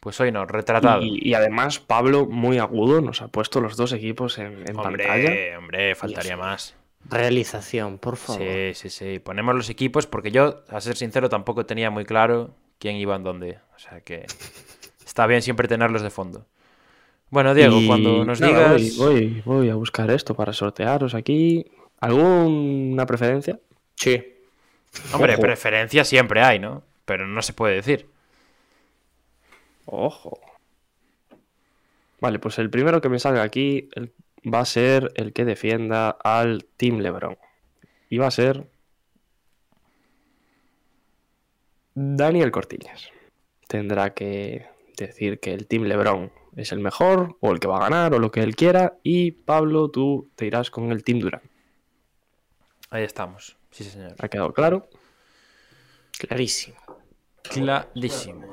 [0.00, 1.02] Pues hoy no, retratado.
[1.02, 5.28] Y, y además, Pablo, muy agudo, nos ha puesto los dos equipos en, en pantalla.
[5.28, 6.74] Hombre, hombre, faltaría más.
[7.08, 8.42] Realización, por favor.
[8.42, 9.18] Sí, sí, sí.
[9.18, 13.22] Ponemos los equipos porque yo, a ser sincero, tampoco tenía muy claro quién iba en
[13.22, 13.58] dónde.
[13.76, 14.26] O sea que
[15.12, 16.46] está bien siempre tenerlos de fondo.
[17.28, 18.96] Bueno, Diego, Y cuando nos digas...
[18.96, 21.70] Voy, voy, voy a buscar esto para sortearos aquí.
[22.00, 23.60] ¿Alguna preferencia?
[23.94, 24.24] Sí.
[25.12, 25.42] Hombre, Ojo.
[25.42, 26.82] preferencia siempre hay, ¿no?
[27.04, 28.08] Pero no se puede decir.
[29.84, 30.40] Ojo.
[32.18, 33.90] Vale, pues el primero que me salga aquí
[34.42, 37.36] va a ser el que defienda al Team LeBron.
[38.08, 38.66] Y va a ser
[41.94, 43.10] Daniel Cortiñas.
[43.68, 47.88] Tendrá que decir que el Team LeBron es el mejor, o el que va a
[47.88, 48.98] ganar, o lo que él quiera.
[49.02, 51.44] Y Pablo, tú te irás con el Team Durant.
[52.90, 53.56] Ahí estamos.
[53.70, 54.14] Sí, señor.
[54.18, 54.88] ¿Ha quedado claro?
[56.18, 56.76] Clarísimo.
[57.42, 58.46] Clarísimo.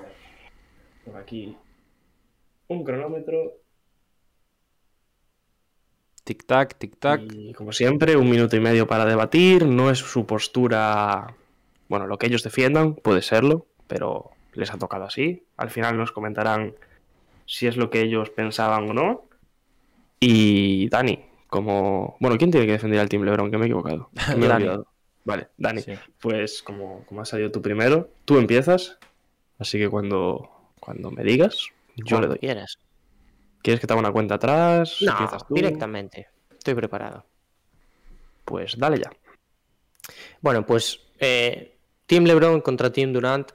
[1.05, 1.57] Por aquí
[2.67, 3.59] un cronómetro
[6.23, 7.33] Tic-tac, tic-tac.
[7.33, 9.65] Y como siempre, un minuto y medio para debatir.
[9.65, 11.35] No es su postura.
[11.87, 15.43] Bueno, lo que ellos defiendan puede serlo, pero les ha tocado así.
[15.57, 16.73] Al final nos comentarán
[17.45, 19.25] si es lo que ellos pensaban o no.
[20.19, 22.17] Y Dani, como.
[22.19, 23.49] Bueno, ¿quién tiene que defender al Team Lebron?
[23.51, 24.09] Que me he equivocado.
[24.37, 24.87] Me he olvidado.
[25.25, 25.81] Vale, Dani.
[25.81, 25.93] Sí.
[26.19, 28.97] Pues como, como has salido tú primero, tú empiezas.
[29.59, 30.49] Así que cuando,
[30.79, 31.67] cuando me digas,
[31.97, 32.39] yo Cuando le doy.
[32.39, 32.79] quieras.
[33.61, 34.97] ¿Quieres que te haga una cuenta atrás?
[35.01, 35.53] No, ¿Empiezas tú?
[35.53, 36.29] directamente.
[36.51, 37.25] Estoy preparado.
[38.45, 39.11] Pues dale ya.
[40.41, 43.51] Bueno, pues eh, Team LeBron contra Team Durant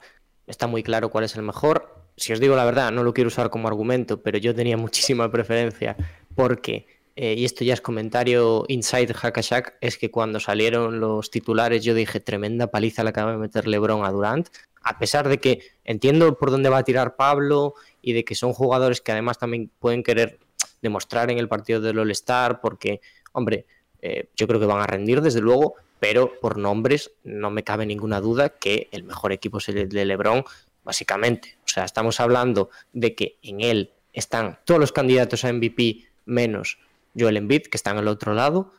[0.47, 1.93] está muy claro cuál es el mejor.
[2.17, 5.31] Si os digo la verdad, no lo quiero usar como argumento, pero yo tenía muchísima
[5.31, 5.95] preferencia
[6.35, 11.83] porque, eh, y esto ya es comentario inside Hackashack, es que cuando salieron los titulares
[11.83, 14.49] yo dije tremenda paliza le acaba de meter LeBron a Durant,
[14.81, 18.53] a pesar de que entiendo por dónde va a tirar Pablo y de que son
[18.53, 20.39] jugadores que además también pueden querer
[20.81, 23.01] demostrar en el partido del All-Star, porque,
[23.33, 23.65] hombre,
[24.01, 27.85] eh, yo creo que van a rendir desde luego, pero por nombres no me cabe
[27.85, 30.43] ninguna duda que el mejor equipo es el de LeBron,
[30.83, 31.57] básicamente.
[31.65, 36.79] O sea, estamos hablando de que en él están todos los candidatos a MVP menos
[37.17, 38.71] Joel Embiid, que están al otro lado,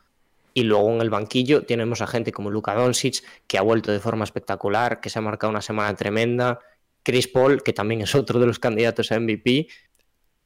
[0.54, 4.00] y luego en el banquillo tenemos a gente como Luka Doncic, que ha vuelto de
[4.00, 6.60] forma espectacular, que se ha marcado una semana tremenda,
[7.02, 9.68] Chris Paul, que también es otro de los candidatos a MVP,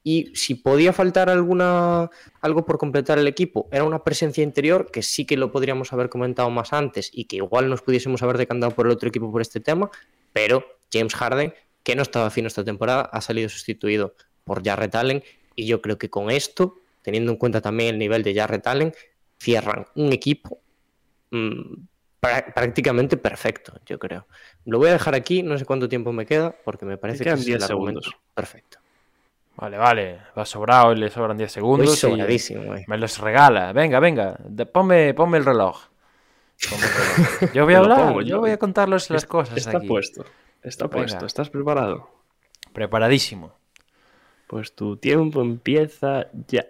[0.03, 2.09] y si podía faltar alguna
[2.41, 6.09] algo por completar el equipo, era una presencia interior que sí que lo podríamos haber
[6.09, 9.41] comentado más antes y que igual nos pudiésemos haber decantado por el otro equipo por
[9.41, 9.91] este tema,
[10.33, 11.53] pero James Harden,
[11.83, 15.23] que no estaba fino esta temporada, ha salido sustituido por Jarrett Allen
[15.55, 18.93] y yo creo que con esto, teniendo en cuenta también el nivel de Jarrett Allen,
[19.39, 20.59] cierran un equipo
[21.31, 21.73] mm,
[22.21, 24.27] prá- prácticamente perfecto, yo creo.
[24.65, 27.29] Lo voy a dejar aquí, no sé cuánto tiempo me queda, porque me parece que
[27.41, 28.01] es 10 el argumento
[28.33, 28.77] perfecto.
[29.57, 30.19] Vale, vale.
[30.37, 31.87] Va sobrado y le sobran 10 segundos.
[31.87, 33.73] Voy y sobradísimo, me los regala.
[33.73, 34.35] Venga, venga.
[34.43, 35.77] de- ponme, ponme el reloj.
[36.69, 37.53] Ponme el reloj.
[37.53, 38.07] Yo voy a hablar.
[38.07, 38.39] pongo yo yo.
[38.39, 39.87] voy a contarles las cosas Está aquí.
[39.87, 40.25] puesto.
[40.63, 40.97] Está Venga.
[41.07, 41.25] puesto.
[41.25, 42.09] ¿Estás preparado?
[42.73, 43.53] Preparadísimo.
[44.47, 46.65] Pues tu tiempo empieza ya.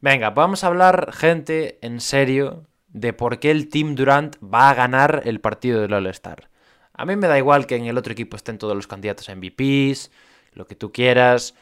[0.00, 4.74] Venga, vamos a hablar, gente, en serio, de por qué el Team Durant va a
[4.74, 6.48] ganar el partido del All-Star.
[6.92, 9.34] A mí me da igual que en el otro equipo estén todos los candidatos a
[9.34, 10.10] MVPs,
[10.52, 11.54] lo que tú quieras.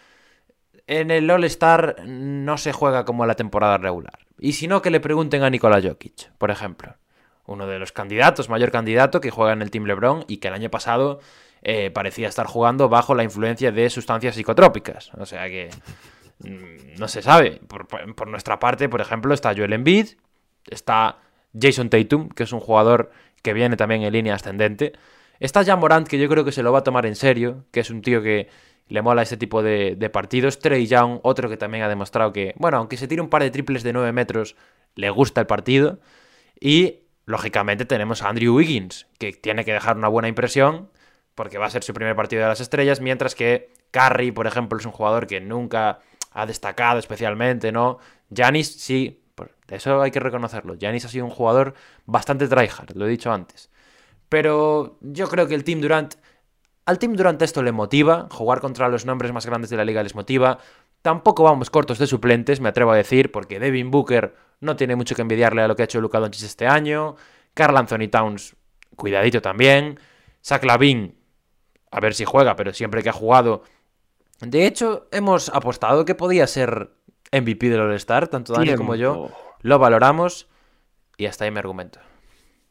[0.86, 4.18] En el All-Star no se juega como la temporada regular.
[4.38, 6.96] Y si no, que le pregunten a Nikola Jokic, por ejemplo.
[7.44, 10.54] Uno de los candidatos, mayor candidato, que juega en el Team LeBron y que el
[10.54, 11.20] año pasado
[11.62, 15.12] eh, parecía estar jugando bajo la influencia de sustancias psicotrópicas.
[15.18, 15.70] O sea que
[16.40, 17.60] mm, no se sabe.
[17.68, 20.08] Por nuestra parte, por ejemplo, está Joel Embiid,
[20.68, 21.18] está
[21.58, 23.10] Jason Tatum, que es un jugador
[23.42, 24.92] que viene también en línea ascendente.
[25.40, 27.80] Está Jan Morant, que yo creo que se lo va a tomar en serio, que
[27.80, 28.48] es un tío que
[28.88, 30.58] le mola este tipo de, de partidos.
[30.58, 33.50] Trey Young, otro que también ha demostrado que, bueno, aunque se tire un par de
[33.50, 34.56] triples de 9 metros,
[34.94, 36.00] le gusta el partido.
[36.60, 40.90] Y, lógicamente, tenemos a Andrew Wiggins, que tiene que dejar una buena impresión,
[41.34, 44.78] porque va a ser su primer partido de las estrellas, mientras que Curry, por ejemplo,
[44.78, 46.00] es un jugador que nunca
[46.32, 47.98] ha destacado especialmente, ¿no?
[48.30, 49.22] Giannis sí,
[49.68, 50.74] eso hay que reconocerlo.
[50.74, 53.70] Giannis ha sido un jugador bastante tryhard, lo he dicho antes.
[54.28, 56.14] Pero yo creo que el Team Durant.
[56.84, 58.28] Al Team Durant esto le motiva.
[58.30, 60.58] Jugar contra los nombres más grandes de la liga les motiva.
[61.02, 65.16] Tampoco vamos cortos de suplentes, me atrevo a decir, porque Devin Booker no tiene mucho
[65.16, 67.16] que envidiarle a lo que ha hecho Luka Doncic este año.
[67.54, 68.56] Carl Anthony Towns,
[68.94, 69.98] cuidadito también.
[70.44, 71.16] Zach Lavin,
[71.90, 73.64] a ver si juega, pero siempre que ha jugado.
[74.40, 76.92] De hecho, hemos apostado que podía ser
[77.32, 79.30] MVP del All-Star, tanto Dani como yo.
[79.60, 80.48] Lo valoramos
[81.16, 82.00] y hasta ahí mi argumento.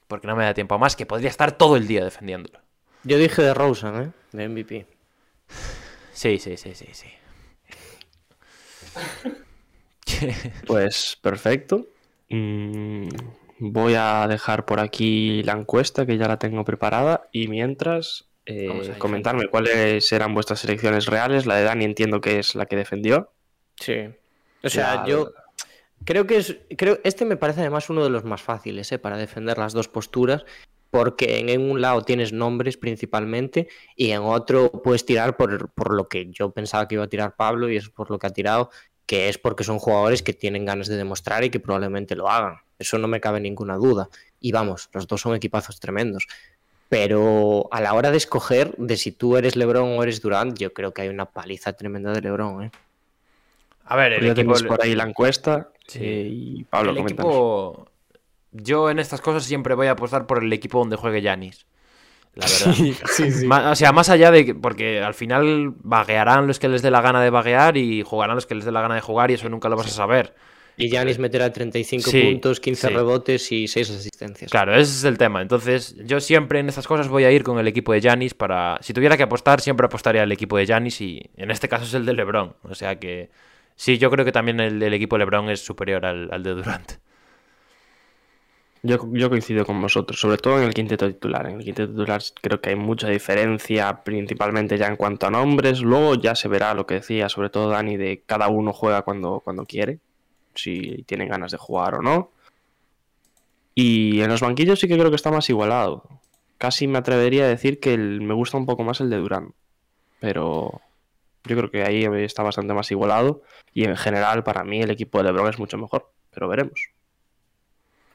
[0.08, 2.61] Porque no me da tiempo a más, que podría estar todo el día defendiéndolo.
[3.04, 4.12] Yo dije de Rosen, ¿eh?
[4.32, 4.86] De MVP.
[6.14, 7.08] Sí, sí, sí, sí, sí.
[10.68, 11.88] Pues perfecto.
[12.30, 13.08] Mm,
[13.60, 18.94] voy a dejar por aquí la encuesta que ya la tengo preparada y mientras eh,
[18.98, 21.46] comentarme cuáles eran vuestras selecciones reales.
[21.46, 23.32] La de Dani entiendo que es la que defendió.
[23.78, 24.10] Sí.
[24.64, 25.32] O sea, La- yo
[26.06, 26.58] creo que es.
[26.78, 29.00] Creo, este me parece además uno de los más fáciles, ¿eh?
[29.00, 30.46] Para defender las dos posturas.
[30.92, 36.08] Porque en un lado tienes nombres principalmente y en otro puedes tirar por, por lo
[36.08, 38.70] que yo pensaba que iba a tirar Pablo y es por lo que ha tirado,
[39.06, 42.58] que es porque son jugadores que tienen ganas de demostrar y que probablemente lo hagan.
[42.78, 44.10] Eso no me cabe ninguna duda.
[44.40, 46.28] Y vamos, los dos son equipazos tremendos.
[46.90, 50.74] Pero a la hora de escoger de si tú eres LeBron o eres Durant, yo
[50.74, 52.72] creo que hay una paliza tremenda de LeBron, ¿eh?
[53.86, 54.54] A ver, el ya equipo...
[54.68, 56.00] por ahí la encuesta Sí.
[56.02, 57.91] eh, y Pablo, el equipo...
[58.52, 61.66] Yo en estas cosas siempre voy a apostar por el equipo donde juegue Yanis.
[62.34, 62.76] La verdad.
[63.46, 66.90] Ma- O sea, más allá de que, porque al final vaguearán los que les dé
[66.92, 69.36] la gana de vaguear y jugarán los que les dé la gana de jugar y
[69.36, 70.34] eso nunca lo vas a saber.
[70.78, 72.94] Y Yanis meterá 35 Sí, puntos, 15 sí.
[72.94, 74.50] rebotes y 6 asistencias.
[74.50, 75.42] Claro, ese es el tema.
[75.42, 78.78] Entonces, yo siempre en estas cosas voy a ir con el equipo de Yanis para...
[78.82, 81.94] Si tuviera que apostar, siempre apostaría al equipo de Yanis y en este caso es
[81.94, 82.56] el de LeBron.
[82.64, 83.30] O sea que
[83.76, 86.52] sí, yo creo que también el del equipo de LeBron es superior al, al de
[86.52, 86.94] Durant.
[88.84, 91.46] Yo, coincido con vosotros, sobre todo en el quinteto titular.
[91.48, 95.82] En el quinteto titular creo que hay mucha diferencia, principalmente ya en cuanto a nombres.
[95.82, 99.40] Luego ya se verá lo que decía, sobre todo Dani, de cada uno juega cuando,
[99.42, 100.00] cuando quiere,
[100.56, 102.32] si tiene ganas de jugar o no.
[103.76, 106.04] Y en los banquillos sí que creo que está más igualado.
[106.58, 109.54] Casi me atrevería a decir que me gusta un poco más el de Durán.
[110.20, 110.82] Pero
[111.46, 113.44] yo creo que ahí está bastante más igualado.
[113.74, 116.12] Y en general, para mí, el equipo de LeBron es mucho mejor.
[116.32, 116.90] Pero veremos.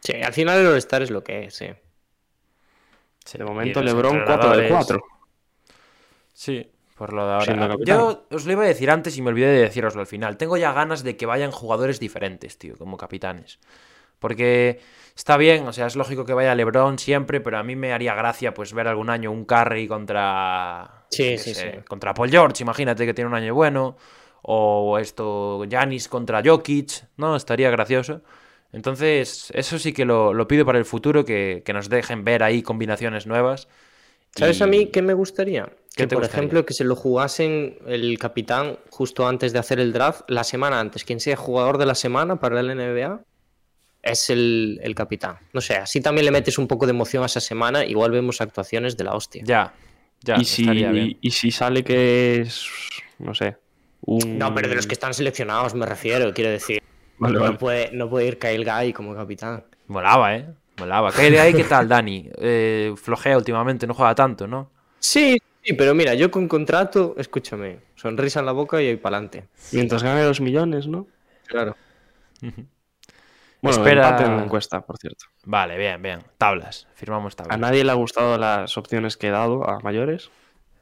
[0.07, 1.69] Sí, al final el All-Star es lo que es, sí.
[3.37, 5.03] De momento, LeBron 4 de entrenadores- 4.
[6.33, 7.77] Sí, por lo de ahora.
[7.85, 10.37] Yo os lo iba a decir antes y me olvidé de deciroslo al final.
[10.37, 13.59] Tengo ya ganas de que vayan jugadores diferentes, tío, como capitanes.
[14.19, 14.81] Porque
[15.17, 18.15] está bien, o sea, es lógico que vaya LeBron siempre, pero a mí me haría
[18.15, 21.79] gracia pues ver algún año un Curry contra Sí, sí, sé, sí.
[21.89, 23.97] contra Paul George, imagínate que tiene un año bueno,
[24.43, 28.23] o esto Giannis contra Jokic, no, estaría gracioso.
[28.73, 32.43] Entonces, eso sí que lo, lo pido para el futuro, que, que nos dejen ver
[32.43, 33.69] ahí combinaciones nuevas.
[34.35, 35.65] ¿Sabes Y- a mí qué me gustaría?
[35.65, 36.41] ¿Qué Que, por gustaría?
[36.41, 40.79] ejemplo, que se lo jugasen el capitán justo antes de hacer el draft, la semana
[40.79, 41.05] antes.
[41.05, 43.21] Quien sea jugador de la semana para el NBA
[44.03, 45.39] es el, el capitán.
[45.55, 47.85] No sé, así también le metes un poco de emoción a esa semana.
[47.85, 49.43] Igual vemos actuaciones de la hostia.
[49.47, 49.73] Ya,
[50.21, 51.19] ya, y, si, bien.
[51.21, 52.67] y si sale que es,
[53.19, 53.57] no sé,
[54.03, 54.39] un...
[54.39, 56.81] No, pero de los que están seleccionados me refiero, quiero decir.
[57.19, 57.57] Vale, no, vale.
[57.59, 59.65] Puede, no puede ir Kyle Guy como capitán.
[59.89, 60.47] Molaba, ¿eh?
[60.79, 61.11] Molaba.
[61.13, 61.55] ¿Qué de ahí?
[61.55, 62.29] ¿Qué tal, Dani?
[62.39, 64.71] Eh, flojea últimamente, no juega tanto, ¿no?
[64.99, 69.17] Sí, sí, pero mira, yo con contrato, escúchame, sonrisa en la boca y ahí para
[69.17, 69.49] adelante.
[69.73, 71.07] Mientras gane los millones, ¿no?
[71.47, 71.77] Claro.
[73.63, 75.25] Bueno, Espera- empate en la encuesta, por cierto.
[75.45, 76.21] Vale, bien, bien.
[76.39, 76.87] Tablas.
[76.95, 77.59] Firmamos ¿A tablas.
[77.59, 80.31] nadie le ha gustado las opciones que he dado a mayores?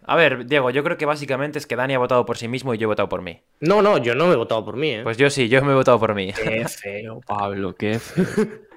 [0.06, 2.74] A ver, Diego, yo creo que básicamente es que Dani ha votado por sí mismo
[2.74, 3.40] y yo he votado por mí.
[3.60, 5.00] No, no, yo no me he votado por mí, ¿eh?
[5.02, 6.32] Pues yo sí, yo me he votado por mí.
[6.32, 8.24] Qué feo, Pablo, qué feo.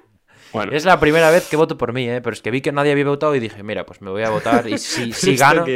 [0.50, 2.22] Bueno, Es la primera vez que voto por mí, ¿eh?
[2.22, 4.30] Pero es que vi que nadie había votado y dije, mira, pues me voy a
[4.30, 5.66] votar y si, si ¿Esto gano,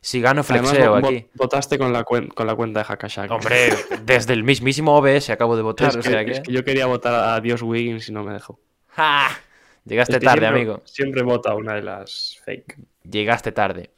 [0.00, 1.26] si gano flexeo aquí.
[1.34, 3.30] votaste con la, cuen- con la cuenta de Hakashak.
[3.30, 3.68] Hombre,
[4.06, 6.44] desde el mismísimo OBS acabo de votar, es, o que, sea es que...
[6.44, 8.58] que yo quería votar a Dios Wiggins y no me dejó.
[8.88, 9.38] ¡Ja!
[9.84, 10.82] Llegaste Es que tarde, siempre- amigo.
[10.86, 12.78] Siempre vota una de las fake.
[13.04, 13.90] Llegaste tarde.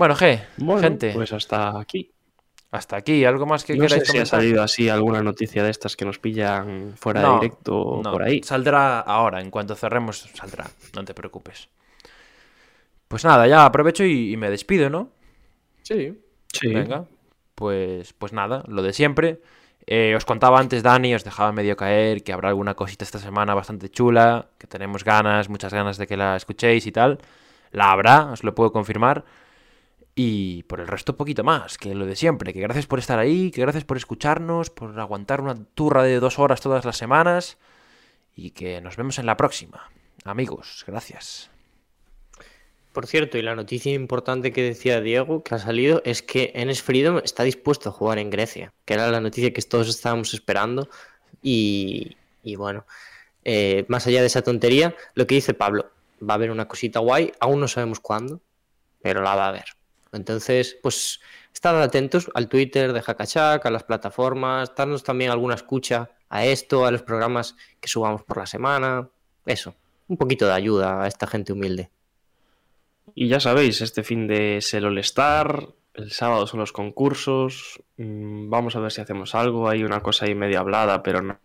[0.00, 2.10] Bueno, G, Bueno, gente, pues hasta aquí.
[2.70, 3.22] hasta aquí.
[3.26, 6.06] ¿Algo más que No sé queráis si ha salido así alguna noticia de estas que
[6.06, 8.40] nos pillan fuera No, de directo o no, por ahí.
[8.42, 10.70] Saldrá ahora, en cuanto cerremos, saldrá.
[10.96, 11.68] No te preocupes.
[13.08, 15.10] Pues nada, ya aprovecho y, y me despido, ¿no?
[15.82, 16.18] Sí.
[16.50, 16.72] Sí.
[16.72, 17.04] Venga.
[17.54, 19.42] Pues, pues nada, lo de siempre.
[19.86, 23.52] Eh, os contaba antes, Dani, os dejaba medio caer que habrá alguna cosita esta semana
[23.54, 27.18] bastante chula, que tenemos ganas, muchas ganas de que la escuchéis y tal.
[27.70, 29.26] La habrá, os lo puedo confirmar.
[30.22, 32.52] Y por el resto, poquito más, que lo de siempre.
[32.52, 36.38] Que gracias por estar ahí, que gracias por escucharnos, por aguantar una turra de dos
[36.38, 37.56] horas todas las semanas.
[38.36, 39.90] Y que nos vemos en la próxima.
[40.24, 41.50] Amigos, gracias.
[42.92, 46.82] Por cierto, y la noticia importante que decía Diego, que ha salido, es que Enes
[46.82, 50.90] Freedom está dispuesto a jugar en Grecia, que era la noticia que todos estábamos esperando.
[51.40, 52.14] Y,
[52.58, 52.84] bueno,
[53.44, 55.90] eh, más allá de esa tontería, lo que dice Pablo,
[56.22, 58.42] va a haber una cosita guay, aún no sabemos cuándo,
[59.00, 59.79] pero la va a haber.
[60.12, 61.20] Entonces, pues,
[61.52, 66.86] estad atentos al Twitter de Hakachak, a las plataformas, darnos también alguna escucha a esto,
[66.86, 69.08] a los programas que subamos por la semana.
[69.46, 69.74] Eso,
[70.08, 71.90] un poquito de ayuda a esta gente humilde.
[73.14, 78.48] Y ya sabéis, este fin de es el All-Star, el sábado son los concursos, mm,
[78.48, 81.38] vamos a ver si hacemos algo, hay una cosa ahí medio hablada, pero no, no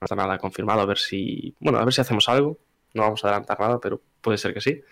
[0.00, 2.58] está nada confirmado, a ver si, bueno, a ver si hacemos algo.
[2.94, 4.82] No vamos a adelantar nada, pero puede ser que sí.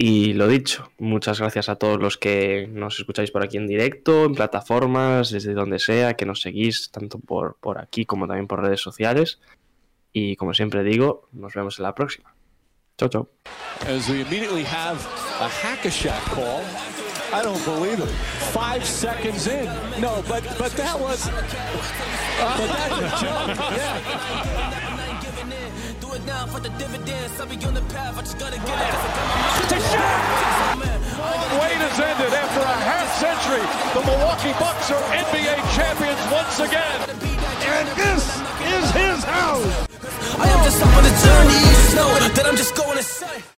[0.00, 4.26] Y lo dicho, muchas gracias a todos los que nos escucháis por aquí en directo,
[4.26, 8.62] en plataformas, desde donde sea, que nos seguís, tanto por, por aquí como también por
[8.62, 9.40] redes sociales.
[10.12, 12.32] Y como siempre digo, nos vemos en la próxima.
[12.96, 13.28] Chau, chau.
[13.88, 14.98] As we immediately have
[15.40, 16.62] a hack-a-shack call.
[17.32, 18.08] I don't believe it.
[18.52, 19.66] Five seconds in.
[20.00, 21.28] No, but but that was.
[22.38, 23.56] but a joke.
[23.76, 24.87] Yeah.
[26.28, 27.40] Do now for the dividends.
[27.40, 28.18] I'll be on the path.
[28.18, 28.94] I just gotta get it.
[31.56, 33.64] Wait has ended after a half century.
[33.96, 37.00] The Milwaukee Bucks are NBA champions once again.
[37.64, 38.24] And this
[38.76, 39.88] is his house.
[40.36, 41.60] I am just on the journey.
[41.64, 43.48] You know that I'm just going to say.